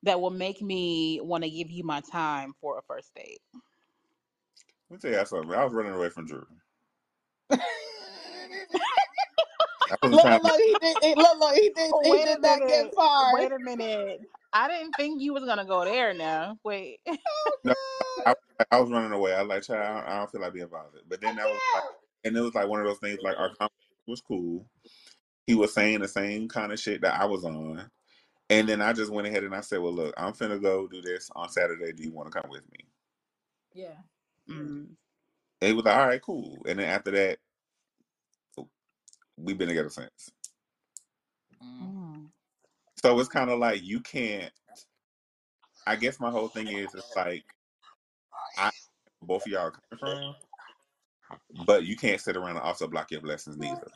that 0.04 0.22
will 0.22 0.32
make 0.32 0.62
me 0.62 1.20
want 1.22 1.44
to 1.44 1.50
give 1.50 1.72
you 1.72 1.84
my 1.84 2.02
time 2.02 2.54
for 2.62 2.78
a 2.80 2.82
first 2.84 3.14
date. 3.16 3.42
let 4.90 5.04
me 5.04 5.10
tell 5.12 5.20
you 5.20 5.26
something. 5.26 5.52
I 5.54 5.66
was 5.66 5.74
running 5.74 5.94
away 5.94 6.10
from 6.10 6.28
Drew. 6.28 6.46
I 9.92 9.98
wasn't 10.04 10.22
Look, 10.22 10.22
trying 10.22 10.42
to 10.42 10.44
look, 10.44 10.62
he 10.62 10.78
did. 10.82 10.98
He, 11.02 11.16
look, 11.16 11.40
look, 11.40 11.56
he 11.56 11.70
did. 11.70 11.96
He 12.04 12.12
Wait 12.12 12.28
a 12.28 12.38
did 12.38 12.42
not 12.42 12.68
get 12.68 12.88
minute. 12.88 12.96
far. 12.96 13.34
Wait 13.34 13.52
a 13.52 13.60
minute. 13.60 14.22
I 14.54 14.68
didn't 14.68 14.96
think 14.96 15.22
you 15.22 15.34
was 15.34 15.46
gonna 15.46 15.66
go 15.66 15.86
there 15.86 16.14
now. 16.14 16.58
Wait. 16.64 17.00
No, 17.64 17.74
I, 18.26 18.36
I 18.72 18.80
was 18.82 18.92
running 18.92 19.14
away. 19.14 19.34
I 19.36 19.42
was 19.42 19.50
like, 19.50 19.64
child, 19.64 19.82
I 19.82 19.94
don't, 20.02 20.10
I 20.10 20.18
don't 20.20 20.32
feel 20.32 20.42
like 20.42 20.54
being 20.54 20.68
bothered. 20.68 21.04
But 21.08 21.22
then 21.22 21.40
I 21.40 21.48
was 21.48 21.64
like, 21.74 21.84
oh, 21.86 22.01
and 22.24 22.36
it 22.36 22.42
was 22.42 22.54
like 22.54 22.68
one 22.68 22.80
of 22.80 22.88
those 22.88 23.00
things. 23.00 23.20
Like 23.22 23.38
our 23.38 23.50
conversation 23.50 24.08
was 24.08 24.22
cool. 24.22 24.66
He 25.48 25.56
was 25.56 25.74
saying 25.74 26.00
the 26.00 26.08
same 26.08 26.48
kind 26.48 26.72
of 26.72 26.80
shit 26.80 27.02
that 27.02 27.20
I 27.20 27.26
was 27.26 27.44
on, 27.44 27.90
and 28.50 28.68
then 28.68 28.82
I 28.82 28.94
just 28.94 29.12
went 29.12 29.28
ahead 29.28 29.44
and 29.44 29.56
I 29.56 29.62
said, 29.62 29.80
well, 29.80 29.94
look, 29.94 30.14
I'm 30.18 30.34
finna 30.34 30.62
go 30.62 30.88
do 30.88 31.02
this 31.02 31.30
on 31.36 31.50
Saturday. 31.50 31.94
Do 31.94 32.04
you 32.04 32.12
want 32.12 32.32
to 32.32 32.42
come 32.42 32.50
with 32.50 32.64
me? 32.72 32.86
Yeah. 33.74 33.98
Mm. 34.50 34.88
And 35.62 35.68
he 35.68 35.74
was 35.74 35.86
like, 35.86 35.96
all 35.96 36.08
right, 36.08 36.22
cool. 36.22 36.62
And 36.68 36.80
then 36.80 36.90
after 36.90 37.12
that, 37.12 37.38
we've 39.38 39.58
been 39.58 39.68
together 39.70 39.90
since. 39.90 40.32
Mm. 41.64 42.28
So 43.02 43.20
it's 43.20 43.30
kind 43.30 43.50
of 43.50 43.60
like 43.60 43.82
you 43.84 44.00
can't. 44.00 44.52
I 45.88 45.96
guess 45.96 46.20
my 46.20 46.30
whole 46.30 46.48
thing 46.48 46.68
is 46.68 46.94
it's 46.94 47.16
like 47.16 47.44
I 48.58 48.70
both 49.22 49.46
of 49.46 49.52
y'all 49.52 49.62
are 49.62 49.72
coming 49.72 50.00
from, 50.00 50.36
but 51.66 51.86
you 51.86 51.96
can't 51.98 52.22
sit 52.22 52.38
around 52.38 52.52
and 52.52 52.60
also 52.60 52.88
block 52.88 53.12
your 53.12 53.22
blessings 53.22 53.58
neither. 53.58 53.88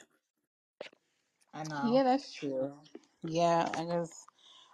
I 1.53 1.63
know. 1.65 1.95
Yeah, 1.95 2.03
that's 2.03 2.33
true. 2.33 2.73
Yeah, 3.23 3.69
I 3.75 3.85
guess, 3.85 4.25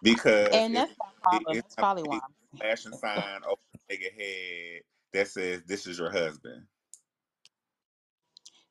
Because 0.04 0.50
and 0.52 0.76
it's 0.76 0.78
that's 0.78 0.94
my 1.00 1.12
it, 1.32 1.44
problem. 1.44 1.58
it's 1.58 1.76
That's 1.78 1.78
probably 1.78 2.04
why. 2.04 2.20
a 2.20 2.22
I'm 2.24 2.36
flashing 2.60 2.94
sign 2.94 3.42
over 3.46 3.62
the 3.90 3.98
nigga 3.98 4.14
head 4.20 4.82
that 5.14 5.30
says 5.30 5.64
this 5.66 5.88
is 5.88 6.00
your 6.00 6.12
husband. 6.12 6.68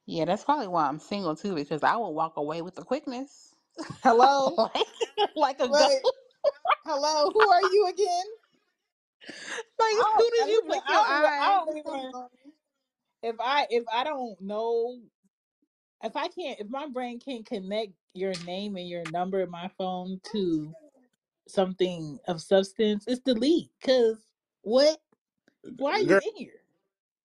Yeah, 0.06 0.26
that's 0.26 0.44
probably 0.44 0.68
why 0.68 0.86
I'm 0.88 1.00
single 1.00 1.36
too, 1.36 1.54
because 1.54 1.82
I 1.84 1.96
will 1.96 2.14
walk 2.14 2.36
away 2.36 2.62
with 2.62 2.74
the 2.76 2.84
quickness, 2.84 3.54
Hello. 4.02 4.58
like 4.58 4.88
like 5.36 5.60
a 5.60 5.68
Wait. 5.68 5.70
ghost. 5.70 6.12
Hello. 6.86 7.30
Who 7.32 7.50
are 7.50 7.62
you 7.64 7.88
again? 7.88 8.26
Like 9.78 9.94
as 10.00 10.06
I 10.06 10.14
soon 10.16 10.30
don't, 10.30 10.40
as 10.42 10.48
you 10.48 10.62
listen, 10.62 10.68
blink 10.68 10.84
I 10.86 10.90
your 10.90 11.00
don't 11.04 11.12
even. 11.12 11.30
I 11.40 11.52
eyes, 11.52 11.66
don't 11.66 11.78
even. 11.78 12.12
If 13.22 13.36
I 13.40 13.66
if 13.70 13.84
I 13.92 14.04
don't 14.04 14.40
know, 14.40 14.98
if 16.04 16.16
I 16.16 16.28
can't, 16.28 16.60
if 16.60 16.68
my 16.70 16.88
brain 16.88 17.20
can't 17.20 17.46
connect 17.46 17.92
your 18.14 18.34
name 18.46 18.76
and 18.76 18.88
your 18.88 19.04
number 19.06 19.40
in 19.42 19.50
my 19.50 19.70
phone 19.78 20.20
to 20.32 20.74
something 21.48 22.18
of 22.28 22.42
substance, 22.42 23.04
it's 23.08 23.20
delete. 23.20 23.70
Cause 23.84 24.18
what? 24.62 24.98
Why 25.78 25.92
are 25.92 26.00
you 26.00 26.16
Girl, 26.16 26.20
in 26.20 26.36
here? 26.36 26.62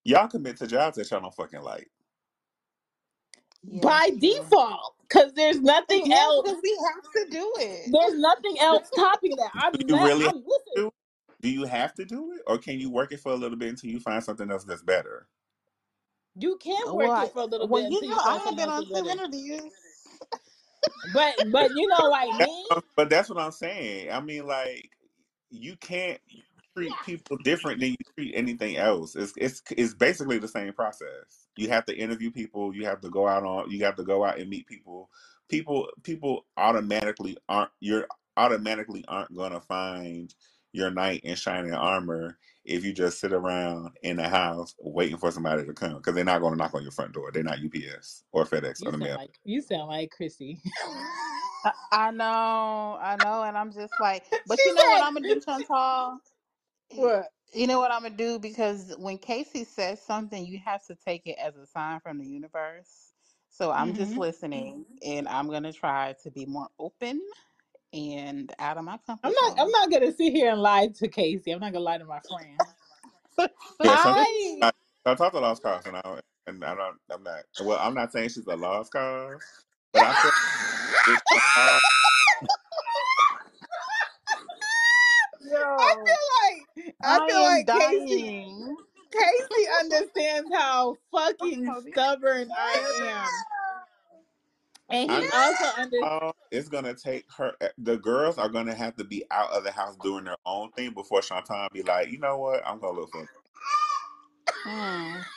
y'all 0.05 0.27
commit 0.29 0.57
to 0.57 0.67
jobs 0.67 0.97
that 0.97 1.11
y'all 1.11 1.21
don't 1.21 1.35
fucking 1.35 1.61
like. 1.61 1.89
yeah, 3.63 3.83
By 3.83 4.09
that's 4.09 4.17
true. 4.27 4.51
default, 4.51 4.95
because 5.03 5.33
there's 5.33 5.61
nothing 5.61 6.05
Yeah, 6.05 6.13
else. 6.13 6.45
because 6.45 6.59
we 6.63 6.79
have 6.93 7.11
to 7.13 7.31
do 7.31 7.53
it. 7.59 7.91
There's 7.91 8.19
nothing 8.19 8.57
else 8.61 8.91
topping 8.95 9.37
that. 9.37 9.51
I'm 9.65 9.73
Do 9.73 9.85
you 9.87 9.97
not. 9.97 10.03
really 10.03 10.27
I'm 10.27 10.37
listen. 10.37 10.75
do? 10.75 10.91
Do 11.41 11.49
you 11.49 11.65
have 11.65 11.93
to 11.95 12.05
do 12.05 12.33
it, 12.33 12.41
or 12.47 12.57
can 12.57 12.79
you 12.79 12.89
work 12.91 13.11
it 13.13 13.19
for 13.21 13.31
a 13.33 13.35
little 13.35 13.57
bit 13.57 13.69
until 13.69 13.91
you 13.91 13.99
find 13.99 14.23
something 14.23 14.51
else 14.51 14.65
that's 14.65 14.83
better? 14.83 15.27
You 16.36 16.57
can 16.57 16.83
Well, 16.83 16.97
work 16.97 17.13
I, 17.13 17.27
it 17.27 17.31
for 17.33 17.43
a 17.43 17.45
little 17.45 17.67
well, 17.67 17.81
bit 17.81 17.86
you 17.88 17.89
until 17.89 18.07
know, 18.07 18.15
you 18.15 18.19
I 18.19 18.36
find 18.36 18.41
have 18.45 18.55
something 18.55 18.57
been 18.57 18.69
else 18.69 18.75
on 18.75 18.86
that's 18.89 18.91
two 18.91 19.07
better. 19.07 19.09
interviews. 19.09 19.73
But 21.05 21.36
but 21.51 21.71
you 21.71 21.88
know, 21.88 22.07
like 22.09 22.33
That's 22.39 22.53
me, 22.69 22.69
but 22.95 23.09
that's 23.09 23.29
what 23.29 23.39
I'm 23.39 23.51
saying. 23.51 24.11
I 24.11 24.21
mean, 24.21 24.47
like 24.47 24.91
you 25.51 25.77
can't 25.77 26.21
treat 26.77 27.01
people 27.01 27.38
different 27.38 27.81
than 27.81 27.91
you 27.91 27.97
treat 28.17 28.36
anything 28.36 28.77
else. 28.77 29.15
It's 29.15 29.33
it's 29.38 29.63
it's 29.71 29.95
basically 29.95 30.39
the 30.39 30.49
same 30.49 30.73
process. 30.73 31.47
You 31.57 31.69
have 31.69 31.86
to 31.88 31.97
interview 31.97 32.31
people. 32.31 32.75
You 32.75 32.86
have 32.86 33.01
to 33.01 33.11
go 33.11 33.27
out 33.27 33.43
on. 33.45 33.71
You 33.71 33.86
have 33.86 33.95
to 33.97 34.03
go 34.05 34.25
out 34.25 34.39
and 34.39 34.49
meet 34.49 34.67
people. 34.67 35.11
People 35.49 35.89
people 36.03 36.45
automatically 36.57 37.38
aren't. 37.49 37.71
You're 37.81 38.07
automatically 38.38 39.05
aren't 39.07 39.36
gonna 39.36 39.61
find 39.61 40.36
your 40.73 40.91
knight 40.91 41.21
in 41.23 41.36
shining 41.36 41.73
armor 41.73 42.38
if 42.66 42.86
you 42.86 42.93
just 42.93 43.20
sit 43.20 43.34
around 43.34 43.97
in 44.03 44.18
the 44.18 44.30
house 44.30 44.76
waiting 44.80 45.18
for 45.18 45.32
somebody 45.32 45.66
to 45.66 45.74
come 45.74 45.97
because 45.97 46.16
they're 46.16 46.26
not 46.26 46.41
going 46.41 46.53
to 46.53 46.57
knock 46.57 46.76
on 46.76 46.84
your 46.84 46.91
front 46.91 47.13
door. 47.13 47.32
They're 47.32 47.43
not 47.43 47.59
UPS 47.59 48.26
or 48.34 48.45
FedEx 48.45 48.82
you 48.82 48.88
or 48.88 48.93
the 48.93 48.99
sound 48.99 48.99
mail. 48.99 49.18
like 49.18 49.39
you 49.45 49.61
sound 49.61 49.89
like 49.89 50.11
Chrissy. 50.11 50.61
I, 51.66 51.74
I 51.91 52.11
know, 52.11 52.97
I 53.01 53.18
know, 53.18 53.43
and 53.43 53.57
I'm 53.57 53.74
just 53.74 53.99
like, 53.99 54.26
but 54.47 54.59
she 54.59 54.66
you 54.66 54.74
know 54.74 54.89
what 54.89 55.01
I'm 55.03 55.13
gonna 55.16 55.28
do, 55.28 55.41
Chantal? 55.41 56.20
what? 56.95 57.30
You 57.53 57.68
know 57.68 57.80
what 57.80 57.91
I'm 57.91 58.03
gonna 58.03 58.16
do 58.18 58.39
because 58.39 58.95
when 58.99 59.18
Casey 59.20 59.63
says 59.66 60.01
something, 60.01 60.45
you 60.45 60.59
have 60.59 60.86
to 60.88 60.95
take 60.95 61.28
it 61.28 61.38
as 61.39 61.55
a 61.57 61.66
sign 61.68 62.01
from 62.01 62.20
the 62.20 62.28
universe. 62.28 63.13
So 63.49 63.72
I'm 63.72 63.93
just 63.93 64.18
hmm 64.18 64.20
listening, 64.20 64.86
and 65.05 65.28
I'm 65.28 65.49
gonna 65.49 65.74
try 65.74 66.16
to 66.24 66.32
be 66.32 66.45
more 66.45 66.70
open 66.80 67.22
and 67.95 68.53
out 68.59 68.77
of 68.77 68.85
my 68.85 68.99
I'm 69.23 69.31
comfort 69.31 69.33
not. 69.33 69.53
I'm 69.59 69.69
zone. 69.69 69.71
not 69.71 69.91
gonna 69.91 70.13
sit 70.13 70.33
here 70.33 70.51
and 70.51 70.61
lie 70.61 70.89
to 70.99 71.07
Casey. 71.09 71.51
I'm 71.51 71.61
not 71.61 71.73
gonna 71.73 71.85
lie 71.85 71.99
to 71.99 72.05
my 72.05 72.21
friend. 72.29 72.67
Yeah, 73.83 73.95
sometimes 73.97 74.29
I 74.61 74.63
I, 74.63 74.71
I 75.05 75.15
talk 75.15 75.33
to 75.33 75.39
lost 75.39 75.63
cause, 75.63 75.85
and 75.85 75.97
I 75.97 76.21
and 76.47 76.63
I 76.65 76.75
don't. 76.75 76.97
I'm 77.11 77.23
not. 77.23 77.43
Well, 77.59 77.79
I'm 77.81 77.93
not 77.95 78.11
saying 78.11 78.29
she's 78.29 78.47
a 78.47 78.55
lost 78.57 78.91
cause, 78.93 79.41
but 79.93 80.03
I 80.03 80.13
feel 80.15 80.31
with 81.05 81.21
Chantal, 81.55 81.81
I 85.79 85.95
Yo, 85.99 86.05
feel 86.05 86.85
like 86.87 86.95
I 87.03 87.19
I 87.19 87.19
feel 87.21 87.41
am 87.43 87.55
like 87.55 87.71
Casey 87.71 88.25
dying. 88.27 88.77
Casey 89.11 89.67
understands 89.81 90.49
how 90.53 90.97
fucking 91.11 91.65
Toby. 91.65 91.91
stubborn 91.91 92.51
I 92.57 92.83
am, 92.97 93.45
and 94.89 95.09
I 95.09 95.11
he 95.11 95.29
also 95.33 95.65
under. 95.77 95.97
It's 96.51 96.69
gonna 96.69 96.95
take 96.95 97.25
her. 97.38 97.53
The 97.77 97.97
girls 97.97 98.38
are 98.38 98.49
gonna 98.49 98.75
have 98.75 98.95
to 98.97 99.05
be 99.05 99.25
out 99.31 99.51
of 99.51 99.63
the 99.65 99.71
house 99.71 99.97
doing 99.97 100.25
their 100.25 100.38
own 100.45 100.71
thing 100.73 100.93
before 100.93 101.21
Chantal 101.21 101.69
be 101.73 101.83
like, 101.83 102.09
you 102.11 102.19
know 102.19 102.39
what, 102.39 102.65
I'm 102.67 102.79
gonna 102.79 102.99
look 102.99 103.11
for. 103.11 103.27
Hmm. 104.65 105.21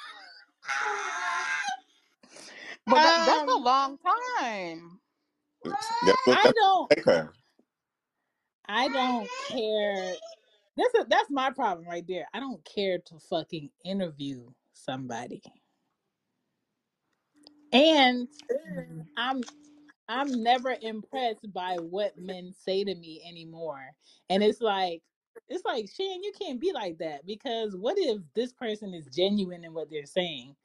But 2.87 3.03
that, 3.03 3.15
that's 3.25 3.45
a 3.49 3.57
Um, 3.57 3.61
long 3.61 3.99
time. 3.99 5.01
That's 6.03 6.19
what 6.25 6.39
I 6.39 6.43
that's 6.43 6.55
don't. 6.55 6.91
what 6.91 6.97
take 6.97 7.07
her. 7.07 7.33
I 8.69 8.89
don't 8.89 9.29
care. 9.49 10.15
That's 10.77 10.95
a, 10.95 11.07
that's 11.09 11.31
my 11.31 11.51
problem 11.53 11.89
right 11.89 12.07
there. 12.09 12.29
I 12.35 12.41
don't 12.41 12.65
care 12.65 12.99
to 12.99 13.19
fucking 13.19 13.71
interview 13.85 14.49
somebody, 14.75 15.43
and 17.73 18.29
I'm 19.17 19.43
I'm 20.09 20.43
never 20.43 20.77
impressed 20.83 21.53
by 21.53 21.77
what 21.77 22.19
men 22.19 22.53
say 22.53 22.85
to 22.85 22.95
me 22.95 23.23
anymore. 23.29 23.91
And 24.31 24.43
it's 24.43 24.61
like 24.61 25.03
it's 25.49 25.65
like 25.65 25.89
Shan, 25.89 26.23
you 26.23 26.33
can't 26.41 26.61
be 26.61 26.73
like 26.73 26.99
that 26.99 27.27
because 27.27 27.77
what 27.77 27.97
if 27.99 28.21
this 28.35 28.53
person 28.53 28.95
is 28.95 29.07
genuine 29.15 29.65
in 29.65 29.75
what 29.75 29.91
they're 29.91 30.07
saying? 30.07 30.57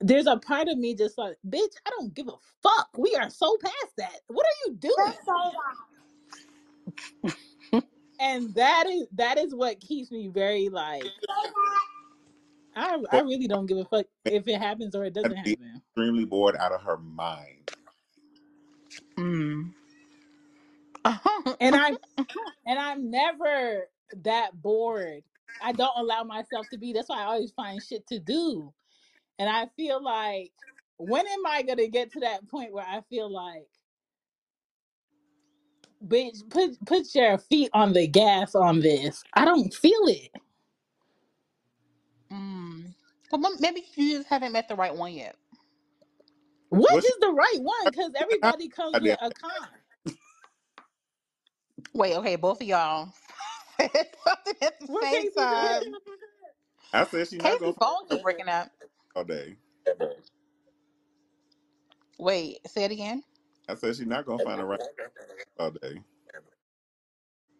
There's 0.00 0.26
a 0.26 0.36
part 0.38 0.68
of 0.68 0.78
me 0.78 0.94
just 0.94 1.18
like, 1.18 1.36
bitch, 1.48 1.74
I 1.86 1.90
don't 1.98 2.14
give 2.14 2.28
a 2.28 2.36
fuck. 2.62 2.88
We 2.98 3.16
are 3.16 3.30
so 3.30 3.56
past 3.62 3.96
that. 3.98 4.20
What 4.28 4.46
are 4.46 4.70
you 4.70 4.76
doing? 4.76 5.14
And 8.20 8.54
that 8.54 8.86
is 8.88 9.06
that 9.14 9.38
is 9.38 9.54
what 9.54 9.80
keeps 9.80 10.10
me 10.10 10.28
very 10.28 10.68
like 10.70 11.04
I 12.78 12.98
I 13.12 13.20
really 13.20 13.48
don't 13.48 13.66
give 13.66 13.78
a 13.78 13.84
fuck 13.86 14.06
if 14.28 14.48
it 14.48 14.60
happens 14.60 14.94
or 14.94 15.04
it 15.04 15.14
doesn't 15.14 15.36
be 15.44 15.56
happen. 15.56 15.82
extremely 15.96 16.24
bored 16.24 16.56
out 16.56 16.72
of 16.72 16.82
her 16.82 16.98
mind. 16.98 17.70
Mm. 19.18 19.72
And 21.60 21.76
I 21.76 21.92
and 22.66 22.78
I'm 22.78 23.10
never 23.10 23.88
that 24.24 24.60
bored. 24.62 25.22
I 25.60 25.72
don't 25.72 25.96
allow 25.98 26.24
myself 26.24 26.68
to 26.70 26.78
be. 26.78 26.92
That's 26.92 27.08
why 27.08 27.20
I 27.22 27.26
always 27.26 27.52
find 27.52 27.82
shit 27.82 28.06
to 28.08 28.20
do. 28.20 28.72
And 29.38 29.48
I 29.48 29.66
feel 29.76 30.02
like 30.02 30.52
when 30.98 31.26
am 31.26 31.46
I 31.46 31.62
gonna 31.62 31.88
get 31.88 32.12
to 32.12 32.20
that 32.20 32.48
point 32.48 32.72
where 32.72 32.86
I 32.86 33.02
feel 33.10 33.30
like, 33.32 33.68
bitch, 36.06 36.48
put 36.50 36.84
put 36.86 37.14
your 37.14 37.38
feet 37.38 37.70
on 37.74 37.92
the 37.92 38.06
gas 38.06 38.54
on 38.54 38.80
this? 38.80 39.22
I 39.34 39.44
don't 39.44 39.72
feel 39.74 40.06
it. 40.08 40.30
Mm. 42.32 42.94
Well, 43.32 43.52
maybe 43.60 43.84
you 43.96 44.18
just 44.18 44.28
haven't 44.28 44.52
met 44.52 44.68
the 44.68 44.76
right 44.76 44.94
one 44.94 45.12
yet. 45.14 45.36
What 46.70 46.90
What's 46.90 47.04
is 47.04 47.18
the 47.20 47.32
right 47.32 47.58
one? 47.62 47.90
Because 47.90 48.12
everybody 48.16 48.68
comes 48.68 49.00
with 49.00 49.14
a 49.20 49.32
con. 49.32 49.68
Wait, 51.94 52.16
okay, 52.16 52.36
both 52.36 52.60
of 52.62 52.66
y'all 52.68 53.12
something 53.80 54.54
at 54.62 54.80
the 54.80 54.88
what 54.88 55.02
same 55.02 55.32
time. 55.32 55.82
I 56.92 57.04
said 57.04 57.28
she's 57.28 57.42
not 57.42 57.58
gonna 57.60 57.74
phone 57.80 58.08
keep 58.08 58.22
breaking 58.22 58.48
up 58.48 58.70
all 59.16 59.24
day. 59.24 59.56
Wait, 62.18 62.58
say 62.68 62.84
it 62.84 62.92
again. 62.92 63.22
I 63.68 63.74
said 63.76 63.96
she's 63.96 64.06
not 64.06 64.26
gonna 64.26 64.40
find 64.40 64.60
a 64.60 64.66
right 64.66 64.80
all 65.58 65.72
day. 65.72 66.02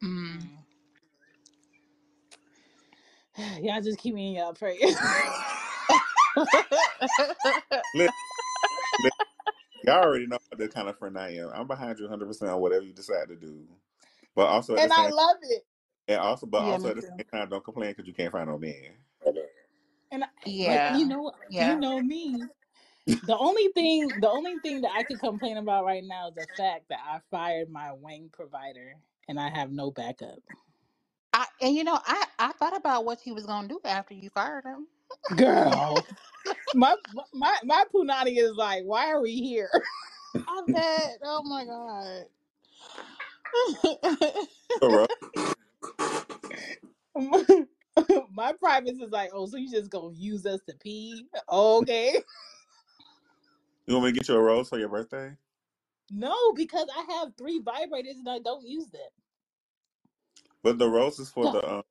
Mm. 0.05 0.49
Y'all 3.63 3.81
just 3.81 3.99
keep 3.99 4.15
me 4.15 4.29
in 4.29 4.35
y'all 4.35 4.53
prayers. 4.53 4.81
y'all 9.85 10.03
already 10.03 10.27
know 10.27 10.39
the 10.57 10.69
kind 10.69 10.89
of 10.89 10.99
friend 10.99 11.19
I 11.19 11.31
am. 11.35 11.51
I'm 11.55 11.67
behind 11.67 11.99
you 11.99 12.05
100 12.05 12.27
percent 12.27 12.51
on 12.51 12.61
whatever 12.61 12.85
you 12.85 12.93
decide 12.93 13.29
to 13.29 13.37
do. 13.37 13.65
But 14.35 14.47
also, 14.47 14.77
and 14.77 14.93
I 14.93 15.09
love 15.09 15.37
it. 15.43 15.65
And 16.09 16.21
also, 16.21 16.47
but 16.47 16.65
yeah, 16.65 16.73
also 16.73 16.89
at 16.89 16.97
the 16.97 17.03
same 17.03 17.19
time, 17.33 17.49
don't 17.49 17.65
complain 17.65 17.91
because 17.91 18.07
you 18.07 18.15
can't 18.15 18.33
find 18.33 18.49
no 18.49 18.59
man. 18.59 18.93
And 20.11 20.25
I, 20.25 20.27
yeah, 20.47 20.91
like, 20.93 21.01
you 21.01 21.07
know, 21.07 21.33
yeah. 21.51 21.75
you 21.75 21.81
know 21.81 22.01
me. 22.01 22.43
The 23.07 23.37
only 23.37 23.69
thing, 23.75 24.09
the 24.21 24.29
only 24.29 24.59
thing 24.63 24.83
that 24.83 24.91
I 24.97 25.03
could 25.03 25.19
complain 25.19 25.57
about 25.57 25.85
right 25.85 26.05
now 26.05 26.29
is 26.29 26.35
the 26.35 26.47
fact 26.57 26.85
that 26.91 26.99
I 27.07 27.21
fired 27.31 27.71
my 27.71 27.93
wing 27.93 28.31
provider 28.33 28.95
and 29.29 29.39
I 29.41 29.49
have 29.51 29.71
no 29.71 29.91
backup. 29.91 30.39
I, 31.61 31.67
and 31.67 31.75
you 31.77 31.85
know, 31.85 31.99
I 32.05 32.25
I 32.39 32.53
thought 32.53 32.77
about 32.77 33.05
what 33.05 33.21
he 33.21 33.33
was 33.33 33.47
gonna 33.47 33.69
do 33.69 33.81
after 33.85 34.15
you 34.15 34.31
fired 34.31 34.65
him. 34.65 34.87
Girl, 35.37 36.05
my 36.75 36.95
my 37.33 37.57
my 37.65 37.85
punani 37.95 38.39
is 38.39 38.55
like, 38.57 38.85
why 38.85 39.11
are 39.11 39.21
we 39.21 39.33
here? 39.33 39.71
I 40.35 40.63
bet. 40.69 41.19
Oh 41.25 41.43
my 41.43 41.65
god. 41.65 42.25
my 48.33 48.53
private 48.53 48.97
is 49.01 49.11
like, 49.11 49.31
oh, 49.33 49.47
so 49.47 49.57
you 49.57 49.71
just 49.71 49.91
gonna 49.91 50.15
use 50.15 50.47
us 50.47 50.61
to 50.69 50.75
pee? 50.81 51.27
Okay. 51.51 52.23
You 53.87 53.95
want 53.95 54.07
me 54.07 54.13
to 54.13 54.19
get 54.19 54.29
you 54.29 54.35
a 54.37 54.41
rose 54.41 54.69
for 54.69 54.79
your 54.79 54.89
birthday? 54.89 55.35
No, 56.11 56.53
because 56.55 56.87
I 56.97 57.13
have 57.15 57.35
three 57.37 57.61
vibrators 57.61 58.19
and 58.19 58.29
I 58.29 58.39
don't 58.39 58.67
use 58.67 58.87
them. 58.89 59.01
But 60.69 60.79
the 60.79 60.89
rose 60.91 61.19
is 61.19 61.31
for 61.31 61.51
the 61.51 61.67
um, 61.67 61.83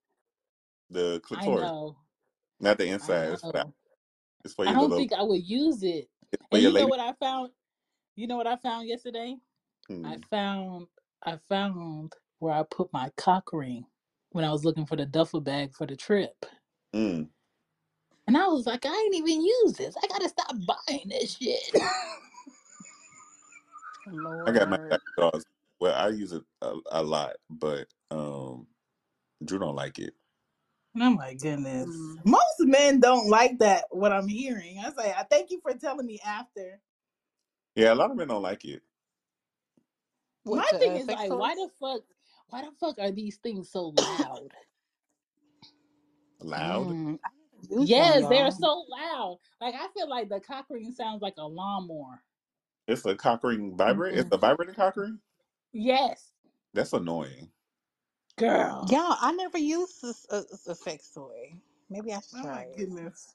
the 0.92 1.20
clitoris, 1.24 1.96
not 2.60 2.78
the 2.78 2.88
inside. 2.88 3.30
It's 3.30 3.42
for, 3.42 3.64
it's 4.46 4.54
for 4.54 4.68
I 4.68 4.72
don't 4.72 4.84
little... 4.84 4.98
think 5.00 5.14
I 5.14 5.24
would 5.24 5.44
use 5.44 5.82
it. 5.82 6.08
And 6.52 6.62
you 6.62 6.70
lady... 6.70 6.86
know 6.86 6.88
what 6.88 7.00
I 7.00 7.14
found? 7.14 7.50
You 8.16 8.28
know 8.28 8.38
what 8.38 8.46
I 8.46 8.56
found 8.58 8.88
yesterday? 8.88 9.36
Hmm. 9.88 10.06
I 10.06 10.18
found 10.30 10.86
I 11.26 11.40
found 11.50 12.14
where 12.38 12.54
I 12.54 12.62
put 12.70 12.94
my 12.94 13.10
cock 13.18 13.52
ring 13.52 13.84
when 14.30 14.46
I 14.46 14.52
was 14.52 14.64
looking 14.64 14.86
for 14.86 14.96
the 14.96 15.08
duffel 15.08 15.42
bag 15.42 15.74
for 15.74 15.88
the 15.88 15.96
trip. 15.96 16.36
Mm. 16.96 17.30
And 18.28 18.38
I 18.38 18.46
was 18.46 18.68
like, 18.68 18.86
I 18.86 18.90
ain't 18.90 19.16
even 19.16 19.42
use 19.42 19.74
this. 19.74 19.96
I 20.04 20.06
gotta 20.06 20.30
stop 20.30 20.56
buying 20.68 21.10
this 21.10 21.36
shit. 21.36 21.82
Lord. 24.06 24.48
I 24.48 24.52
got 24.52 24.70
my 24.70 24.80
dogs. 25.18 25.46
Well, 25.80 25.96
I 25.96 26.10
use 26.10 26.32
it 26.32 26.44
a, 26.62 26.76
a, 26.92 27.02
lot, 27.04 27.34
but 27.50 27.88
um 28.12 28.68
Drew 29.44 29.60
don't 29.60 29.76
like 29.76 30.00
it. 30.00 30.14
Oh 31.00 31.12
my 31.12 31.34
goodness. 31.36 31.88
Mm. 31.88 32.26
Most 32.26 32.60
men 32.60 33.00
don't 33.00 33.30
like 33.30 33.60
that 33.60 33.86
what 33.92 34.12
I'm 34.12 34.28
hearing. 34.28 34.80
I 34.80 34.92
say, 34.92 35.14
I 35.16 35.24
thank 35.30 35.52
you 35.52 35.60
for 35.62 35.74
telling 35.74 36.08
me 36.08 36.20
after. 36.26 36.80
Yeah, 37.76 37.94
a 37.94 37.96
lot 37.96 38.10
of 38.10 38.18
men 38.18 38.30
don't 38.30 38.42
like 38.42 38.66
it. 38.66 38.82
My 40.46 40.64
thing 40.64 40.96
is 40.96 41.08
like, 41.08 41.30
why 41.30 41.54
the 41.56 41.70
fuck 41.80 42.02
why 42.50 42.62
the 42.62 42.72
fuck 42.80 42.98
are 43.00 43.12
these 43.12 43.38
things 43.38 43.70
so 43.70 43.94
loud? 43.98 44.54
Loud? 46.40 46.88
Mm, 46.88 47.20
yes, 47.70 48.28
they're 48.30 48.52
so 48.52 48.86
loud. 48.90 49.40
Like 49.60 49.76
I 49.76 49.88
feel 49.94 50.10
like 50.10 50.30
the 50.30 50.40
cock 50.40 50.66
ring 50.70 50.92
sounds 50.92 51.22
like 51.22 51.36
a 51.38 51.46
lawnmower. 51.46 52.24
It's 52.88 53.06
a 53.06 53.16
cock 53.16 53.44
ring 53.44 53.76
vibrate. 53.76 54.14
Mm-hmm. 54.14 54.22
It's 54.22 54.30
a 54.32 54.38
vibrating 54.38 54.76
cock 54.76 54.96
ring. 54.96 55.20
Yes. 55.74 56.32
That's 56.74 56.94
annoying. 56.94 57.50
Girl. 58.38 58.86
Yeah, 58.90 59.16
I 59.20 59.32
never 59.34 59.58
used 59.58 60.02
this 60.02 60.26
a, 60.30 60.44
a 60.70 60.76
sex 60.76 61.10
toy. 61.14 61.56
Maybe 61.90 62.14
I 62.14 62.20
should. 62.20 62.46
Oh 62.46 62.48
my 62.48 62.62
it. 62.62 62.78
goodness. 62.78 63.34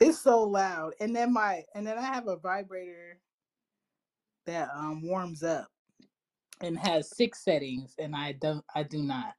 It's 0.00 0.18
so 0.18 0.42
loud. 0.42 0.94
And 1.00 1.14
then 1.14 1.32
my 1.32 1.64
and 1.74 1.86
then 1.86 1.98
I 1.98 2.02
have 2.02 2.26
a 2.26 2.36
vibrator 2.36 3.18
that 4.46 4.68
um 4.74 5.02
warms 5.02 5.42
up 5.42 5.68
and 6.60 6.78
has 6.78 7.14
six 7.16 7.44
settings 7.44 7.94
and 7.98 8.14
I 8.14 8.32
don't 8.32 8.64
I 8.74 8.82
do 8.82 9.02
not. 9.02 9.34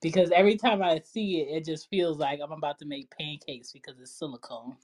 Because 0.00 0.32
every 0.32 0.56
time 0.56 0.82
I 0.82 1.00
see 1.04 1.40
it, 1.40 1.58
it 1.58 1.64
just 1.64 1.88
feels 1.88 2.18
like 2.18 2.40
I'm 2.42 2.50
about 2.50 2.78
to 2.80 2.86
make 2.86 3.16
pancakes 3.16 3.72
because 3.72 4.00
it's 4.00 4.18
silicone. 4.18 4.76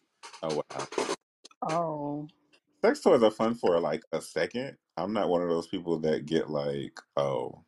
Oh 0.42 0.62
wow. 0.70 1.16
Oh. 1.62 2.28
Sex 2.82 3.00
toys 3.00 3.24
are 3.24 3.32
fun 3.32 3.56
for 3.56 3.80
like 3.80 4.02
a 4.12 4.20
second. 4.20 4.76
I'm 4.96 5.12
not 5.12 5.28
one 5.28 5.42
of 5.42 5.48
those 5.48 5.66
people 5.66 5.98
that 6.00 6.26
get 6.26 6.48
like, 6.48 6.98
oh, 7.16 7.64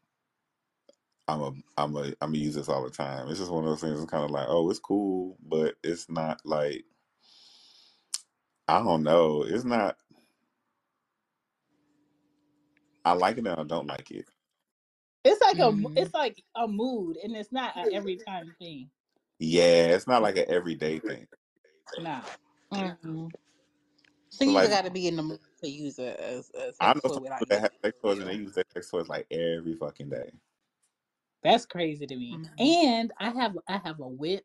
I'm 1.31 1.41
a 1.41 1.53
I'm 1.77 1.97
a 1.97 2.03
I'm 2.21 2.33
gonna 2.33 2.39
use 2.39 2.57
this 2.57 2.69
all 2.69 2.83
the 2.83 2.91
time. 2.91 3.29
It's 3.29 3.39
just 3.39 3.51
one 3.51 3.65
of 3.65 3.71
those 3.71 3.81
things. 3.81 4.01
It's 4.01 4.11
kind 4.11 4.25
of 4.25 4.31
like, 4.31 4.47
oh, 4.49 4.69
it's 4.69 4.81
cool, 4.81 5.37
but 5.47 5.75
it's 5.85 6.11
not 6.11 6.41
like 6.45 6.85
I 8.67 8.83
don't 8.83 9.03
know. 9.03 9.45
It's 9.47 9.65
not. 9.65 9.97
I 13.05 13.13
like 13.13 13.39
it 13.39 13.47
and 13.47 13.49
I 13.49 13.63
don't 13.63 13.87
like 13.87 14.11
it. 14.11 14.27
It's 15.25 15.41
like 15.41 15.57
mm-hmm. 15.57 15.97
a 15.97 16.01
it's 16.01 16.15
like 16.15 16.43
a 16.57 16.67
mood, 16.67 17.17
and 17.23 17.37
it's 17.37 17.53
not 17.53 17.77
an 17.77 17.93
every 17.93 18.17
time 18.17 18.55
thing. 18.59 18.91
Yeah, 19.39 19.87
it's 19.87 20.07
not 20.07 20.23
like 20.23 20.37
an 20.37 20.47
everyday 20.49 20.99
thing. 20.99 21.27
Nah. 22.01 22.23
Mm-hmm. 22.73 23.29
So 24.31 24.45
you 24.45 24.53
like, 24.53 24.71
got 24.71 24.85
to 24.85 24.91
be 24.91 25.09
in 25.09 25.17
the 25.17 25.23
mood 25.23 25.41
to 25.63 25.69
use 25.69 25.99
it 25.99 26.19
as, 26.21 26.51
as 26.51 26.77
I 26.81 26.95
know 26.95 27.01
some 27.13 27.23
people 27.23 27.47
that 27.49 27.61
have 27.61 27.73
sex 27.83 27.99
toys 28.01 28.19
and 28.19 28.29
they 28.29 28.35
use 28.35 28.55
their 28.55 28.65
sex 28.73 28.91
toys 28.91 29.09
like 29.09 29.27
every 29.31 29.75
fucking 29.75 30.09
day. 30.09 30.31
That's 31.43 31.67
crazy 31.67 32.07
to 32.07 32.17
me. 32.17 32.37
Mm-hmm. 32.37 32.63
And 32.63 33.13
I 33.19 33.31
have 33.31 33.57
I 33.69 33.79
have 33.79 34.01
a 34.01 34.09
whip 34.09 34.45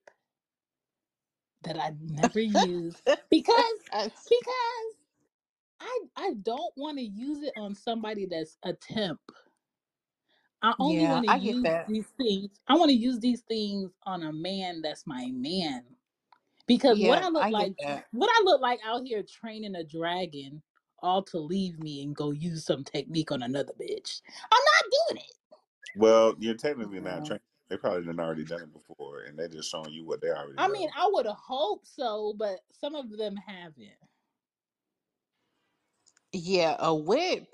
that 1.64 1.78
I 1.78 1.94
never 2.00 2.40
use 2.40 2.96
because 3.30 3.74
because 3.92 4.96
I 5.80 6.00
I 6.16 6.34
don't 6.42 6.74
want 6.78 6.98
to 6.98 7.04
use 7.04 7.44
it 7.44 7.54
on 7.58 7.76
somebody 7.76 8.26
that's 8.26 8.58
a 8.64 8.74
temp. 8.74 9.20
I 10.62 10.74
only 10.80 11.04
yeah, 11.04 11.12
want 11.12 11.28
to 11.28 11.38
use 11.38 11.68
these 11.88 12.08
things. 12.18 12.50
I 12.68 12.76
want 12.76 12.90
to 12.90 12.98
use 12.98 13.20
these 13.20 13.42
things 13.42 13.92
on 14.06 14.24
a 14.24 14.34
man 14.34 14.82
that's 14.82 15.06
my 15.06 15.30
man. 15.34 15.84
Because 16.66 16.98
yeah, 16.98 17.10
what 17.10 17.24
I 17.24 17.28
look 17.28 17.44
I 17.44 17.50
like, 17.50 17.76
what 18.12 18.30
I 18.32 18.44
look 18.44 18.62
like 18.62 18.80
out 18.84 19.04
here 19.06 19.22
training 19.24 19.76
a 19.76 19.84
dragon, 19.84 20.64
all 21.04 21.22
to 21.24 21.38
leave 21.38 21.78
me 21.80 22.02
and 22.02 22.16
go 22.16 22.32
use 22.32 22.66
some 22.66 22.84
technique 22.84 23.32
on 23.32 23.44
another 23.44 23.74
bitch. 23.80 24.22
I'm 24.52 24.64
not 24.74 24.92
doing 24.92 25.24
it. 25.24 25.36
Well, 25.98 26.36
you're 26.40 26.56
technically 26.56 27.00
not 27.00 27.26
trained. 27.26 27.42
They 27.70 27.78
probably 27.78 28.06
done 28.06 28.20
already 28.20 28.46
done 28.46 28.62
it 28.62 28.74
before, 28.74 29.22
and 29.22 29.38
they're 29.38 29.48
just 29.48 29.72
showing 29.72 29.92
you 29.92 30.06
what 30.06 30.22
they 30.22 30.30
already. 30.30 30.54
I 30.58 30.68
know. 30.68 30.74
mean, 30.74 30.90
I 30.96 31.10
would 31.12 31.26
have 31.26 31.36
hoped 31.36 31.88
so, 31.88 32.34
but 32.38 32.60
some 32.80 32.96
of 32.96 33.10
them 33.18 33.36
haven't. 33.36 33.90
Yeah, 36.32 36.76
a 36.80 36.94
whip. 36.94 37.48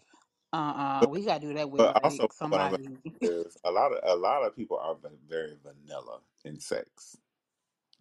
Uh 0.53 0.57
uh-uh, 0.57 1.05
uh 1.05 1.07
we 1.07 1.23
gotta 1.23 1.39
do 1.39 1.53
that 1.53 1.69
with 1.69 1.79
but 1.79 1.95
like 1.95 2.03
also 2.03 2.27
somebody. 2.33 2.89
Is 3.21 3.57
a 3.63 3.71
lot 3.71 3.93
of 3.93 3.99
a 4.03 4.15
lot 4.15 4.43
of 4.43 4.55
people 4.55 4.77
are 4.77 4.97
very 5.29 5.55
vanilla 5.63 6.19
in 6.43 6.59
sex. 6.59 7.15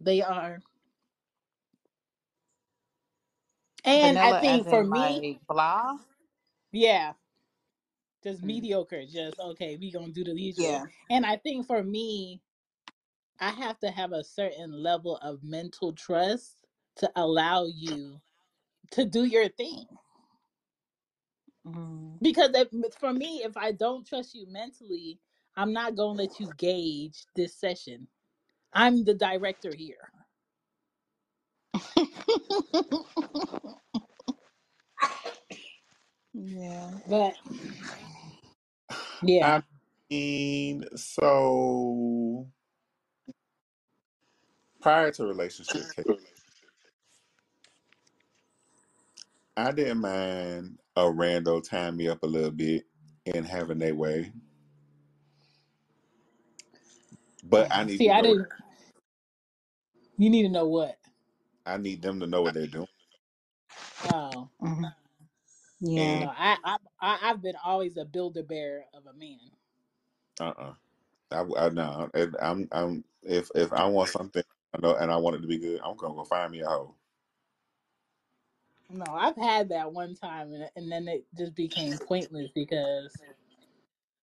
They 0.01 0.21
are. 0.21 0.59
And 3.85 4.17
vanilla 4.17 4.37
I 4.37 4.41
think 4.41 4.67
for 4.67 4.83
me, 4.83 4.99
like 4.99 5.39
blah. 5.47 5.97
Yeah, 6.73 7.13
just 8.23 8.41
mm. 8.41 8.45
mediocre. 8.45 9.03
Just 9.05 9.39
okay, 9.39 9.77
we 9.79 9.91
gonna 9.91 10.11
do 10.11 10.23
the 10.23 10.31
usual. 10.31 10.65
Yeah. 10.65 10.85
And 11.09 11.25
I 11.25 11.37
think 11.37 11.65
for 11.65 11.83
me, 11.83 12.41
I 13.39 13.49
have 13.49 13.79
to 13.79 13.89
have 13.89 14.11
a 14.11 14.23
certain 14.23 14.71
level 14.71 15.17
of 15.17 15.43
mental 15.43 15.93
trust 15.93 16.65
to 16.97 17.11
allow 17.15 17.65
you 17.65 18.19
to 18.91 19.05
do 19.05 19.23
your 19.23 19.49
thing. 19.49 19.85
Mm. 21.65 22.17
Because 22.21 22.51
if, 22.53 22.67
for 22.99 23.13
me, 23.13 23.41
if 23.43 23.57
I 23.57 23.71
don't 23.71 24.05
trust 24.05 24.35
you 24.35 24.45
mentally, 24.49 25.19
I'm 25.55 25.73
not 25.73 25.95
gonna 25.95 26.19
let 26.19 26.39
you 26.39 26.51
gauge 26.57 27.25
this 27.35 27.55
session. 27.55 28.07
I'm 28.73 29.03
the 29.03 29.13
director 29.13 29.73
here. 29.75 30.11
Yeah. 36.33 36.91
But 37.07 37.35
yeah. 39.23 39.51
I 39.51 39.63
mean, 40.09 40.85
so 40.95 42.47
prior 44.81 45.11
to 45.13 45.25
relationship, 45.25 45.83
I 49.57 49.71
didn't 49.71 49.99
mind 50.01 50.79
a 50.95 51.03
rando 51.03 51.67
tying 51.67 51.97
me 51.97 52.07
up 52.09 52.23
a 52.23 52.27
little 52.27 52.51
bit 52.51 52.85
and 53.33 53.45
having 53.45 53.79
their 53.79 53.95
way. 53.95 54.31
But 57.43 57.67
I 57.71 57.83
need 57.85 57.99
See, 57.99 58.05
to 58.05 58.11
I 58.11 58.21
know. 58.21 58.23
didn't. 58.23 58.47
You 60.17 60.29
need 60.29 60.43
to 60.43 60.49
know 60.49 60.67
what. 60.67 60.97
I 61.65 61.77
need 61.77 62.01
them 62.01 62.19
to 62.21 62.27
know 62.27 62.41
what 62.43 62.55
they're 62.55 62.67
doing. 62.67 62.87
Oh, 64.13 64.49
mm-hmm. 64.61 65.00
Yeah. 65.81 66.31
I, 66.37 66.57
I, 66.65 66.77
I, 67.01 67.19
I've 67.31 67.43
been 67.43 67.55
always 67.63 67.97
a 67.97 68.05
builder 68.05 68.43
bear 68.43 68.85
of 68.95 69.05
a 69.07 69.13
man. 69.17 69.39
Uh 70.41 70.53
uh 70.57 70.73
I, 71.31 71.65
I 71.65 71.69
no. 71.69 72.09
If 72.13 72.29
I'm 72.41 72.67
I'm 72.71 73.03
if 73.23 73.49
if 73.55 73.73
I 73.73 73.85
want 73.87 74.09
something, 74.09 74.43
I 74.75 74.81
know, 74.81 74.95
and 74.95 75.11
I 75.11 75.17
want 75.17 75.37
it 75.37 75.41
to 75.41 75.47
be 75.47 75.59
good, 75.59 75.81
I'm 75.83 75.97
gonna 75.97 76.15
go 76.15 76.25
find 76.25 76.51
me 76.51 76.61
a 76.61 76.67
hoe. 76.67 76.95
No, 78.89 79.05
I've 79.13 79.37
had 79.37 79.69
that 79.69 79.93
one 79.93 80.15
time, 80.15 80.53
and, 80.53 80.69
and 80.75 80.91
then 80.91 81.07
it 81.09 81.25
just 81.37 81.55
became 81.55 81.97
pointless 81.99 82.51
because 82.55 83.21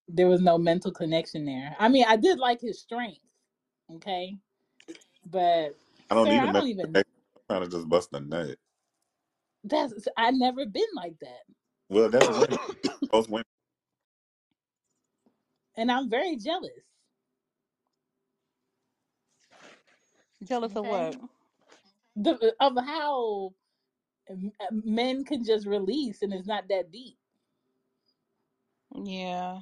there 0.09 0.29
was 0.29 0.41
no 0.43 0.59
mental 0.59 0.93
connection 0.93 1.47
there. 1.47 1.77
I 1.79 1.89
mean, 1.89 2.05
I 2.09 2.17
did 2.17 2.39
like 2.39 2.61
his 2.61 2.81
strength, 2.81 3.21
okay, 3.97 4.37
but 5.27 5.77
I 6.11 6.15
don't 6.15 6.29
sir, 6.29 6.31
need 6.31 6.45
a 6.45 6.49
I 6.49 6.53
don't 6.53 6.69
even. 6.69 7.01
I'm 7.37 7.43
trying 7.51 7.63
to 7.65 7.69
just 7.69 7.89
bust 7.89 8.11
a 8.15 8.21
nut. 8.21 8.57
That's 9.65 10.09
I 10.17 10.31
never 10.33 10.67
been 10.67 10.89
like 10.95 11.19
that, 11.21 11.43
Well, 11.91 12.11
that's 12.11 12.29
women. 12.29 12.59
Most 13.13 13.31
women. 13.31 13.45
and 15.77 15.91
I'm 15.93 16.11
very 16.11 16.37
jealous. 16.37 16.73
Jealous 20.45 20.77
of 20.77 20.87
Okay, 20.87 21.17
what? 21.17 21.19
the, 22.17 22.55
uh, 22.61 22.67
of 22.69 22.85
how 22.85 23.55
uh, 24.31 24.35
men 24.73 25.25
can 25.25 25.45
just 25.45 25.67
release, 25.67 26.23
and 26.23 26.33
it's 26.35 26.47
not 26.49 26.69
that 26.69 26.93
deep. 26.93 27.19
Yeah. 28.95 29.61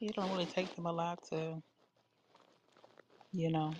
It 0.00 0.14
don't 0.16 0.30
really 0.30 0.46
take 0.46 0.74
them 0.76 0.86
a 0.86 0.92
lot 0.92 1.22
to, 1.30 1.62
you 3.32 3.50
know. 3.50 3.74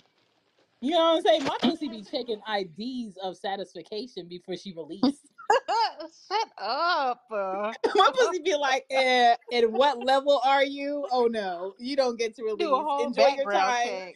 You 0.81 0.91
know 0.91 0.99
what 0.99 1.17
I'm 1.17 1.21
saying? 1.23 1.45
My 1.45 1.57
pussy 1.63 1.89
be 1.89 2.03
checking 2.05 2.41
IDs 2.47 3.17
of 3.23 3.37
satisfaction 3.37 4.27
before 4.29 4.57
she 4.57 4.73
release. 4.73 5.21
Shut 6.29 6.49
up. 6.59 7.23
Uh, 7.31 7.73
My 7.95 8.09
pussy 8.15 8.39
be 8.43 8.55
like, 8.55 8.85
eh, 8.91 9.35
at 9.53 9.71
what 9.71 9.99
level 9.99 10.41
are 10.45 10.63
you? 10.65 11.07
Oh 11.11 11.27
no, 11.27 11.75
you 11.79 11.95
don't 11.95 12.17
get 12.19 12.35
to 12.37 12.43
release. 12.43 12.59
do 12.59 12.75
a 12.75 12.83
whole 12.83 13.05
Enjoy 13.05 13.27
your 13.27 13.47
time. 13.47 14.13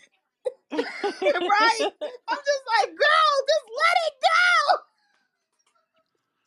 right? 1.50 1.90
I'm 2.30 2.38
just 2.38 2.64
like, 2.80 2.90
girl, 2.90 3.36
just 3.50 3.68
let 3.78 3.98
it 4.08 4.16
go. 4.24 4.78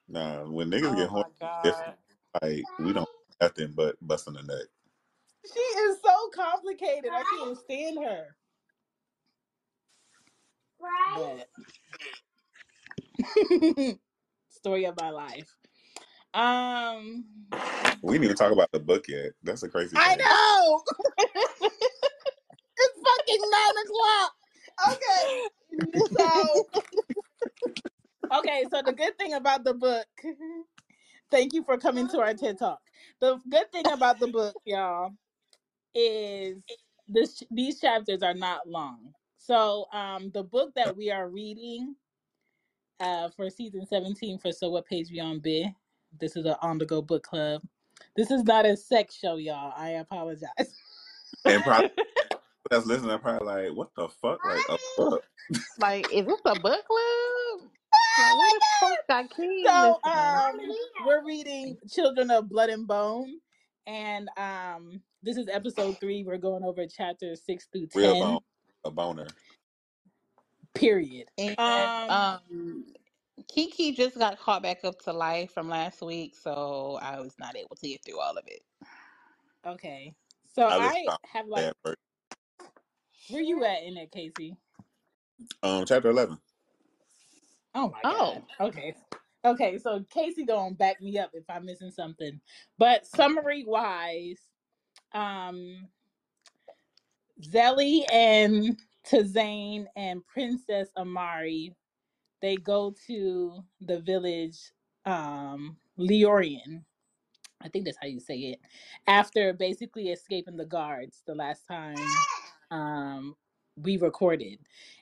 Nah, 0.09 0.45
when 0.45 0.71
niggas 0.71 0.97
Oh 0.97 0.97
get 0.97 1.09
my 1.11 1.11
horny, 1.11 1.31
god. 1.41 1.95
like 2.43 2.67
we 2.79 2.93
don't 2.95 3.09
do 3.09 3.47
nothing 3.47 3.73
but 3.75 3.97
busting 4.03 4.37
a 4.37 4.43
nut. 4.43 4.67
She 5.53 5.61
is 5.61 5.99
so 6.05 6.31
complicated. 6.35 7.13
I 7.15 7.25
can't 7.25 7.59
stand 7.59 7.99
her. 8.05 8.37
But 11.07 11.49
story 14.65 14.87
of 14.87 14.97
my 14.97 15.11
life. 15.11 15.55
Um, 16.35 17.27
We 18.03 18.15
didn't 18.15 18.25
even 18.27 18.37
talk 18.37 18.53
about 18.53 18.73
the 18.73 18.81
book 18.81 19.07
yet. 19.09 19.33
That's 19.45 19.63
a 19.65 19.69
crazy 19.69 19.97
I 19.97 20.17
thing. 20.17 20.17
know. 20.17 20.83
it's 22.79 23.01
fucking 23.07 23.51
nine 23.51 23.85
o'clock. 23.85 24.33
Okay. 24.95 25.43
So 26.07 26.69
okay, 28.39 28.67
so 28.71 28.83
the 28.83 28.93
good 28.93 29.19
thing 29.19 29.35
about 29.35 29.65
the 29.65 29.75
book, 29.75 30.07
thank 31.31 31.55
you 31.55 31.65
for 31.65 31.79
coming 31.79 32.09
to 32.11 32.21
our 32.21 32.35
TED 32.35 32.59
Talk. 32.59 32.81
The 33.21 33.41
good 33.51 33.73
thing 33.73 33.91
about 33.91 34.21
the 34.21 34.29
book, 34.29 34.57
y'all, 34.65 35.13
is 35.95 36.59
this 37.09 37.43
these 37.51 37.81
chapters 37.81 38.23
are 38.23 38.35
not 38.35 38.69
long. 38.69 39.13
So 39.39 39.87
um 39.93 40.31
the 40.35 40.45
book 40.45 40.75
that 40.77 40.97
we 40.97 41.11
are 41.11 41.29
reading 41.29 41.97
uh 43.01 43.29
for 43.31 43.51
season 43.51 43.87
17 43.87 44.39
for 44.39 44.53
So 44.53 44.71
What 44.71 44.87
Page 44.87 45.11
We 45.11 45.21
On 45.21 45.41
Bih. 45.41 45.75
This 46.21 46.37
is 46.37 46.45
an 46.45 46.57
on 46.63 46.79
the 46.79 46.87
go 46.87 47.03
book 47.03 47.23
club. 47.23 47.63
This 48.17 48.31
is 48.31 48.45
not 48.45 48.67
a 48.67 48.77
sex 48.77 49.17
show, 49.17 49.37
y'all. 49.37 49.73
I 49.77 49.91
apologize. 49.91 50.49
And 51.45 51.63
probably 51.63 51.91
that's 52.71 52.87
listening 52.87 53.11
are 53.11 53.19
probably 53.19 53.47
like, 53.47 53.77
what 53.77 53.91
the 53.97 54.09
fuck? 54.09 54.45
Like 54.45 54.63
a 54.69 54.79
book. 54.97 55.25
like, 55.79 56.13
is 56.13 56.27
this 56.27 56.41
a 56.45 56.55
book 56.55 56.85
club? 56.87 57.71
Like, 58.19 58.37
what 58.37 58.53
the 58.53 58.87
fuck 58.87 59.09
got 59.09 59.37
kids 59.37 59.67
so 59.67 59.99
um 60.05 60.61
we're 61.07 61.25
reading 61.25 61.77
Children 61.91 62.31
of 62.31 62.49
Blood 62.49 62.71
and 62.71 62.87
Bone. 62.87 63.41
And 63.87 64.29
um 64.37 65.01
this 65.23 65.37
is 65.37 65.49
episode 65.49 65.99
three. 65.99 66.23
We're 66.25 66.39
going 66.39 66.65
over 66.65 66.87
chapters 66.87 67.43
six 67.45 67.67
through 67.73 67.89
Real 67.95 68.13
ten. 68.13 68.23
bone, 68.23 68.41
a 68.85 68.91
boner. 68.91 69.27
Period. 70.75 71.29
And 71.39 71.57
Um 71.59 71.91
um, 72.09 72.87
Kiki 73.49 73.93
just 73.93 74.19
got 74.19 74.39
caught 74.39 74.63
back 74.63 74.85
up 74.85 75.01
to 75.03 75.13
life 75.13 75.53
from 75.53 75.69
last 75.69 76.03
week, 76.03 76.37
so 76.37 76.99
I 77.03 77.21
was 77.21 77.39
not 77.39 77.57
able 77.57 77.77
to 77.77 77.89
get 77.89 78.05
through 78.05 78.21
all 78.21 78.37
of 78.39 78.45
it. 78.47 78.63
okay. 79.67 80.15
So 80.47 80.67
I 80.69 80.79
listened 80.79 80.99
I 80.99 81.13
to 81.25 81.29
have 81.29 81.49
like 81.49 81.71
that 81.71 81.75
first. 81.85 81.99
where 83.29 83.43
you 83.43 83.65
at 83.65 83.85
in 83.85 83.97
it, 83.99 84.13
Casey? 84.13 84.57
Um, 85.63 85.85
chapter 85.87 86.11
eleven. 86.11 86.39
Oh 87.75 87.91
my 87.91 88.05
Oh. 88.05 88.11
god. 88.11 88.45
Okay. 88.61 88.95
Okay, 89.45 89.79
so 89.79 90.05
Casey 90.11 90.45
gonna 90.45 90.75
back 90.75 91.01
me 91.03 91.19
up 91.19 91.31
if 91.35 91.45
I'm 91.51 91.67
missing 91.67 91.91
something. 91.93 92.41
But 92.79 93.07
summary 93.07 93.65
wise, 93.67 94.41
um 95.15 95.89
Zelie 97.45 98.07
and 98.13 98.79
Tzain 99.07 99.87
and 99.97 100.27
Princess 100.27 100.89
Amari, 100.97 101.75
they 102.43 102.57
go 102.57 102.95
to 103.09 103.65
the 103.83 104.01
village 104.01 104.59
um 105.07 105.77
Leorian. 105.99 106.85
I 107.63 107.69
think 107.71 107.87
that's 107.87 107.99
how 108.01 108.09
you 108.09 108.21
say 108.21 108.37
it. 108.39 108.61
After 109.09 109.53
basically 109.55 110.11
escaping 110.11 110.57
the 110.59 110.67
guards 110.67 111.23
the 111.27 111.35
last 111.35 111.67
time 111.69 111.99
um 112.73 113.37
we 113.77 113.97
recorded. 113.99 114.59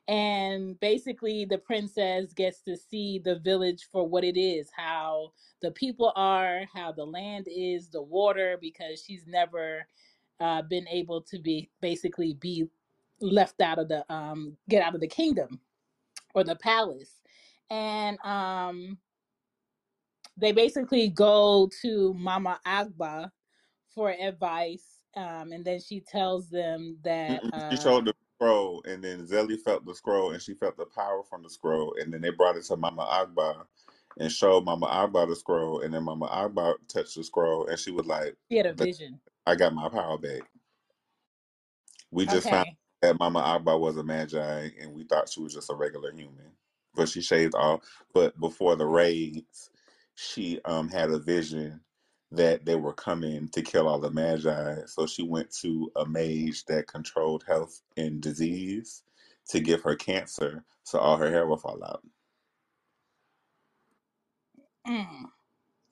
And 0.09 0.81
basically 0.81 1.45
the 1.47 1.59
princess 1.59 2.33
gets 2.35 2.63
to 2.63 2.77
see 2.77 3.21
the 3.25 3.39
village 3.41 3.89
for 3.93 4.09
what 4.09 4.25
it 4.25 4.39
is, 4.39 4.71
how 4.77 5.33
the 5.63 5.73
people 5.73 6.13
are, 6.17 6.63
how 6.75 6.93
the 6.93 7.05
land 7.07 7.49
is, 7.51 7.89
the 7.89 8.03
water 8.03 8.59
because 8.61 9.03
she's 9.05 9.27
never 9.27 9.87
uh 10.41 10.63
been 10.63 10.89
able 10.89 11.23
to 11.23 11.39
be 11.41 11.71
basically 11.83 12.35
be 12.35 12.67
left 13.23 13.61
out 13.61 13.79
of 13.79 13.89
the 13.89 14.05
um 14.13 14.57
get 14.69 14.83
out 14.83 14.95
of 14.95 15.01
the 15.03 15.09
kingdom 15.09 15.61
or 16.35 16.45
the 16.45 16.57
palace. 16.57 17.23
And 17.71 18.19
um 18.25 18.99
they 20.39 20.53
basically 20.53 21.09
go 21.11 21.71
to 21.83 22.15
Mama 22.15 22.61
Agba 22.67 23.31
for 23.95 24.11
advice, 24.11 24.87
um, 25.17 25.53
and 25.53 25.65
then 25.65 25.81
she 25.81 26.01
tells 26.01 26.51
them 26.51 26.99
that 27.05 27.43
Mm-mm. 27.43 27.51
She 27.71 27.77
uh, 27.77 27.79
showed 27.79 28.07
the 28.07 28.15
scroll, 28.37 28.83
and 28.87 29.05
then 29.05 29.27
Zelie 29.27 29.57
felt 29.59 29.87
the 29.87 29.95
scroll, 29.95 30.33
and 30.33 30.43
she 30.43 30.55
felt 30.55 30.77
the 30.77 30.87
power 30.87 31.23
from 31.25 31.43
the 31.43 31.51
scroll, 31.51 31.95
and 32.01 32.13
then 32.13 32.23
they 32.23 32.31
brought 32.31 32.57
it 32.57 32.65
to 32.67 32.77
Mama 32.77 33.07
Agba, 33.07 33.65
and 34.19 34.33
showed 34.33 34.65
Mama 34.65 34.87
Agba 34.89 35.29
the 35.29 35.37
scroll, 35.37 35.81
and 35.83 35.95
then 35.95 36.05
Mama 36.05 36.29
Agba 36.29 36.75
touched 36.89 37.17
the 37.17 37.25
scroll, 37.25 37.67
and 37.67 37.79
she 37.79 37.91
was 37.93 38.07
like, 38.07 38.37
she 38.51 38.59
had 38.59 38.67
a 38.67 38.75
vision. 38.75 39.21
"I 39.47 39.57
got 39.57 39.75
my 39.75 39.89
power 39.91 40.19
back." 40.19 40.43
We 42.13 42.27
just 42.27 42.51
found 42.51 42.67
Okay, 42.67 42.77
that 43.03 43.19
Mama 43.21 43.43
Agba 43.43 43.81
was 43.81 43.99
a 43.99 44.03
maji, 44.05 44.73
and 44.83 44.95
we 44.95 45.05
thought 45.05 45.31
she 45.31 45.43
was 45.43 45.55
just 45.55 45.71
a 45.71 45.77
regular 45.77 46.13
human, 46.13 46.53
but 46.95 47.09
she 47.11 47.23
shaved 47.23 47.55
off. 47.57 47.83
But 48.15 48.41
before 48.41 48.77
the 48.77 48.87
raids, 48.87 49.71
she 50.17 50.61
um 50.67 50.91
had 50.91 51.11
a 51.11 51.21
vision 51.21 51.83
that 52.33 52.67
they 52.67 52.77
were 52.77 52.95
coming 52.95 53.49
to 53.51 53.63
kill 53.63 53.89
all 53.89 54.01
the 54.01 54.11
maji. 54.11 54.89
So 54.91 55.07
she 55.07 55.25
went 55.25 55.53
to 55.63 55.93
a 55.97 56.07
mage 56.07 56.67
that 56.67 56.89
controlled 56.89 57.45
health 57.49 57.83
and 57.97 58.23
disease 58.23 59.05
to 59.51 59.61
give 59.61 59.83
her 59.83 59.97
cancer, 59.97 60.65
so 60.85 61.01
all 61.01 61.19
her 61.19 61.31
hair 61.31 61.47
will 61.47 61.59
fall 61.59 61.85
out. 61.85 62.03
Mm, 64.87 65.25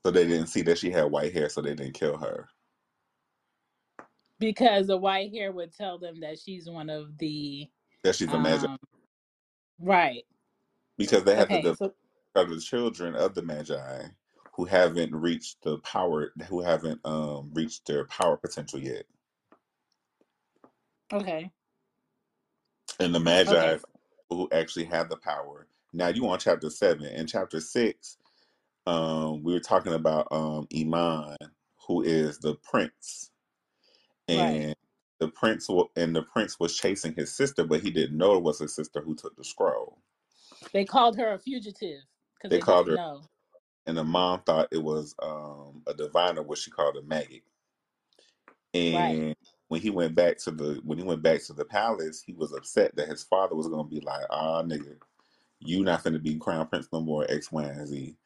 So 0.07 0.13
they 0.13 0.27
didn't 0.27 0.49
see 0.49 0.63
that 0.63 0.79
she 0.79 0.91
had 0.91 1.11
white 1.13 1.33
hair, 1.35 1.49
so 1.51 1.63
they 1.63 1.75
didn't 1.75 1.95
kill 1.95 2.19
her. 2.19 2.49
Because 4.41 4.89
the 4.89 4.99
white 4.99 5.33
hair 5.33 5.53
would 5.53 5.77
tell 5.77 5.99
them 5.99 6.21
that 6.23 6.41
she's 6.41 6.69
one 6.69 6.91
of 6.91 7.19
the 7.19 7.69
That 8.05 8.17
she's 8.17 8.29
a 8.29 8.39
maji 8.39 8.67
um, 8.67 8.79
right. 9.81 10.25
because 10.99 11.25
they 11.25 11.37
have 11.37 11.49
to 11.51 11.55
Okay, 11.57 11.63
develop 11.63 11.79
so 11.79 12.45
the 12.47 12.61
children 12.61 13.17
of 13.17 13.35
the 13.35 13.43
maji 13.43 14.13
who 14.55 14.67
haven't 14.67 15.15
reached 15.15 15.63
the 15.63 15.79
power, 15.79 16.33
who 16.49 16.61
haven't 16.61 17.01
um, 17.05 17.51
reached 17.55 17.87
their 17.87 18.07
power 18.07 18.37
potential 18.37 18.81
yet. 18.81 19.05
Okay. 21.13 21.51
And 23.01 23.15
the 23.15 23.19
Maji 23.19 23.49
okay. 23.49 23.79
who 24.31 24.49
actually 24.53 24.85
have 24.87 25.09
the 25.09 25.17
power. 25.17 25.69
Now 25.93 26.09
you 26.09 26.29
on 26.29 26.39
chapter 26.39 26.71
seven. 26.71 27.07
In 27.07 27.27
chapter 27.27 27.61
six, 27.61 28.19
um, 28.87 29.43
we 29.43 29.53
were 29.55 29.61
talking 29.61 29.95
about 29.95 30.29
um, 30.31 30.67
Inan, 30.75 31.37
who 31.89 32.03
is 32.03 32.39
the 32.39 32.57
prince, 32.57 33.30
and 34.31 34.67
right. 34.67 34.77
the 35.19 35.29
prince 35.29 35.69
and 35.97 36.15
the 36.15 36.23
prince 36.23 36.59
was 36.61 36.77
chasing 36.77 37.15
his 37.15 37.35
sister, 37.35 37.65
but 37.65 37.81
he 37.81 37.91
didn't 37.91 38.17
know 38.17 38.35
it 38.35 38.43
was 38.43 38.59
his 38.59 38.75
sister 38.75 39.01
who 39.01 39.15
took 39.15 39.37
the 39.37 39.45
scroll. 39.45 39.99
They 40.73 40.85
called 40.85 41.17
her 41.17 41.33
a 41.35 41.39
fugitive 41.39 42.01
because 42.35 42.51
they, 42.51 42.57
they, 42.57 42.61
called 42.61 42.89
her, 42.89 42.97
know. 42.97 43.23
and 43.87 43.97
the 43.97 44.05
mom 44.05 44.43
thought 44.47 44.69
it 44.71 44.83
was 44.83 45.15
um, 45.23 45.83
a 45.87 45.95
diviner, 45.95 46.43
what 46.43 46.59
she 46.59 46.71
called 46.71 46.97
a 46.97 47.03
maggot. 47.03 47.43
And 48.73 48.95
right. 48.95 49.37
when 49.69 49.81
he 49.81 49.91
went 49.91 50.15
back 50.15 50.39
to 50.39 50.51
the 50.51 50.81
when 50.85 50.99
he 50.99 51.05
went 51.05 51.23
back 51.23 51.43
to 51.45 51.53
the 51.53 51.65
palace, 51.65 52.23
he 52.25 52.33
was 52.33 52.53
upset 52.53 52.95
that 52.97 53.09
his 53.09 53.25
father 53.25 53.57
was 53.57 53.67
gonna 53.67 53.85
be 53.85 54.01
like, 54.01 54.25
"Ah, 54.31 54.63
nigga, 54.63 54.97
you 55.59 55.83
not 55.83 56.05
gonna 56.05 56.21
be 56.21 56.37
crown 56.37 56.69
prince 56.69 56.89
no 56.93 57.01
more." 57.01 57.27
X, 57.29 57.51
Y, 57.51 57.65
and 57.65 57.89
Z. 57.89 58.17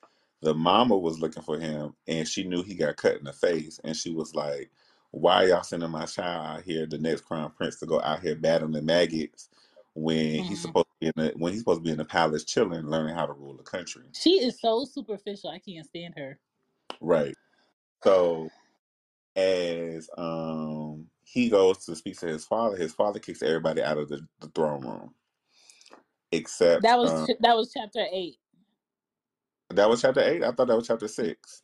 The 0.43 0.55
mama 0.55 0.99
was 0.99 1.19
looking 1.19 1.43
for 1.43 1.59
him, 1.59 1.95
and 2.07 2.29
she 2.29 2.45
knew 2.45 2.63
he 2.63 2.75
got 2.75 2.97
cut 2.97 3.17
in 3.17 3.25
the 3.25 3.33
face, 3.33 3.81
and 3.83 3.97
she 3.97 4.11
was 4.11 4.35
like, 4.35 4.71
"Why 5.15 5.45
y'all 5.47 5.63
sending 5.63 5.91
my 5.91 6.07
child 6.07 6.59
out 6.59 6.65
here, 6.65 6.87
the 6.87 6.99
next 6.99 7.23
crown 7.23 7.53
prince, 7.57 7.79
to 7.81 7.87
go 7.87 8.01
out 8.03 8.21
here 8.21 8.37
battling 8.37 8.87
maggots 8.87 9.51
when 9.95 10.43
he's 10.45 10.63
supposed 10.63 10.87
to 10.87 10.93
be 11.01 11.07
in 11.09 11.13
the 11.17 11.33
when 11.39 11.53
he's 11.53 11.63
supposed 11.63 11.81
to 11.81 11.85
be 11.85 11.93
in 11.93 11.99
the 11.99 12.05
palace 12.07 12.45
chilling, 12.45 12.87
learning 12.87 13.15
how 13.15 13.27
to 13.27 13.33
rule 13.35 13.57
the 13.57 13.65
country?" 13.65 14.05
She 14.15 14.33
is 14.45 14.61
so 14.61 14.85
superficial. 14.85 15.51
I 15.51 15.61
can't 15.61 15.87
stand 15.87 16.15
her. 16.17 16.39
Right. 17.01 17.35
So 18.03 18.51
as 19.37 20.09
um 20.19 21.09
he 21.25 21.49
goes 21.49 21.85
to 21.87 21.97
speak 21.97 22.19
to 22.21 22.27
his 22.27 22.45
father, 22.45 22.77
his 22.77 22.95
father 22.95 23.19
kicks 23.19 23.43
everybody 23.43 23.83
out 23.83 23.99
of 23.99 24.09
the, 24.09 24.27
the 24.41 24.49
throne 24.49 24.83
room. 24.83 25.15
Except 26.33 26.83
that 26.83 26.99
was 26.99 27.11
um, 27.11 27.27
that 27.41 27.57
was 27.57 27.73
chapter 27.73 28.07
eight. 28.13 28.39
That 29.71 29.91
was 29.91 30.03
chapter 30.03 30.21
eight. 30.21 30.45
I 30.45 30.53
thought 30.53 30.69
that 30.69 30.77
was 30.77 30.89
chapter 30.89 31.09
six. 31.09 31.64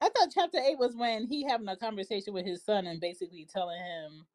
I 0.00 0.10
thought 0.10 0.30
chapter 0.34 0.58
eight 0.58 0.78
was 0.78 0.96
when 0.96 1.26
he 1.28 1.44
having 1.44 1.68
a 1.68 1.76
conversation 1.76 2.34
with 2.34 2.46
his 2.46 2.64
son 2.64 2.86
and 2.86 3.00
basically 3.00 3.46
telling 3.52 3.80
him 3.80 4.26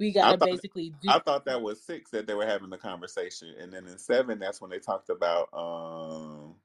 we 0.00 0.12
gotta 0.12 0.36
thought, 0.36 0.38
basically 0.38 0.94
do. 1.02 1.08
I 1.08 1.20
thought 1.20 1.46
that 1.46 1.62
was 1.62 1.82
six 1.84 2.10
that 2.12 2.26
they 2.26 2.34
were 2.34 2.46
having 2.46 2.70
the 2.70 2.78
conversation, 2.78 3.54
and 3.60 3.72
then 3.72 3.86
in 3.86 3.98
seven, 3.98 4.38
that's 4.40 4.60
when 4.60 4.70
they 4.70 4.80
talked 4.80 5.10
about. 5.10 5.48
um 5.54 6.56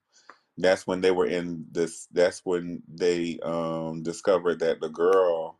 That's 0.58 0.86
when 0.86 1.02
they 1.02 1.12
were 1.12 1.26
in 1.26 1.66
this. 1.72 2.08
That's 2.12 2.42
when 2.46 2.84
they 2.88 3.40
um 3.42 4.04
discovered 4.04 4.60
that 4.60 4.80
the 4.80 4.90
girl 4.90 5.58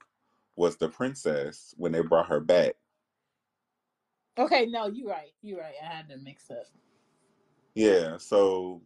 was 0.57 0.77
the 0.79 0.89
princess 0.89 1.75
when 1.79 1.93
they 1.93 2.03
brought 2.03 2.29
her 2.29 2.41
back. 2.41 2.75
Okay, 4.39 4.67
no, 4.67 4.89
you're 4.89 5.09
right. 5.11 5.33
You're 5.43 5.61
right. 5.61 5.75
I 5.83 5.87
had 5.87 6.09
to 6.11 6.19
mix 6.19 6.51
up. 6.51 6.67
Yeah, 7.75 8.19
so 8.19 8.83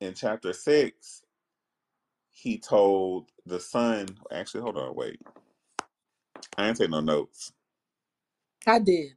in 0.00 0.14
chapter 0.14 0.52
six, 0.54 1.21
he 2.32 2.58
told 2.58 3.30
the 3.46 3.60
son. 3.60 4.08
Actually, 4.32 4.62
hold 4.62 4.78
on, 4.78 4.94
wait. 4.94 5.20
I 6.56 6.68
ain't 6.68 6.76
take 6.76 6.90
no 6.90 7.00
notes. 7.00 7.52
I 8.66 8.78
did. 8.78 9.12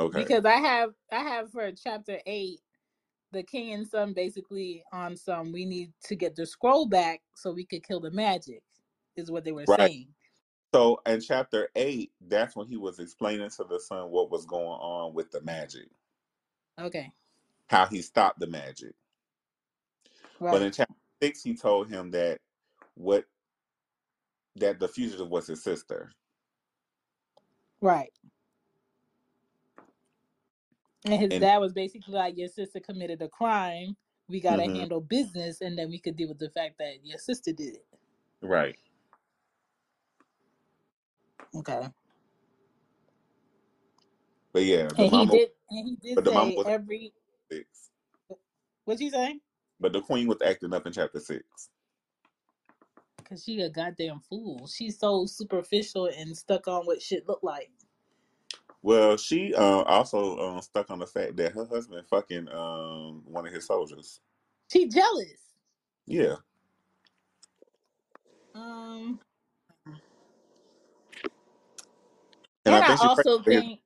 Okay. 0.00 0.22
Because 0.22 0.44
I 0.44 0.56
have 0.56 0.90
I 1.12 1.18
have 1.18 1.50
for 1.50 1.70
chapter 1.72 2.18
eight, 2.24 2.60
the 3.32 3.42
king 3.42 3.74
and 3.74 3.86
son 3.86 4.12
basically 4.12 4.82
on 4.92 5.16
some 5.16 5.52
we 5.52 5.64
need 5.64 5.92
to 6.04 6.14
get 6.14 6.36
the 6.36 6.46
scroll 6.46 6.86
back 6.86 7.20
so 7.34 7.52
we 7.52 7.64
could 7.64 7.82
kill 7.82 8.00
the 8.00 8.10
magic, 8.12 8.62
is 9.16 9.30
what 9.30 9.44
they 9.44 9.52
were 9.52 9.64
right. 9.68 9.90
saying. 9.90 10.08
So 10.72 11.00
in 11.06 11.20
chapter 11.20 11.68
eight, 11.74 12.12
that's 12.28 12.54
when 12.54 12.68
he 12.68 12.76
was 12.76 13.00
explaining 13.00 13.50
to 13.50 13.64
the 13.68 13.80
son 13.80 14.10
what 14.10 14.30
was 14.30 14.46
going 14.46 14.66
on 14.66 15.14
with 15.14 15.30
the 15.30 15.42
magic. 15.42 15.88
Okay. 16.80 17.10
How 17.68 17.86
he 17.86 18.02
stopped 18.02 18.38
the 18.38 18.46
magic. 18.46 18.94
Right. 20.38 20.52
But 20.52 20.62
in 20.62 20.70
chapter 20.70 20.94
six, 21.22 21.42
he 21.42 21.54
told 21.54 21.88
him 21.88 22.10
that 22.12 22.38
what 22.94 23.24
that 24.56 24.80
the 24.80 24.88
fugitive 24.88 25.28
was 25.28 25.46
his 25.46 25.62
sister. 25.62 26.10
Right. 27.80 28.12
And 31.04 31.20
his 31.20 31.30
and, 31.30 31.40
dad 31.40 31.58
was 31.58 31.72
basically 31.72 32.14
like, 32.14 32.36
Your 32.36 32.48
sister 32.48 32.80
committed 32.80 33.22
a 33.22 33.28
crime. 33.28 33.96
We 34.28 34.40
gotta 34.40 34.62
mm-hmm. 34.62 34.76
handle 34.76 35.00
business 35.00 35.60
and 35.60 35.78
then 35.78 35.90
we 35.90 35.98
could 35.98 36.16
deal 36.16 36.28
with 36.28 36.38
the 36.38 36.50
fact 36.50 36.76
that 36.78 36.96
your 37.02 37.18
sister 37.18 37.52
did 37.52 37.76
it. 37.76 37.86
Right. 38.42 38.76
Okay. 41.54 41.88
But 44.52 44.64
yeah, 44.64 44.88
the 44.88 45.02
and 45.02 45.12
mama, 45.12 45.32
he 45.32 45.38
did 45.38 45.48
and 45.70 45.88
he 45.88 45.96
did 46.08 46.14
but 46.16 46.24
the 46.24 46.32
mama 46.32 46.52
was 46.54 46.66
every 46.66 47.12
six. 47.50 47.66
What'd 48.84 49.00
you 49.00 49.10
say? 49.10 49.38
But 49.80 49.92
the 49.92 50.00
queen 50.00 50.26
was 50.26 50.38
acting 50.44 50.74
up 50.74 50.86
in 50.86 50.92
chapter 50.92 51.20
six. 51.20 51.70
Cause 53.28 53.44
she 53.44 53.60
a 53.60 53.68
goddamn 53.68 54.20
fool. 54.20 54.66
She's 54.66 54.98
so 54.98 55.26
superficial 55.26 56.06
and 56.06 56.36
stuck 56.36 56.66
on 56.66 56.86
what 56.86 57.02
shit 57.02 57.28
look 57.28 57.42
like. 57.42 57.70
Well, 58.82 59.16
she 59.16 59.54
uh, 59.54 59.82
also 59.82 60.38
um, 60.38 60.62
stuck 60.62 60.90
on 60.90 61.00
the 61.00 61.06
fact 61.06 61.36
that 61.36 61.52
her 61.52 61.66
husband 61.66 62.06
fucking 62.08 62.48
um, 62.48 63.22
one 63.26 63.46
of 63.46 63.52
his 63.52 63.66
soldiers. 63.66 64.20
She 64.72 64.88
jealous. 64.88 65.54
Yeah. 66.06 66.36
Um. 68.54 69.20
And, 72.64 72.74
and 72.74 72.84
I, 72.84 72.94
I 72.94 72.96
also 72.96 73.42
think, 73.42 73.80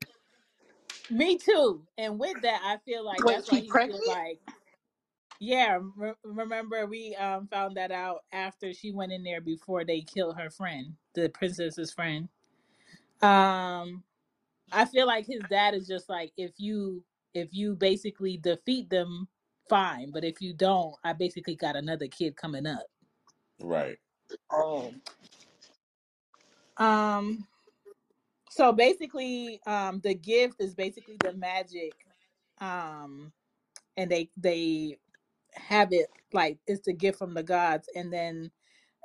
me 1.11 1.37
too. 1.39 1.83
And 1.99 2.19
with 2.19 2.41
that, 2.43 2.61
I 2.65 2.79
feel 2.85 3.05
like 3.05 3.25
Wait, 3.25 3.37
that's 3.37 3.51
why 3.51 3.61
he 3.61 3.69
pregnant? 3.69 4.03
feels 4.05 4.17
like 4.17 4.41
yeah, 5.43 5.81
re- 5.97 6.15
remember 6.23 6.87
we 6.87 7.17
um 7.17 7.49
found 7.49 7.77
that 7.77 7.91
out 7.91 8.21
after 8.33 8.73
she 8.73 8.93
went 8.93 9.11
in 9.11 9.25
there 9.25 9.41
before 9.41 9.85
they 9.85 10.01
killed 10.01 10.39
her 10.39 10.51
friend, 10.51 10.95
the 11.17 11.29
princess's 11.31 11.93
friend. 11.93 12.29
Um 13.23 14.05
I 14.71 14.85
feel 14.85 15.09
like 15.09 15.27
his 15.27 15.43
dad 15.51 15.75
is 15.75 15.89
just 15.89 16.09
like 16.09 16.31
if 16.37 16.53
you 16.59 17.03
if 17.35 17.49
you 17.51 17.75
basically 17.75 18.37
defeat 18.37 18.89
them 18.89 19.27
fine, 19.69 20.13
but 20.13 20.23
if 20.23 20.41
you 20.41 20.55
don't, 20.55 20.95
I 21.03 21.13
basically 21.13 21.57
got 21.57 21.75
another 21.75 22.07
kid 22.07 22.37
coming 22.37 22.65
up. 22.65 22.87
Right. 23.61 23.99
Oh. 24.53 24.95
Um 26.77 27.49
so 28.49 28.73
basically 28.73 29.61
um 29.67 29.99
the 30.05 30.15
gift 30.15 30.61
is 30.61 30.77
basically 30.77 31.17
the 31.21 31.33
magic 31.33 31.95
um 32.61 33.33
and 33.97 34.09
they 34.09 34.31
they 34.37 34.99
have 35.55 35.93
it 35.93 36.07
like 36.33 36.59
it's 36.67 36.89
a 36.89 36.93
gift 36.93 37.19
from 37.19 37.35
the 37.35 37.43
gods 37.43 37.89
and 37.95 38.13
then 38.13 38.51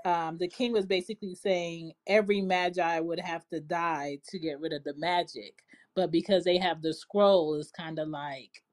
um, 0.06 0.38
the 0.38 0.48
king 0.48 0.72
was 0.72 0.86
basically 0.86 1.36
saying 1.36 1.91
every 2.08 2.41
maji 2.41 3.04
would 3.04 3.20
have 3.20 3.48
to 3.50 3.60
die 3.60 4.18
to 4.30 4.39
get 4.39 4.60
rid 4.60 4.74
of 4.74 4.84
the 4.84 4.93
magic 4.98 5.64
but 5.95 6.12
because 6.12 6.43
they 6.43 6.58
have 6.58 6.82
the 6.82 6.93
scroll 6.93 7.56
it's 7.56 7.72
kind 7.72 8.00
of 8.00 8.08
like 8.08 8.64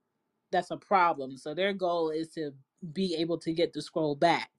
that's 0.52 0.70
a 0.70 0.76
problem 0.76 1.36
so 1.36 1.54
their 1.54 1.72
goal 1.72 2.10
is 2.10 2.28
to 2.28 2.52
be 2.92 3.16
able 3.16 3.38
to 3.38 3.52
get 3.52 3.72
the 3.72 3.80
scroll 3.80 4.14
back. 4.14 4.50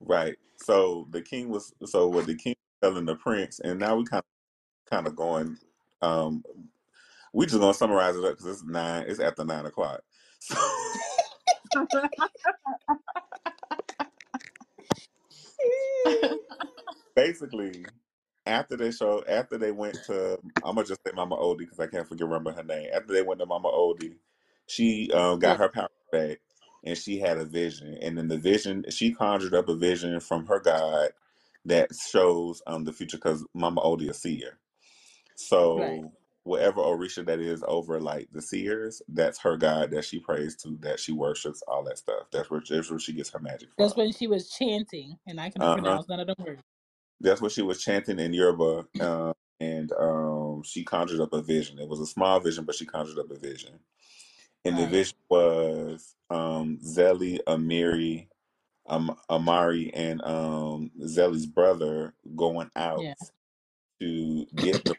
Right 0.00 0.36
so 0.62 1.06
the 1.10 1.20
king 1.20 1.48
was 1.48 1.74
so 1.84 2.08
what 2.08 2.26
the 2.26 2.34
king 2.34 2.54
was 2.82 2.90
telling 2.90 3.04
the 3.04 3.16
prince 3.16 3.60
and 3.60 3.78
now 3.78 3.96
we 3.96 4.04
kind 4.04 4.20
of 4.20 4.90
kind 4.90 5.06
of 5.06 5.16
going 5.16 5.56
um 6.00 6.42
we 7.32 7.46
just 7.46 7.58
gonna 7.58 7.74
summarize 7.74 8.16
it 8.16 8.24
up 8.24 8.32
because 8.32 8.46
it's 8.46 8.64
nine 8.64 9.04
it's 9.08 9.20
after 9.20 9.44
nine 9.44 9.66
o'clock. 9.66 10.00
So 10.44 10.56
Basically, 17.16 17.84
after 18.46 18.76
they 18.76 18.90
show, 18.90 19.24
after 19.28 19.58
they 19.58 19.72
went 19.72 19.98
to, 20.06 20.38
I'm 20.64 20.76
gonna 20.76 20.86
just 20.86 21.00
say 21.06 21.12
Mama 21.14 21.36
Odie 21.36 21.58
because 21.60 21.80
I 21.80 21.86
can't 21.86 22.08
forget 22.08 22.26
remember 22.26 22.52
her 22.52 22.64
name. 22.64 22.88
After 22.94 23.12
they 23.12 23.22
went 23.22 23.40
to 23.40 23.46
Mama 23.46 23.70
Odie, 23.70 24.16
she 24.66 25.10
um, 25.12 25.38
got 25.38 25.58
her 25.58 25.68
power 25.68 25.90
back, 26.12 26.40
and 26.84 26.96
she 26.96 27.18
had 27.18 27.38
a 27.38 27.44
vision. 27.44 27.98
And 28.02 28.18
in 28.18 28.28
the 28.28 28.38
vision, 28.38 28.84
she 28.90 29.12
conjured 29.12 29.54
up 29.54 29.68
a 29.68 29.76
vision 29.76 30.20
from 30.20 30.46
her 30.46 30.60
God 30.60 31.10
that 31.66 31.90
shows 31.94 32.62
um 32.66 32.84
the 32.84 32.92
future 32.92 33.18
because 33.18 33.44
Mama 33.54 33.82
Odie 33.82 34.10
a 34.10 34.14
seer. 34.14 34.58
So 35.36 35.76
right 35.80 36.04
whatever 36.44 36.80
Orisha 36.80 37.24
that 37.26 37.40
is 37.40 37.62
over 37.66 38.00
like 38.00 38.28
the 38.32 38.42
seers, 38.42 39.02
that's 39.08 39.38
her 39.40 39.56
god 39.56 39.90
that 39.92 40.04
she 40.04 40.18
prays 40.18 40.56
to, 40.56 40.76
that 40.80 40.98
she 40.98 41.12
worships, 41.12 41.62
all 41.68 41.84
that 41.84 41.98
stuff. 41.98 42.26
That's 42.32 42.50
where, 42.50 42.62
that's 42.68 42.90
where 42.90 42.98
she 42.98 43.12
gets 43.12 43.30
her 43.30 43.38
magic 43.38 43.68
from. 43.68 43.84
That's 43.84 43.96
when 43.96 44.12
she 44.12 44.26
was 44.26 44.50
chanting, 44.50 45.16
and 45.26 45.40
I 45.40 45.50
can 45.50 45.62
uh-huh. 45.62 45.74
pronounce 45.74 46.08
none 46.08 46.20
of 46.20 46.26
the 46.26 46.36
words. 46.38 46.62
That's 47.20 47.40
what 47.40 47.52
she 47.52 47.62
was 47.62 47.82
chanting 47.82 48.18
in 48.18 48.32
Yoruba, 48.32 48.86
uh, 49.00 49.32
and 49.60 49.92
um, 49.92 50.62
she 50.64 50.82
conjured 50.82 51.20
up 51.20 51.32
a 51.32 51.42
vision. 51.42 51.78
It 51.78 51.88
was 51.88 52.00
a 52.00 52.06
small 52.06 52.40
vision, 52.40 52.64
but 52.64 52.74
she 52.74 52.84
conjured 52.84 53.18
up 53.18 53.30
a 53.30 53.38
vision. 53.38 53.78
And 54.64 54.78
the 54.78 54.86
vision 54.86 55.16
was 55.28 56.14
um, 56.30 56.78
Zelie 56.80 57.40
Amiri 57.48 58.28
um, 58.86 59.16
Amari 59.30 59.92
and 59.94 60.22
um, 60.22 60.90
Zelie's 61.06 61.46
brother 61.46 62.14
going 62.34 62.70
out 62.76 63.00
Yeah. 63.00 63.14
to 64.00 64.46
get 64.56 64.84
the 64.84 64.96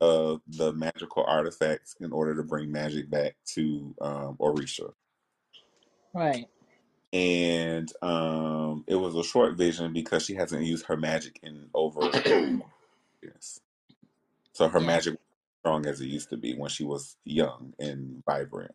of 0.00 0.42
the 0.48 0.72
magical 0.74 1.24
artifacts 1.26 1.96
in 2.00 2.12
order 2.12 2.34
to 2.36 2.42
bring 2.44 2.72
magic 2.72 3.10
back 3.10 3.36
to 3.54 3.94
um, 4.00 4.36
Orisha. 4.40 4.92
Right. 6.14 6.48
And 7.12 7.92
um, 8.02 8.84
it 8.88 8.96
was 8.96 9.16
a 9.16 9.24
short 9.24 9.56
vision 9.56 9.92
because 9.92 10.24
she 10.24 10.34
hasn't 10.36 10.64
used 10.66 10.86
her 10.86 10.96
magic 10.96 11.40
in 11.42 11.68
over 11.74 12.10
years. 13.22 13.60
So 14.54 14.68
her 14.68 14.80
Yeah. 14.80 14.86
magic 14.86 15.14
was 15.14 15.20
strong 15.62 15.86
as 15.86 16.00
it 16.00 16.06
used 16.08 16.30
to 16.30 16.38
be 16.38 16.54
when 16.56 16.70
she 16.70 16.84
was 16.84 17.16
young 17.24 17.74
and 17.78 18.22
vibrant. 18.26 18.74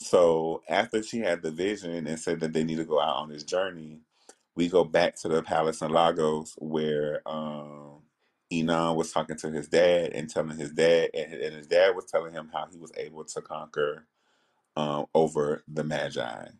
So 0.00 0.62
after 0.68 1.02
she 1.02 1.20
had 1.20 1.42
the 1.42 1.52
vision 1.52 2.06
and 2.08 2.20
said 2.20 2.40
that 2.40 2.54
they 2.54 2.64
need 2.64 2.78
to 2.78 2.86
go 2.86 3.00
out 3.00 3.16
on 3.16 3.30
this 3.30 3.44
journey, 3.44 4.00
we 4.56 4.68
go 4.68 4.84
back 4.84 5.16
to 5.22 5.28
the 5.28 5.42
palace 5.42 5.82
in 5.82 5.90
Lagos 5.92 6.54
where 6.58 7.22
um, 7.26 8.03
Inan 8.62 8.96
was 8.96 9.12
talking 9.12 9.36
to 9.38 9.50
his 9.50 9.68
dad 9.68 10.12
and 10.14 10.30
telling 10.30 10.58
his 10.58 10.72
dad, 10.72 11.10
and, 11.14 11.34
and 11.34 11.56
his 11.56 11.66
dad 11.68 11.96
was 11.96 12.06
telling 12.06 12.32
him 12.34 12.50
how 12.52 12.66
he 12.70 12.78
was 12.78 12.92
able 12.96 13.24
to 13.24 13.42
conquer 13.42 14.06
um, 14.76 15.06
over 15.14 15.64
the 15.68 15.84
Maji. 15.84 16.52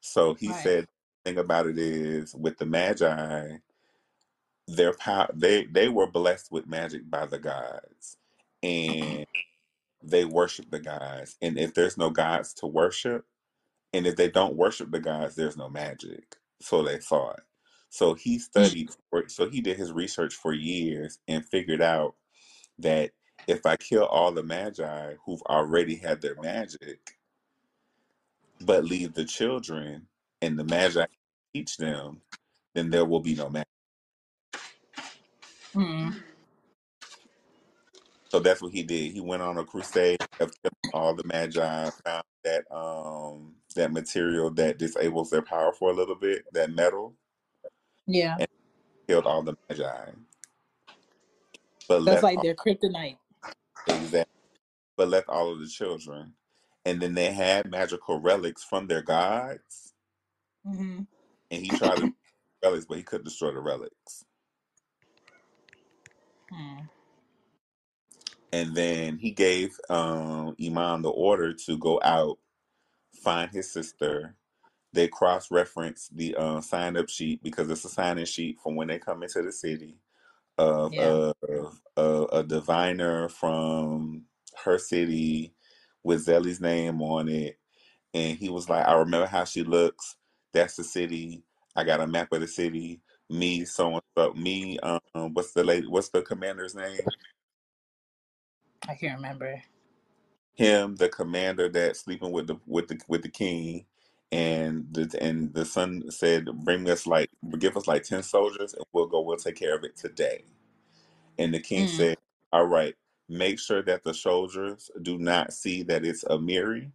So 0.00 0.34
he 0.34 0.52
Right. 0.52 0.54
said, 0.54 0.86
the 1.24 1.32
thing 1.32 1.38
about 1.38 1.66
it 1.66 1.78
is 1.78 2.34
with 2.34 2.58
the 2.58 2.66
Maji, 2.66 3.60
their 4.68 4.94
power, 4.94 5.28
they 5.34 5.66
they 5.66 5.88
were 5.90 6.06
blessed 6.10 6.52
with 6.52 6.68
magic 6.68 7.10
by 7.10 7.26
the 7.26 7.38
gods, 7.38 8.16
and 8.62 9.26
they 10.02 10.24
worship 10.24 10.70
the 10.70 10.80
gods. 10.80 11.36
And 11.42 11.58
if 11.58 11.74
there's 11.74 11.98
no 11.98 12.10
gods 12.10 12.54
to 12.54 12.66
worship, 12.66 13.26
and 13.94 14.06
if 14.06 14.16
they 14.16 14.30
don't 14.30 14.56
worship 14.56 14.90
the 14.92 15.00
gods, 15.00 15.36
there's 15.36 15.56
no 15.58 15.70
magic. 15.70 16.36
So 16.62 16.82
they 16.84 16.98
thought. 16.98 17.40
So 17.90 18.14
he 18.14 18.38
studied, 18.38 18.90
for, 19.10 19.28
so 19.28 19.48
he 19.48 19.60
did 19.60 19.76
his 19.76 19.92
research 19.92 20.34
for 20.34 20.52
years 20.52 21.18
and 21.26 21.44
figured 21.44 21.82
out 21.82 22.14
that 22.78 23.10
if 23.46 23.64
I 23.64 23.76
kill 23.76 24.04
all 24.04 24.30
the 24.32 24.42
maji 24.42 25.16
who've 25.24 25.42
already 25.42 25.96
had 25.96 26.20
their 26.20 26.36
magic, 26.40 27.16
but 28.60 28.84
leave 28.84 29.14
the 29.14 29.24
children 29.24 30.06
and 30.42 30.58
the 30.58 30.64
maji 30.64 31.06
teach 31.54 31.76
them, 31.76 32.20
then 32.74 32.90
there 32.90 33.04
will 33.04 33.20
be 33.20 33.34
no 33.34 33.48
magic. 33.48 33.68
Mm. 35.74 36.14
So 38.28 38.38
that's 38.40 38.60
what 38.60 38.72
he 38.72 38.82
did. 38.82 39.12
He 39.12 39.20
went 39.20 39.42
on 39.42 39.56
a 39.56 39.64
crusade 39.64 40.20
of 40.40 40.52
killing 40.62 40.92
all 40.92 41.14
the 41.14 41.24
maji, 41.24 41.92
found 42.04 42.24
that 42.44 42.70
um 42.70 43.54
that 43.74 43.92
material 43.92 44.50
that 44.50 44.78
disables 44.78 45.30
their 45.30 45.42
power 45.42 45.72
for 45.72 45.90
a 45.90 45.94
little 45.94 46.14
bit, 46.14 46.44
that 46.52 46.70
metal, 46.70 47.14
Yeah. 48.08 48.38
and 48.38 48.48
killed 49.08 49.26
all 49.26 49.42
the 49.42 49.56
maji. 49.70 50.16
But 51.88 52.02
That's 52.04 52.22
left 52.22 52.24
like 52.24 52.40
all, 52.40 52.42
their 52.42 52.54
kryptonite. 52.54 53.18
exactly, 53.88 54.32
but 54.96 55.08
left 55.08 55.28
all 55.28 55.52
of 55.52 55.60
the 55.60 55.68
children. 55.68 56.34
And 56.86 57.00
then 57.00 57.14
they 57.14 57.32
had 57.32 57.70
magical 57.70 58.20
relics 58.20 58.64
from 58.64 58.88
their 58.88 59.02
gods, 59.02 59.94
hmm 60.66 61.00
and 61.50 61.62
he 61.64 61.72
tried 61.72 61.96
to 61.96 62.08
relics, 62.64 62.86
but 62.86 62.98
he 62.98 63.04
couldn't 63.04 63.24
destroy 63.26 63.52
the 63.52 63.60
relics. 63.60 64.24
Mm. 66.52 66.88
And 68.52 68.74
then 68.76 69.18
he 69.18 69.32
gave 69.32 69.78
um 69.90 70.56
Inan 70.60 71.02
the 71.02 71.10
order 71.10 71.54
to 71.54 71.78
go 71.78 72.00
out, 72.04 72.38
find 73.24 73.50
his 73.52 73.72
sister. 73.72 74.36
They 74.92 75.08
cross 75.08 75.50
reference 75.50 76.08
the 76.08 76.36
uh, 76.36 76.60
sign 76.60 76.96
up 76.96 77.08
sheet 77.08 77.42
because 77.42 77.70
it's 77.70 77.84
a 77.84 77.88
sign 77.90 78.18
in 78.18 78.26
sheet 78.26 78.58
from 78.62 78.76
when 78.76 78.88
they 78.88 78.98
come 78.98 79.22
into 79.22 79.42
the 79.42 79.52
city 79.52 79.98
of, 80.58 80.92
Yeah. 80.94 81.32
of, 81.48 81.80
of 81.96 82.28
a 82.32 82.42
diviner 82.44 83.28
from 83.28 84.24
her 84.64 84.78
city 84.78 85.54
with 86.04 86.24
Zelie's 86.24 86.60
name 86.60 87.02
on 87.02 87.28
it. 87.28 87.58
And 88.14 88.38
he 88.38 88.48
was 88.48 88.68
like, 88.68 88.86
I 88.86 88.94
remember 88.94 89.26
how 89.26 89.44
she 89.44 89.62
looks. 89.64 90.16
That's 90.54 90.76
the 90.76 90.84
city. 90.84 91.44
I 91.76 91.84
got 91.84 92.00
a 92.00 92.06
map 92.06 92.32
of 92.32 92.40
the 92.40 92.48
city. 92.48 93.02
Me, 93.30 93.64
so 93.66 93.94
and 93.94 94.02
so. 94.16 94.32
Me, 94.34 94.78
um, 94.80 95.00
what's 95.34 95.52
the 95.52 95.64
lady? 95.64 95.86
What's 95.86 96.08
the 96.10 96.22
commander's 96.22 96.74
name? 96.74 97.00
I 98.88 98.94
can't 98.94 99.16
remember. 99.16 99.62
him, 100.54 100.96
the 100.96 101.08
commander 101.08 101.68
that's 101.68 102.00
sleeping 102.00 102.32
with 102.32 102.46
the 102.48 102.56
with 102.66 102.88
the 102.88 102.98
with 103.08 103.22
the 103.22 103.28
king, 103.30 103.86
and 104.32 104.86
the 104.92 105.16
and 105.20 105.54
the 105.54 105.64
son 105.64 106.10
said, 106.10 106.46
"Bring 106.64 106.88
us 106.90 107.06
like 107.06 107.30
give 107.58 107.76
us 107.76 107.86
like 107.86 108.04
ten 108.04 108.22
soldiers, 108.22 108.74
and 108.74 108.84
we'll 108.92 109.06
go. 109.06 109.20
We'll 109.22 109.36
take 109.38 109.56
care 109.56 109.76
of 109.76 109.84
it 109.84 109.96
today." 109.96 110.44
And 111.38 111.54
the 111.54 111.60
king 111.60 111.86
Mm. 111.86 111.96
said, 111.96 112.18
"All 112.52 112.66
right, 112.66 112.94
make 113.28 113.58
sure 113.60 113.82
that 113.82 114.04
the 114.04 114.14
soldiers 114.14 114.90
do 115.02 115.18
not 115.18 115.52
see 115.52 115.82
that 115.84 116.04
it's 116.04 116.24
Amari, 116.24 116.92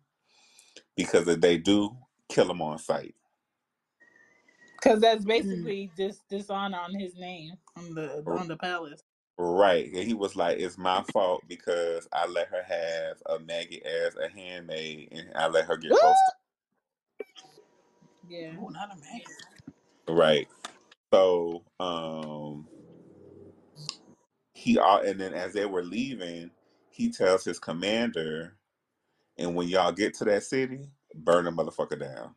because 0.97 1.27
if 1.27 1.41
they 1.41 1.57
do, 1.57 1.97
kill 2.29 2.47
them 2.47 2.61
on 2.61 2.79
sight." 2.79 3.15
Because 4.81 5.01
that's 5.01 5.25
basically 5.25 5.91
just 5.97 6.27
dishonor 6.29 6.79
on 6.79 6.95
his 6.95 7.15
name 7.15 7.53
on 7.77 7.95
the 7.95 8.25
on 8.31 8.47
the 8.47 8.57
palace. 8.57 9.01
Right, 9.37 9.87
and 9.93 10.03
he 10.05 10.13
was 10.15 10.35
like, 10.37 10.59
"It's 10.59 10.77
my 10.77 11.03
fault 11.03 11.43
because 11.49 12.07
I 12.13 12.27
let 12.27 12.49
her 12.49 12.63
have 12.63 13.21
a 13.27 13.39
maggot 13.39 13.83
as 13.83 14.15
a 14.17 14.29
handmaid, 14.29 15.09
and 15.11 15.31
I 15.35 15.47
let 15.49 15.65
her 15.65 15.77
get 15.77 15.95
close 15.95 16.23
to." 16.23 16.33
Yeah. 18.27 18.53
Oh, 18.59 18.69
not 18.69 18.89
a 18.91 18.95
man. 18.95 19.21
Right. 20.07 20.47
So, 21.13 21.63
um, 21.79 22.67
he 24.53 24.77
all 24.77 25.01
and 25.01 25.19
then 25.19 25.33
as 25.33 25.53
they 25.53 25.65
were 25.65 25.83
leaving, 25.83 26.49
he 26.89 27.11
tells 27.11 27.43
his 27.43 27.59
commander, 27.59 28.55
and 29.37 29.55
when 29.55 29.67
y'all 29.67 29.91
get 29.91 30.13
to 30.15 30.25
that 30.25 30.43
city, 30.43 30.79
burn 31.15 31.45
the 31.45 31.51
motherfucker 31.51 31.99
down. 31.99 32.35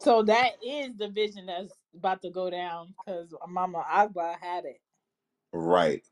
So 0.00 0.22
that 0.22 0.52
is 0.64 0.96
the 0.96 1.08
vision 1.08 1.46
that's 1.46 1.74
about 1.94 2.22
to 2.22 2.30
go 2.30 2.48
down 2.48 2.94
because 3.04 3.34
Mama 3.48 3.84
Agba 3.90 4.36
had 4.40 4.64
it. 4.64 4.80
Right. 5.52 6.02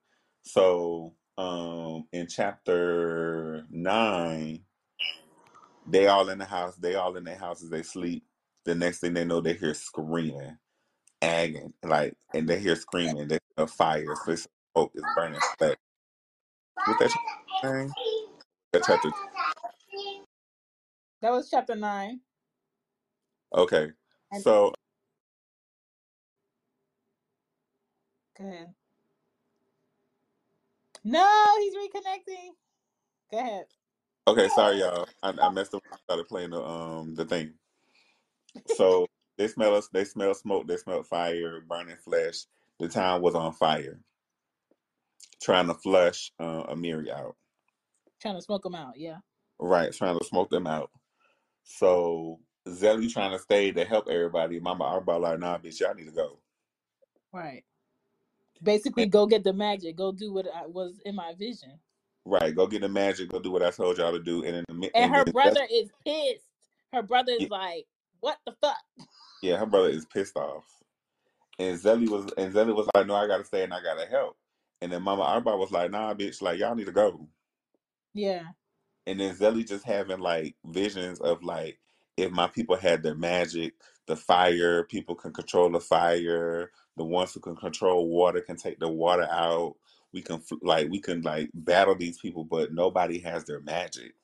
So, 0.43 1.15
um, 1.39 2.07
in 2.13 2.27
chapter 2.27 3.65
nine, 3.71 4.61
they 5.91 6.09
all 6.09 6.29
in 6.31 6.39
the 6.39 6.47
house. 6.47 6.77
They 6.77 6.97
all 6.97 7.17
in 7.17 7.25
their 7.25 7.37
houses. 7.39 7.71
They 7.71 7.83
sleep. 7.83 8.25
The 8.67 8.75
next 8.77 9.01
thing 9.01 9.15
they 9.15 9.25
know, 9.25 9.41
they 9.41 9.55
hear 9.55 9.75
screaming, 9.75 10.59
agging, 11.23 11.75
like, 11.85 12.15
and 12.35 12.49
they 12.49 12.59
hear 12.61 12.77
screaming. 12.77 13.29
They 13.29 13.39
a 13.59 13.67
fire. 13.67 14.05
So 14.17 14.33
this 14.33 14.49
smoke 14.75 14.93
is 14.95 15.05
burning 15.17 15.41
flesh. 15.59 15.77
What 16.87 16.99
that 17.01 17.13
nine? 17.65 17.93
That 18.73 18.85
chapter. 18.87 19.11
That 21.23 21.33
was 21.33 21.51
chapter 21.51 21.77
nine. 21.77 22.21
Okay. 23.55 23.89
And 24.33 24.43
So 24.43 24.75
go 28.39 28.45
ahead. 28.47 28.75
No, 31.05 31.29
he's 31.61 31.75
reconnecting. 31.75 32.51
Go 33.31 33.39
ahead. 33.39 33.65
Okay, 34.29 34.49
sorry 34.51 34.81
y'all. 34.81 35.09
I, 35.23 35.33
I 35.41 35.49
messed 35.49 35.73
up. 35.73 35.83
when 35.89 35.95
I 35.95 36.03
started 36.05 36.29
playing 36.29 36.51
the 36.51 36.63
um 36.63 37.15
the 37.15 37.25
thing. 37.25 37.55
So 38.77 39.07
they 39.39 39.49
smell 39.49 39.75
us. 39.75 39.89
They 39.91 40.05
smell 40.05 40.35
smoke. 40.35 40.69
They 40.69 40.77
smell 40.77 41.03
fire, 41.03 41.63
burning 41.67 41.97
flesh. 41.97 42.45
The 42.79 42.89
town 42.89 43.23
was 43.23 43.35
on 43.35 43.55
fire, 43.55 43.99
trying 45.43 45.69
to 45.69 45.75
flush 45.75 46.31
uh, 46.39 46.61
Amari 46.69 47.11
out. 47.11 47.37
Trying 48.21 48.35
to 48.35 48.43
smoke 48.43 48.65
them 48.65 48.75
out. 48.75 48.99
Yeah. 48.99 49.17
Right, 49.59 49.95
trying 49.95 50.19
to 50.19 50.25
smoke 50.27 50.51
them 50.51 50.67
out. 50.67 50.91
So 51.65 52.39
Zelie 52.69 53.09
trying 53.09 53.33
to 53.33 53.39
stay 53.39 53.73
to 53.73 53.85
help 53.87 54.09
everybody. 54.11 54.61
Mama 54.61 54.85
Agba 54.85 55.19
like, 55.19 55.39
nah, 55.39 55.57
bitch, 55.57 55.81
y'all 55.81 55.95
need 55.95 56.05
to 56.05 56.13
go. 56.13 56.39
Right. 57.33 57.65
Basically, 58.63 59.07
go 59.07 59.25
get 59.25 59.43
the 59.43 59.55
magic. 59.55 59.97
Go 59.97 60.13
do 60.13 60.35
what 60.35 60.47
I 60.55 60.67
was 60.67 61.01
in 61.07 61.15
my 61.15 61.33
vision. 61.39 61.79
Right, 62.29 62.55
go 62.55 62.67
get 62.67 62.83
the 62.83 62.89
magic. 62.89 63.31
Go 63.31 63.41
do 63.41 63.51
what 63.51 63.63
I 63.63 63.71
told 63.71 63.97
y'all 63.97 64.13
to 64.13 64.19
do. 64.19 64.45
And 64.45 64.57
in 64.57 64.65
the 64.69 64.75
mi- 64.75 64.91
And 64.95 65.05
and 65.07 65.15
her 65.15 65.25
brother 65.25 65.67
is 65.73 65.89
pissed. 66.05 66.45
Her 66.93 67.03
brother 67.03 67.33
yeah, 67.39 67.47
like, 67.51 67.87
"What 68.21 68.37
the 68.47 68.53
fuck?" 68.61 68.77
yeah, 69.43 69.57
her 69.57 69.65
brother 69.65 69.89
is 69.89 70.05
pissed 70.05 70.37
off. 70.37 70.65
And 71.59 71.79
Zelie 71.79 72.09
was 72.09 72.31
and 72.37 72.53
Zelie 72.53 72.75
was 72.75 72.89
like, 72.95 73.07
no, 73.07 73.15
I 73.15 73.27
gotta 73.27 73.45
stay 73.45 73.65
and 73.65 73.73
I 73.73 73.83
gotta 73.83 74.07
help. 74.07 74.37
And 74.81 74.93
then 74.93 75.03
Mama 75.03 75.25
Agba 75.25 75.59
was 75.59 75.73
like, 75.73 75.91
nah, 75.91 76.15
bitch, 76.15 76.43
like 76.43 76.59
y'all 76.59 76.75
need 76.75 76.87
to 76.87 76.93
go. 76.93 77.27
Yeah. 78.15 78.43
And 79.07 79.19
then 79.19 79.35
Zelly 79.35 79.67
just 79.67 79.85
having 79.85 80.21
like 80.21 80.55
visions 80.67 81.21
of 81.21 81.43
like 81.43 81.79
if 82.17 82.31
my 82.31 82.47
people 82.47 82.77
had 82.77 83.03
their 83.03 83.15
magic, 83.15 83.75
the 84.07 84.17
fire, 84.17 84.85
people 84.85 85.15
can 85.15 85.33
control 85.33 85.71
the 85.71 85.81
fire. 85.81 86.71
The 86.97 87.05
ones 87.05 87.33
who 87.33 87.41
can 87.41 87.57
control 87.57 88.09
water 88.09 88.41
can 88.41 88.57
take 88.57 88.79
the 88.79 88.89
water 88.89 89.27
out. 89.31 89.77
We 90.13 90.23
can 90.23 90.41
fl- 90.41 90.57
like 90.63 90.89
we 90.89 91.01
can 91.01 91.23
like 91.23 91.51
battle 91.55 91.95
these 91.95 92.19
people, 92.19 92.45
but 92.45 92.73
nobody 92.73 93.19
has 93.21 93.45
their 93.45 93.61
magic. 93.61 94.15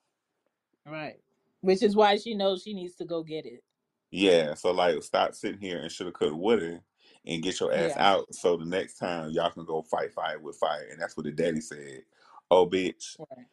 Right. 0.87 1.19
Which 1.61 1.83
is 1.83 1.97
why 1.97 2.17
she 2.17 2.35
knows 2.35 2.63
she 2.63 2.75
needs 2.75 2.95
to 2.97 3.05
go 3.05 3.23
get 3.23 3.47
it. 3.47 3.63
Yeah, 4.11 4.55
so 4.55 4.71
like 4.73 5.03
stop 5.03 5.35
sitting 5.35 5.61
here 5.61 5.79
and 5.81 5.91
shoulda 5.91 6.13
coulda 6.13 6.37
woulda 6.37 6.81
and 7.27 7.43
get 7.43 7.59
your 7.59 7.73
ass 7.73 7.93
Yeah. 7.97 8.13
out 8.13 8.35
so 8.35 8.57
the 8.57 8.65
next 8.65 8.99
time 8.99 9.31
y'all 9.31 9.51
can 9.51 9.65
go 9.65 9.83
fight 9.83 10.13
fire 10.13 10.39
with 10.39 10.57
fire. 10.57 10.87
And 10.91 11.01
that's 11.01 11.17
what 11.17 11.25
the 11.25 11.33
daddy 11.33 11.61
said. 11.61 12.03
Oh 12.51 12.67
bitch. 12.69 13.17
Right. 13.19 13.47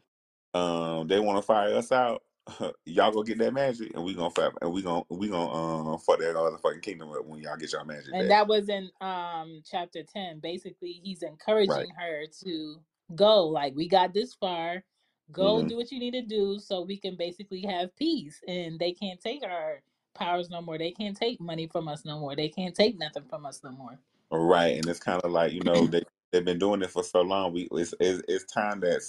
Um 0.54 1.08
they 1.08 1.20
wanna 1.20 1.42
fire 1.42 1.76
us 1.76 1.92
out. 1.92 2.22
y'all 2.86 3.12
go 3.12 3.24
get 3.24 3.38
that 3.40 3.54
magic 3.54 3.92
and 3.96 4.04
we 4.04 4.14
gonna 4.14 4.30
fight 4.32 4.52
and 4.62 4.74
we 4.74 4.82
gonna 4.82 5.04
we 5.10 5.30
gonna 5.30 5.52
um 5.94 6.00
fuck 6.00 6.20
that 6.20 6.36
other 6.36 6.58
fucking 6.58 6.82
kingdom 6.82 7.12
up 7.12 7.26
when 7.26 7.42
y'all 7.42 7.58
get 7.58 7.72
y'all 7.74 7.86
magic 7.86 8.16
And 8.16 8.18
back. 8.18 8.32
that 8.32 8.48
was 8.48 8.70
in 8.70 8.92
um 9.02 9.62
chapter 9.70 10.04
10. 10.04 10.40
Basically, 10.40 10.94
he's 11.04 11.24
encouraging 11.24 11.90
Right. 11.90 11.90
her 11.92 12.26
to 12.46 12.82
go. 13.16 13.48
Like, 13.48 13.76
we 13.76 13.88
got 13.90 14.14
this 14.14 14.34
far. 14.36 14.84
Go 15.32 15.64
Mhm. 15.64 15.66
do 15.66 15.78
what 15.78 15.92
you 15.92 16.00
need 16.00 16.14
to 16.14 16.24
do 16.24 16.60
so 16.60 16.82
we 16.84 16.98
can 16.98 17.16
basically 17.18 17.62
have 17.64 17.96
peace. 17.98 18.42
And 18.48 18.80
they 18.80 18.94
can't 18.94 19.22
take 19.22 19.44
our 19.44 19.82
powers 20.16 20.50
no 20.50 20.62
more. 20.62 20.78
They 20.78 20.92
can't 20.92 21.18
take 21.18 21.42
money 21.42 21.68
from 21.68 21.88
us 21.88 22.06
no 22.06 22.20
more. 22.20 22.36
They 22.36 22.50
can't 22.50 22.76
take 22.76 22.98
nothing 22.98 23.26
from 23.30 23.46
us 23.46 23.64
no 23.64 23.72
more. 23.72 24.00
Right. 24.32 24.78
And 24.78 24.88
it's 24.90 25.00
kinda 25.00 25.28
like, 25.28 25.54
you 25.54 25.64
know, 25.64 25.88
they 25.88 26.04
they've 26.32 26.46
been 26.46 26.60
doing 26.60 26.82
it 26.82 26.92
for 26.92 27.04
so 27.04 27.22
long. 27.22 27.54
We 27.54 27.68
it's 27.72 27.94
it's, 28.00 28.24
it's 28.28 28.46
time 28.52 28.82
that 28.82 29.02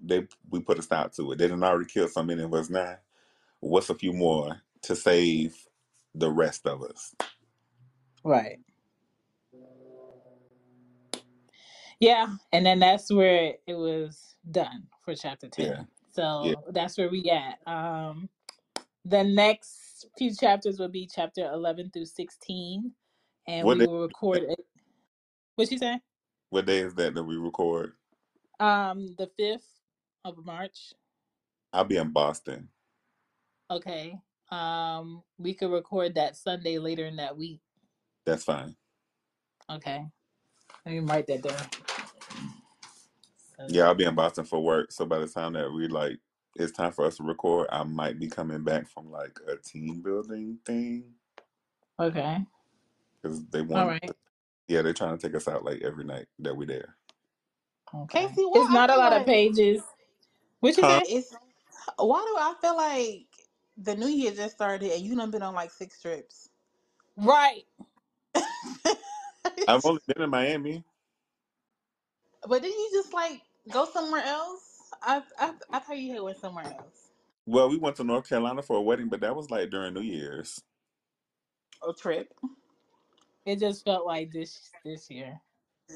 they 0.00 0.26
we 0.50 0.60
put 0.60 0.78
a 0.78 0.82
stop 0.82 1.12
to 1.14 1.32
it. 1.32 1.38
They 1.38 1.46
didn't 1.48 1.64
already 1.64 1.90
kill 1.90 2.08
so 2.08 2.22
many 2.22 2.42
of 2.42 2.54
us 2.54 2.70
now. 2.70 2.98
What's 3.60 3.90
a 3.90 3.94
few 3.94 4.12
more 4.12 4.62
to 4.82 4.96
save 4.96 5.56
the 6.14 6.30
rest 6.30 6.66
of 6.66 6.82
us? 6.82 7.14
Right. 8.24 8.60
Yeah. 12.00 12.36
And 12.52 12.66
then 12.66 12.80
that's 12.80 13.12
where 13.12 13.54
it 13.66 13.74
was 13.74 14.36
done 14.50 14.88
for 15.04 15.14
chapter 15.14 15.48
10. 15.48 15.68
Yeah. 15.68 15.84
So 16.12 16.50
Yeah. 16.50 16.54
that's 16.72 16.98
where 16.98 17.10
we 17.10 17.30
at. 17.30 17.58
Um 17.72 18.28
the 19.06 19.24
next 19.24 20.06
few 20.18 20.34
chapters 20.34 20.78
will 20.80 20.88
be 20.88 21.08
chapter 21.12 21.50
11 21.52 21.90
through 21.92 22.06
16 22.06 22.92
and 23.48 23.68
What 23.68 23.70
we 23.70 23.80
day 23.80 23.86
will 23.86 24.02
record 24.02 24.44
it 24.44 24.60
what 25.56 25.70
you 25.70 25.78
say 25.78 26.00
what 26.50 26.66
day 26.66 26.78
is 26.80 26.94
that 26.96 27.14
that 27.14 27.24
we 27.24 27.36
record? 27.36 27.94
um 28.60 29.14
the 29.18 29.30
5th 29.40 29.60
of 30.24 30.44
march 30.44 30.92
I'll 31.72 31.84
be 31.84 31.96
in 31.98 32.10
Boston. 32.12 32.68
okay 33.70 34.14
um 34.50 35.22
we 35.38 35.54
could 35.54 35.70
record 35.72 36.14
that 36.16 36.36
sunday 36.36 36.78
later 36.78 37.06
in 37.06 37.16
that 37.16 37.36
week 37.36 37.60
That's 38.26 38.44
fine. 38.44 38.76
okay 39.70 40.04
let 40.86 40.92
me 40.92 41.00
write 41.00 41.26
that 41.28 41.42
down 41.42 41.68
Yeah, 43.68 43.84
I'll 43.84 43.94
be 43.94 44.04
in 44.04 44.14
Boston 44.14 44.44
for 44.44 44.62
work. 44.62 44.92
So 44.92 45.06
by 45.06 45.18
the 45.20 45.28
time 45.28 45.54
that 45.54 45.72
we 45.72 45.88
like 45.88 46.18
it's 46.56 46.72
time 46.72 46.92
for 46.92 47.06
us 47.06 47.16
to 47.18 47.24
record, 47.24 47.68
I 47.72 47.84
might 47.84 48.18
be 48.20 48.28
coming 48.28 48.64
back 48.64 48.88
from 48.88 49.10
like 49.10 49.38
a 49.48 49.56
team 49.56 50.02
building 50.02 50.58
thing 50.66 51.04
okay 52.00 52.38
because 53.22 53.44
they 53.48 53.62
all 53.74 53.86
want. 53.86 53.88
right 53.88 54.12
Yeah, 54.68 54.82
they're 54.82 54.94
trying 54.94 55.18
to 55.18 55.26
take 55.28 55.36
us 55.36 55.48
out 55.48 55.64
like 55.64 55.82
every 55.82 56.04
night 56.04 56.26
that 56.40 56.56
we're 56.56 56.66
there. 56.66 56.96
okay 57.94 58.28
Casey, 58.28 58.42
why 58.42 58.60
it's 58.60 58.70
I 58.70 58.70
not 58.70 58.90
a 58.90 58.96
feel 58.96 58.98
lot 58.98 59.14
of 59.14 59.26
pages 59.26 59.82
what 60.64 60.78
you 60.78 60.84
Huh? 60.84 61.00
say 61.00 61.04
it's 61.08 61.34
why 61.98 62.20
do 62.22 62.36
I 62.38 62.54
feel 62.60 62.76
like 62.76 63.26
the 63.78 63.96
new 63.96 64.08
year 64.08 64.32
just 64.32 64.56
started 64.56 64.92
and 64.92 65.02
you 65.02 65.16
done 65.16 65.30
been 65.30 65.42
on 65.42 65.54
like 65.54 65.70
six 65.72 66.00
trips? 66.00 66.50
right 67.16 67.64
I've 69.66 69.82
only 69.84 70.00
been 70.06 70.22
in 70.24 70.30
Miami. 70.30 70.84
But 72.48 72.62
didn't 72.62 72.78
you 72.78 72.90
just 72.92 73.12
like 73.12 73.42
go 73.70 73.86
somewhere 73.86 74.24
else? 74.24 74.92
I 75.02 75.22
I 75.38 75.54
I 75.72 75.78
thought 75.80 75.98
you 75.98 76.14
had 76.14 76.22
went 76.22 76.38
somewhere 76.38 76.66
else. 76.66 77.10
Well, 77.46 77.68
we 77.70 77.78
went 77.78 77.96
to 77.96 78.04
North 78.04 78.28
Carolina 78.28 78.62
for 78.62 78.76
a 78.76 78.82
wedding, 78.82 79.08
but 79.08 79.20
that 79.22 79.36
was 79.36 79.50
like 79.50 79.70
during 79.70 79.94
New 79.94 80.02
Year's. 80.02 80.62
A 81.88 81.92
trip. 81.92 82.28
it 83.46 83.60
just 83.60 83.84
felt 83.84 84.06
like 84.06 84.30
this 84.32 84.70
this 84.84 85.10
year 85.10 85.40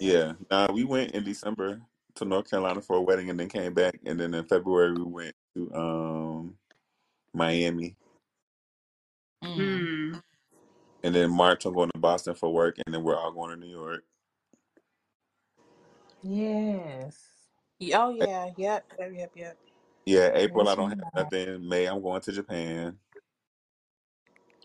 Yeah, 0.00 0.34
nah, 0.50 0.72
we 0.72 0.84
went 0.84 1.12
in 1.12 1.24
December 1.24 1.80
to 2.18 2.24
North 2.24 2.50
Carolina 2.50 2.80
for 2.80 2.96
a 2.96 3.02
wedding 3.02 3.30
and 3.30 3.38
then 3.38 3.48
came 3.48 3.74
back, 3.74 3.98
and 4.04 4.18
then 4.18 4.34
in 4.34 4.44
February 4.44 4.92
we 4.92 5.02
went 5.02 5.34
to 5.54 5.74
um 5.74 6.54
Miami, 7.32 7.96
mm. 9.44 10.12
Hmm. 10.12 10.18
and 11.02 11.14
then 11.14 11.30
March 11.30 11.64
I'm 11.64 11.74
going 11.74 11.90
to 11.94 11.98
Boston 11.98 12.34
for 12.34 12.52
work, 12.52 12.76
and 12.84 12.94
then 12.94 13.02
we're 13.02 13.16
all 13.16 13.32
going 13.32 13.50
to 13.50 13.56
New 13.56 13.70
York. 13.70 14.04
yes 16.22 17.28
Oh 17.94 18.10
yeah, 18.10 18.50
yep, 18.56 18.84
yep, 18.98 19.12
yep, 19.14 19.30
yep. 19.36 19.58
Yeah, 20.04 20.30
April 20.34 20.64
yes 20.64 20.72
I 20.72 20.76
don't 20.76 20.90
have 20.90 20.98
you 20.98 21.04
are. 21.14 21.22
nothing. 21.22 21.68
May 21.68 21.86
I'm 21.86 22.02
going 22.02 22.20
to 22.22 22.32
Japan. 22.32 22.96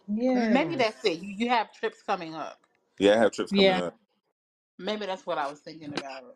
Yeah. 0.07 0.49
Maybe 0.49 0.75
yes 0.75 0.93
that's 0.93 1.05
it. 1.05 1.19
You 1.19 1.33
you 1.37 1.49
have 1.49 1.71
trips 1.71 2.01
coming 2.01 2.33
up. 2.33 2.59
Yeah, 2.99 3.13
I 3.13 3.17
have 3.17 3.31
trips 3.31 3.51
coming 3.51 3.65
yeah 3.65 3.81
up, 3.81 3.97
Maybe 4.79 5.05
that's 5.05 5.25
what 5.25 5.37
I 5.37 5.49
was 5.49 5.59
thinking 5.59 5.89
about. 5.89 6.35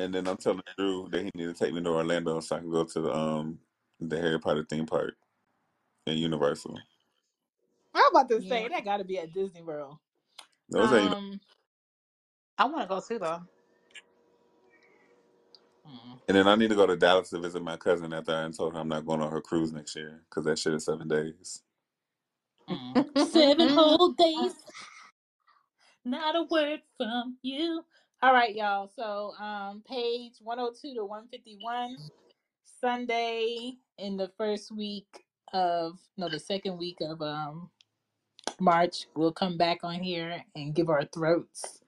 And 0.00 0.14
then 0.14 0.28
I'm 0.28 0.38
telling 0.38 0.62
Drew 0.78 1.08
that 1.12 1.22
he 1.24 1.30
need 1.36 1.46
to 1.46 1.54
take 1.54 1.74
me 1.74 1.82
to 1.82 1.90
Orlando 1.90 2.40
so 2.40 2.56
I 2.56 2.60
can 2.60 2.70
go 2.72 2.84
to 2.84 3.02
the 3.02 3.14
um 3.14 3.60
the 4.00 4.18
Harry 4.20 4.40
Potter 4.40 4.66
theme 4.70 4.86
park 4.86 5.14
in 6.06 6.18
Universal. 6.18 6.78
i'm 7.94 8.04
about 8.12 8.28
to 8.28 8.42
say 8.42 8.66
Yeah. 8.66 8.68
that 8.68 8.84
got 8.84 8.98
to 8.98 9.04
be 9.04 9.18
at 9.18 9.32
disney 9.32 9.62
world 9.62 9.98
Those 10.70 10.92
are 10.92 11.00
you 11.00 11.10
know, 11.10 11.16
um 11.16 11.40
I 12.58 12.66
wanna 12.66 12.86
go 12.86 13.00
too 13.00 13.18
though. 13.18 13.40
mm. 15.86 16.20
and 16.28 16.36
then 16.36 16.48
I 16.48 16.56
need 16.56 16.70
to 16.70 16.76
go 16.76 16.86
to 16.86 16.96
Dallas 16.96 17.30
to 17.30 17.40
visit 17.40 17.62
my 17.62 17.76
cousin 17.76 18.12
after 18.14 18.34
I 18.36 18.50
told 18.50 18.74
her 18.74 18.80
I'm 18.80 18.88
not 18.88 19.06
going 19.06 19.20
on 19.22 19.32
her 19.32 19.42
cruise 19.42 19.72
next 19.72 19.96
year 19.96 20.22
because 20.30 20.44
that 20.46 20.58
shit 20.58 20.74
is 20.74 20.84
seven 20.86 21.08
days. 21.08 21.62
Mm. 22.70 23.04
Seven 23.18 23.68
whole 23.70 24.14
days, 24.14 24.54
not 26.04 26.36
a 26.36 26.44
word 26.44 26.80
from 26.98 27.38
you. 27.42 27.84
All 28.22 28.34
right, 28.34 28.54
y'all. 28.54 28.90
So, 28.96 29.32
um, 29.40 29.82
page 29.88 30.34
102 30.42 30.94
to 30.96 31.04
151, 31.04 31.96
Sunday 32.80 33.74
in 33.98 34.16
the 34.16 34.30
first 34.38 34.72
week 34.76 35.06
of, 35.54 35.98
no, 36.18 36.28
the 36.28 36.38
second 36.40 36.78
week 36.78 36.98
of 37.02 37.22
um 37.22 37.70
March, 38.60 39.06
we'll 39.16 39.32
come 39.32 39.58
back 39.58 39.80
on 39.84 39.96
here 40.02 40.44
and 40.56 40.74
give 40.74 40.90
our 40.90 41.04
throats. 41.06 41.82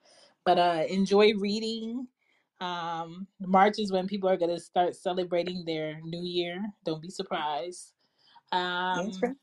But 0.45 0.59
uh 0.59 0.83
enjoy 0.89 1.33
reading. 1.39 2.07
Um, 2.61 3.27
March 3.41 3.79
is 3.79 3.91
when 3.91 4.07
people 4.07 4.29
are 4.29 4.37
gonna 4.37 4.59
start 4.59 4.95
celebrating 4.95 5.65
their 5.65 6.01
new 6.03 6.23
year. 6.23 6.63
Don't 6.85 7.01
be 7.01 7.09
surprised. 7.11 7.93
Yes, 8.93 9.17
Um, 9.17 9.21
right. 9.23 9.35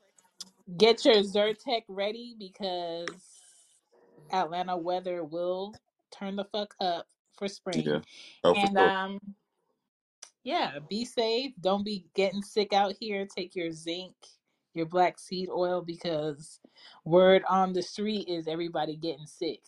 get 0.77 1.05
your 1.05 1.17
Zyrtec 1.17 1.83
ready 1.89 2.35
because 2.39 3.09
Atlanta 4.31 4.77
weather 4.77 5.23
will 5.23 5.75
turn 6.11 6.35
the 6.37 6.45
fuck 6.45 6.75
up 6.81 7.07
for 7.37 7.47
spring. 7.47 7.85
Yeah, 7.85 7.99
oh 8.43 8.55
for 8.55 8.67
And 8.67 8.77
sure. 8.77 8.93
um 8.93 9.19
yeah, 10.43 10.79
be 10.89 11.05
safe. 11.05 11.53
Don't 11.61 11.85
be 11.85 12.05
getting 12.15 12.43
sick 12.43 12.73
out 12.73 12.95
here. 12.99 13.25
Take 13.27 13.55
your 13.55 13.71
zinc, 13.71 14.15
your 14.73 14.87
black 14.87 15.19
seed 15.19 15.49
oil 15.49 15.81
because 15.81 16.59
word 17.05 17.43
on 17.49 17.73
the 17.73 17.83
street 17.83 18.27
is 18.29 18.47
everybody 18.47 18.95
getting 18.97 19.27
sick. 19.27 19.61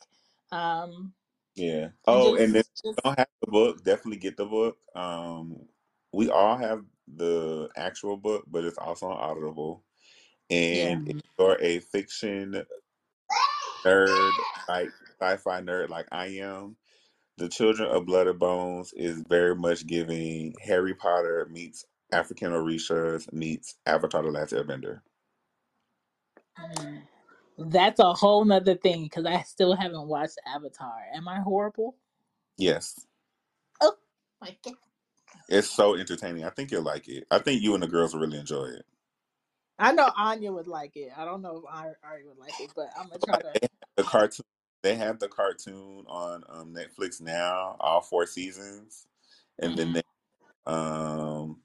Um 0.51 1.13
Yeah. 1.55 1.89
and 2.07 2.23
Oh, 2.23 2.35
and 2.35 2.55
just 2.55 2.57
if 2.57 2.65
you 2.95 3.03
don't 3.03 3.19
have 3.19 3.27
the 3.41 3.51
book, 3.51 3.83
definitely 3.83 4.19
get 4.19 4.37
the 4.37 4.45
book. 4.45 4.77
Um, 4.95 5.67
we 6.13 6.29
all 6.29 6.57
have 6.57 6.83
the 7.15 7.69
actual 7.77 8.17
book, 8.17 8.45
but 8.47 8.65
it's 8.65 8.77
also 8.79 9.07
on 9.07 9.17
Audible. 9.17 9.83
yeah. 10.69 10.97
And 10.97 11.07
if 11.07 11.17
you're 11.39 11.57
a 11.61 11.79
fiction 11.79 12.63
nerd, 13.85 14.31
like 14.69 14.91
sci-fi 15.21 15.61
nerd, 15.61 15.89
like 15.89 16.07
I 16.11 16.27
am, 16.27 16.75
The 17.37 17.49
Children 17.49 17.89
of 17.89 18.05
Blood 18.05 18.27
and 18.27 18.37
Bones 18.39 18.93
is 18.95 19.23
very 19.27 19.55
much 19.55 19.87
giving 19.87 20.53
Harry 20.63 20.93
Potter 20.93 21.47
meets 21.51 21.83
African 22.11 22.51
Orishas 22.51 23.31
meets 23.33 23.75
Avatar: 23.87 24.21
The 24.21 24.29
Last 24.29 24.53
Airbender. 24.53 24.99
Mm. 26.59 27.03
That's 27.57 27.99
a 27.99 28.13
whole 28.13 28.45
nother 28.45 28.75
thing 28.75 29.03
because 29.03 29.25
I 29.25 29.43
still 29.43 29.75
haven't 29.75 30.07
watched 30.07 30.39
Avatar. 30.47 30.93
Am 31.15 31.27
I 31.27 31.41
horrible? 31.41 31.95
Yes, 32.57 33.05
Oh 33.81 33.95
my 34.41 34.55
god. 34.65 34.75
it's 35.49 35.69
so 35.69 35.95
entertaining. 35.95 36.45
I 36.45 36.51
think 36.51 36.71
you'll 36.71 36.83
like 36.83 37.07
it. 37.09 37.25
I 37.31 37.39
think 37.39 37.61
you 37.63 37.73
and 37.75 37.83
the 37.83 37.87
girls 37.87 38.13
will 38.13 38.21
really 38.21 38.39
enjoy 38.39 38.65
it. 38.65 38.85
I 39.79 39.93
know 39.93 40.09
Anya 40.17 40.51
would 40.53 40.67
like 40.67 40.95
it. 40.97 41.11
I 41.17 41.25
don't 41.25 41.41
know 41.41 41.57
if 41.57 41.63
Ari 41.67 41.93
Ari 42.03 42.27
would 42.27 42.37
like 42.39 42.59
it, 42.59 42.71
but 42.75 42.89
I'm 42.97 43.07
gonna 43.09 43.19
try 43.19 43.41
to. 43.41 43.55
The 43.97 44.03
cartoon. 44.03 44.45
They 44.83 44.95
have 44.95 45.19
the 45.19 45.29
cartoon 45.29 46.05
on 46.07 46.43
um, 46.49 46.75
Netflix 46.75 47.21
now, 47.21 47.77
all 47.79 48.01
four 48.01 48.25
seasons, 48.27 49.07
and 49.59 49.77
then 49.77 49.89
Mhm. 49.89 49.93
they, 49.93 50.03
um, 50.71 51.61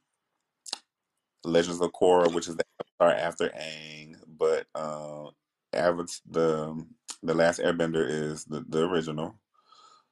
Legends 1.45 1.81
of 1.81 1.93
Korra, 1.93 2.33
which 2.33 2.49
is 2.49 2.57
the 2.57 2.65
Avatar 3.01 3.17
after 3.19 3.49
Aang, 3.51 4.17
but 4.27 4.67
um, 4.75 5.33
Avatar, 5.73 6.07
the 6.31 6.87
the 7.25 7.35
Last 7.35 7.59
Airbender 7.61 8.09
is 8.09 8.45
the, 8.45 8.65
the 8.69 8.89
original. 8.89 9.35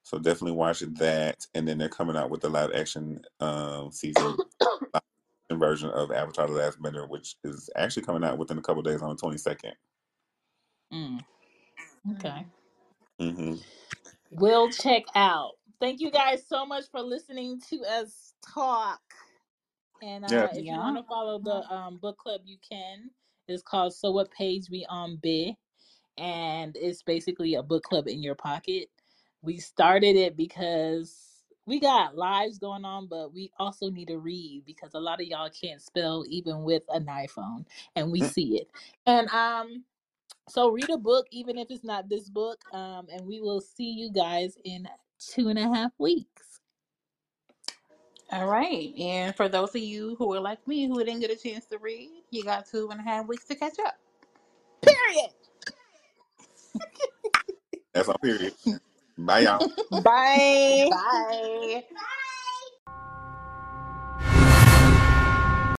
So 0.02 0.18
definitely 0.18 0.52
watch 0.52 0.80
that, 0.80 1.46
and 1.54 1.66
then 1.66 1.78
they're 1.78 1.88
coming 1.88 2.16
out 2.16 2.30
with 2.30 2.40
the 2.40 2.48
live 2.48 2.72
action 2.74 3.22
um, 3.40 3.92
season 3.92 4.36
version 5.52 5.90
of 5.90 6.12
Avatar: 6.12 6.46
The 6.48 6.54
Last 6.54 6.80
Bender, 6.82 7.06
which 7.06 7.36
is 7.44 7.70
actually 7.76 8.04
coming 8.04 8.24
out 8.24 8.38
within 8.38 8.58
a 8.58 8.62
couple 8.62 8.82
days 8.82 9.02
on 9.02 9.10
the 9.10 9.16
twenty 9.16 9.38
second. 9.38 9.74
Mm. 10.92 11.24
Okay. 12.12 12.46
Mm-hmm. 13.20 13.54
We'll 14.30 14.70
check 14.70 15.04
out. 15.14 15.52
Thank 15.80 16.00
you 16.00 16.10
guys 16.10 16.44
so 16.48 16.66
much 16.66 16.84
for 16.90 17.00
listening 17.02 17.60
to 17.70 17.82
us 17.84 18.34
talk. 18.54 19.00
And 20.02 20.24
uh, 20.24 20.48
Yeah. 20.48 20.54
if 20.54 20.70
you 20.70 20.80
Yeah. 20.80 20.82
want 20.82 20.96
to 20.98 21.04
follow 21.04 21.38
the 21.40 21.68
um, 21.74 21.98
book 21.98 22.18
club, 22.18 22.42
you 22.44 22.58
can. 22.68 23.10
It's 23.48 23.62
called 23.62 23.94
So 23.94 24.12
What 24.12 24.30
Page 24.32 24.70
We 24.70 24.86
On 24.90 25.18
Bih, 25.18 25.56
and 26.18 26.76
it's 26.76 27.02
basically 27.02 27.54
a 27.56 27.62
book 27.62 27.84
club 27.84 28.08
in 28.08 28.22
your 28.22 28.36
pocket. 28.36 28.88
We 29.42 29.58
started 29.58 30.16
it 30.16 30.36
because 30.36 31.44
we 31.66 31.80
got 31.80 32.16
lives 32.16 32.58
going 32.58 32.84
on, 32.84 33.08
but 33.08 33.34
we 33.34 33.52
also 33.58 33.90
need 33.90 34.08
to 34.08 34.18
read 34.18 34.64
because 34.66 34.94
a 34.94 35.00
lot 35.00 35.20
of 35.20 35.28
y'all 35.28 35.50
can't 35.50 35.82
spell 35.82 36.24
even 36.28 36.62
with 36.64 36.84
an 36.90 37.06
iPhone, 37.06 37.66
and 37.96 38.12
we 38.12 38.22
see 38.22 38.58
it. 38.58 38.68
And 39.06 39.28
um, 39.30 39.84
so 40.48 40.70
read 40.70 40.90
a 40.90 40.98
book, 40.98 41.26
even 41.30 41.58
if 41.58 41.70
it's 41.70 41.84
not 41.84 42.08
this 42.08 42.28
book. 42.28 42.60
Um, 42.72 43.06
and 43.12 43.26
we 43.26 43.40
will 43.40 43.60
see 43.60 43.90
you 43.90 44.12
guys 44.12 44.56
in 44.64 44.88
two 45.18 45.48
and 45.48 45.58
a 45.58 45.62
half 45.62 45.92
weeks. 45.98 46.60
All 48.32 48.46
right. 48.46 48.94
And 48.98 49.34
for 49.34 49.48
those 49.48 49.70
of 49.74 49.82
you 49.82 50.16
who 50.16 50.32
are 50.34 50.40
like 50.40 50.66
me 50.66 50.86
who 50.86 50.98
didn't 51.04 51.20
get 51.20 51.30
a 51.30 51.36
chance 51.36 51.66
to 51.66 51.78
read, 51.78 52.10
you 52.30 52.44
got 52.44 52.66
two 52.66 52.90
and 52.90 53.00
a 53.00 53.02
half 53.04 53.26
weeks 53.26 53.44
to 53.46 53.54
catch 53.54 53.78
up. 53.86 53.96
Period. 54.82 55.30
That's 57.92 58.08
on 58.08 58.16
period. 58.22 58.54
Bye, 59.18 59.40
y'all. 59.40 59.64
Bye. 59.90 60.88
Bye. 60.90 61.84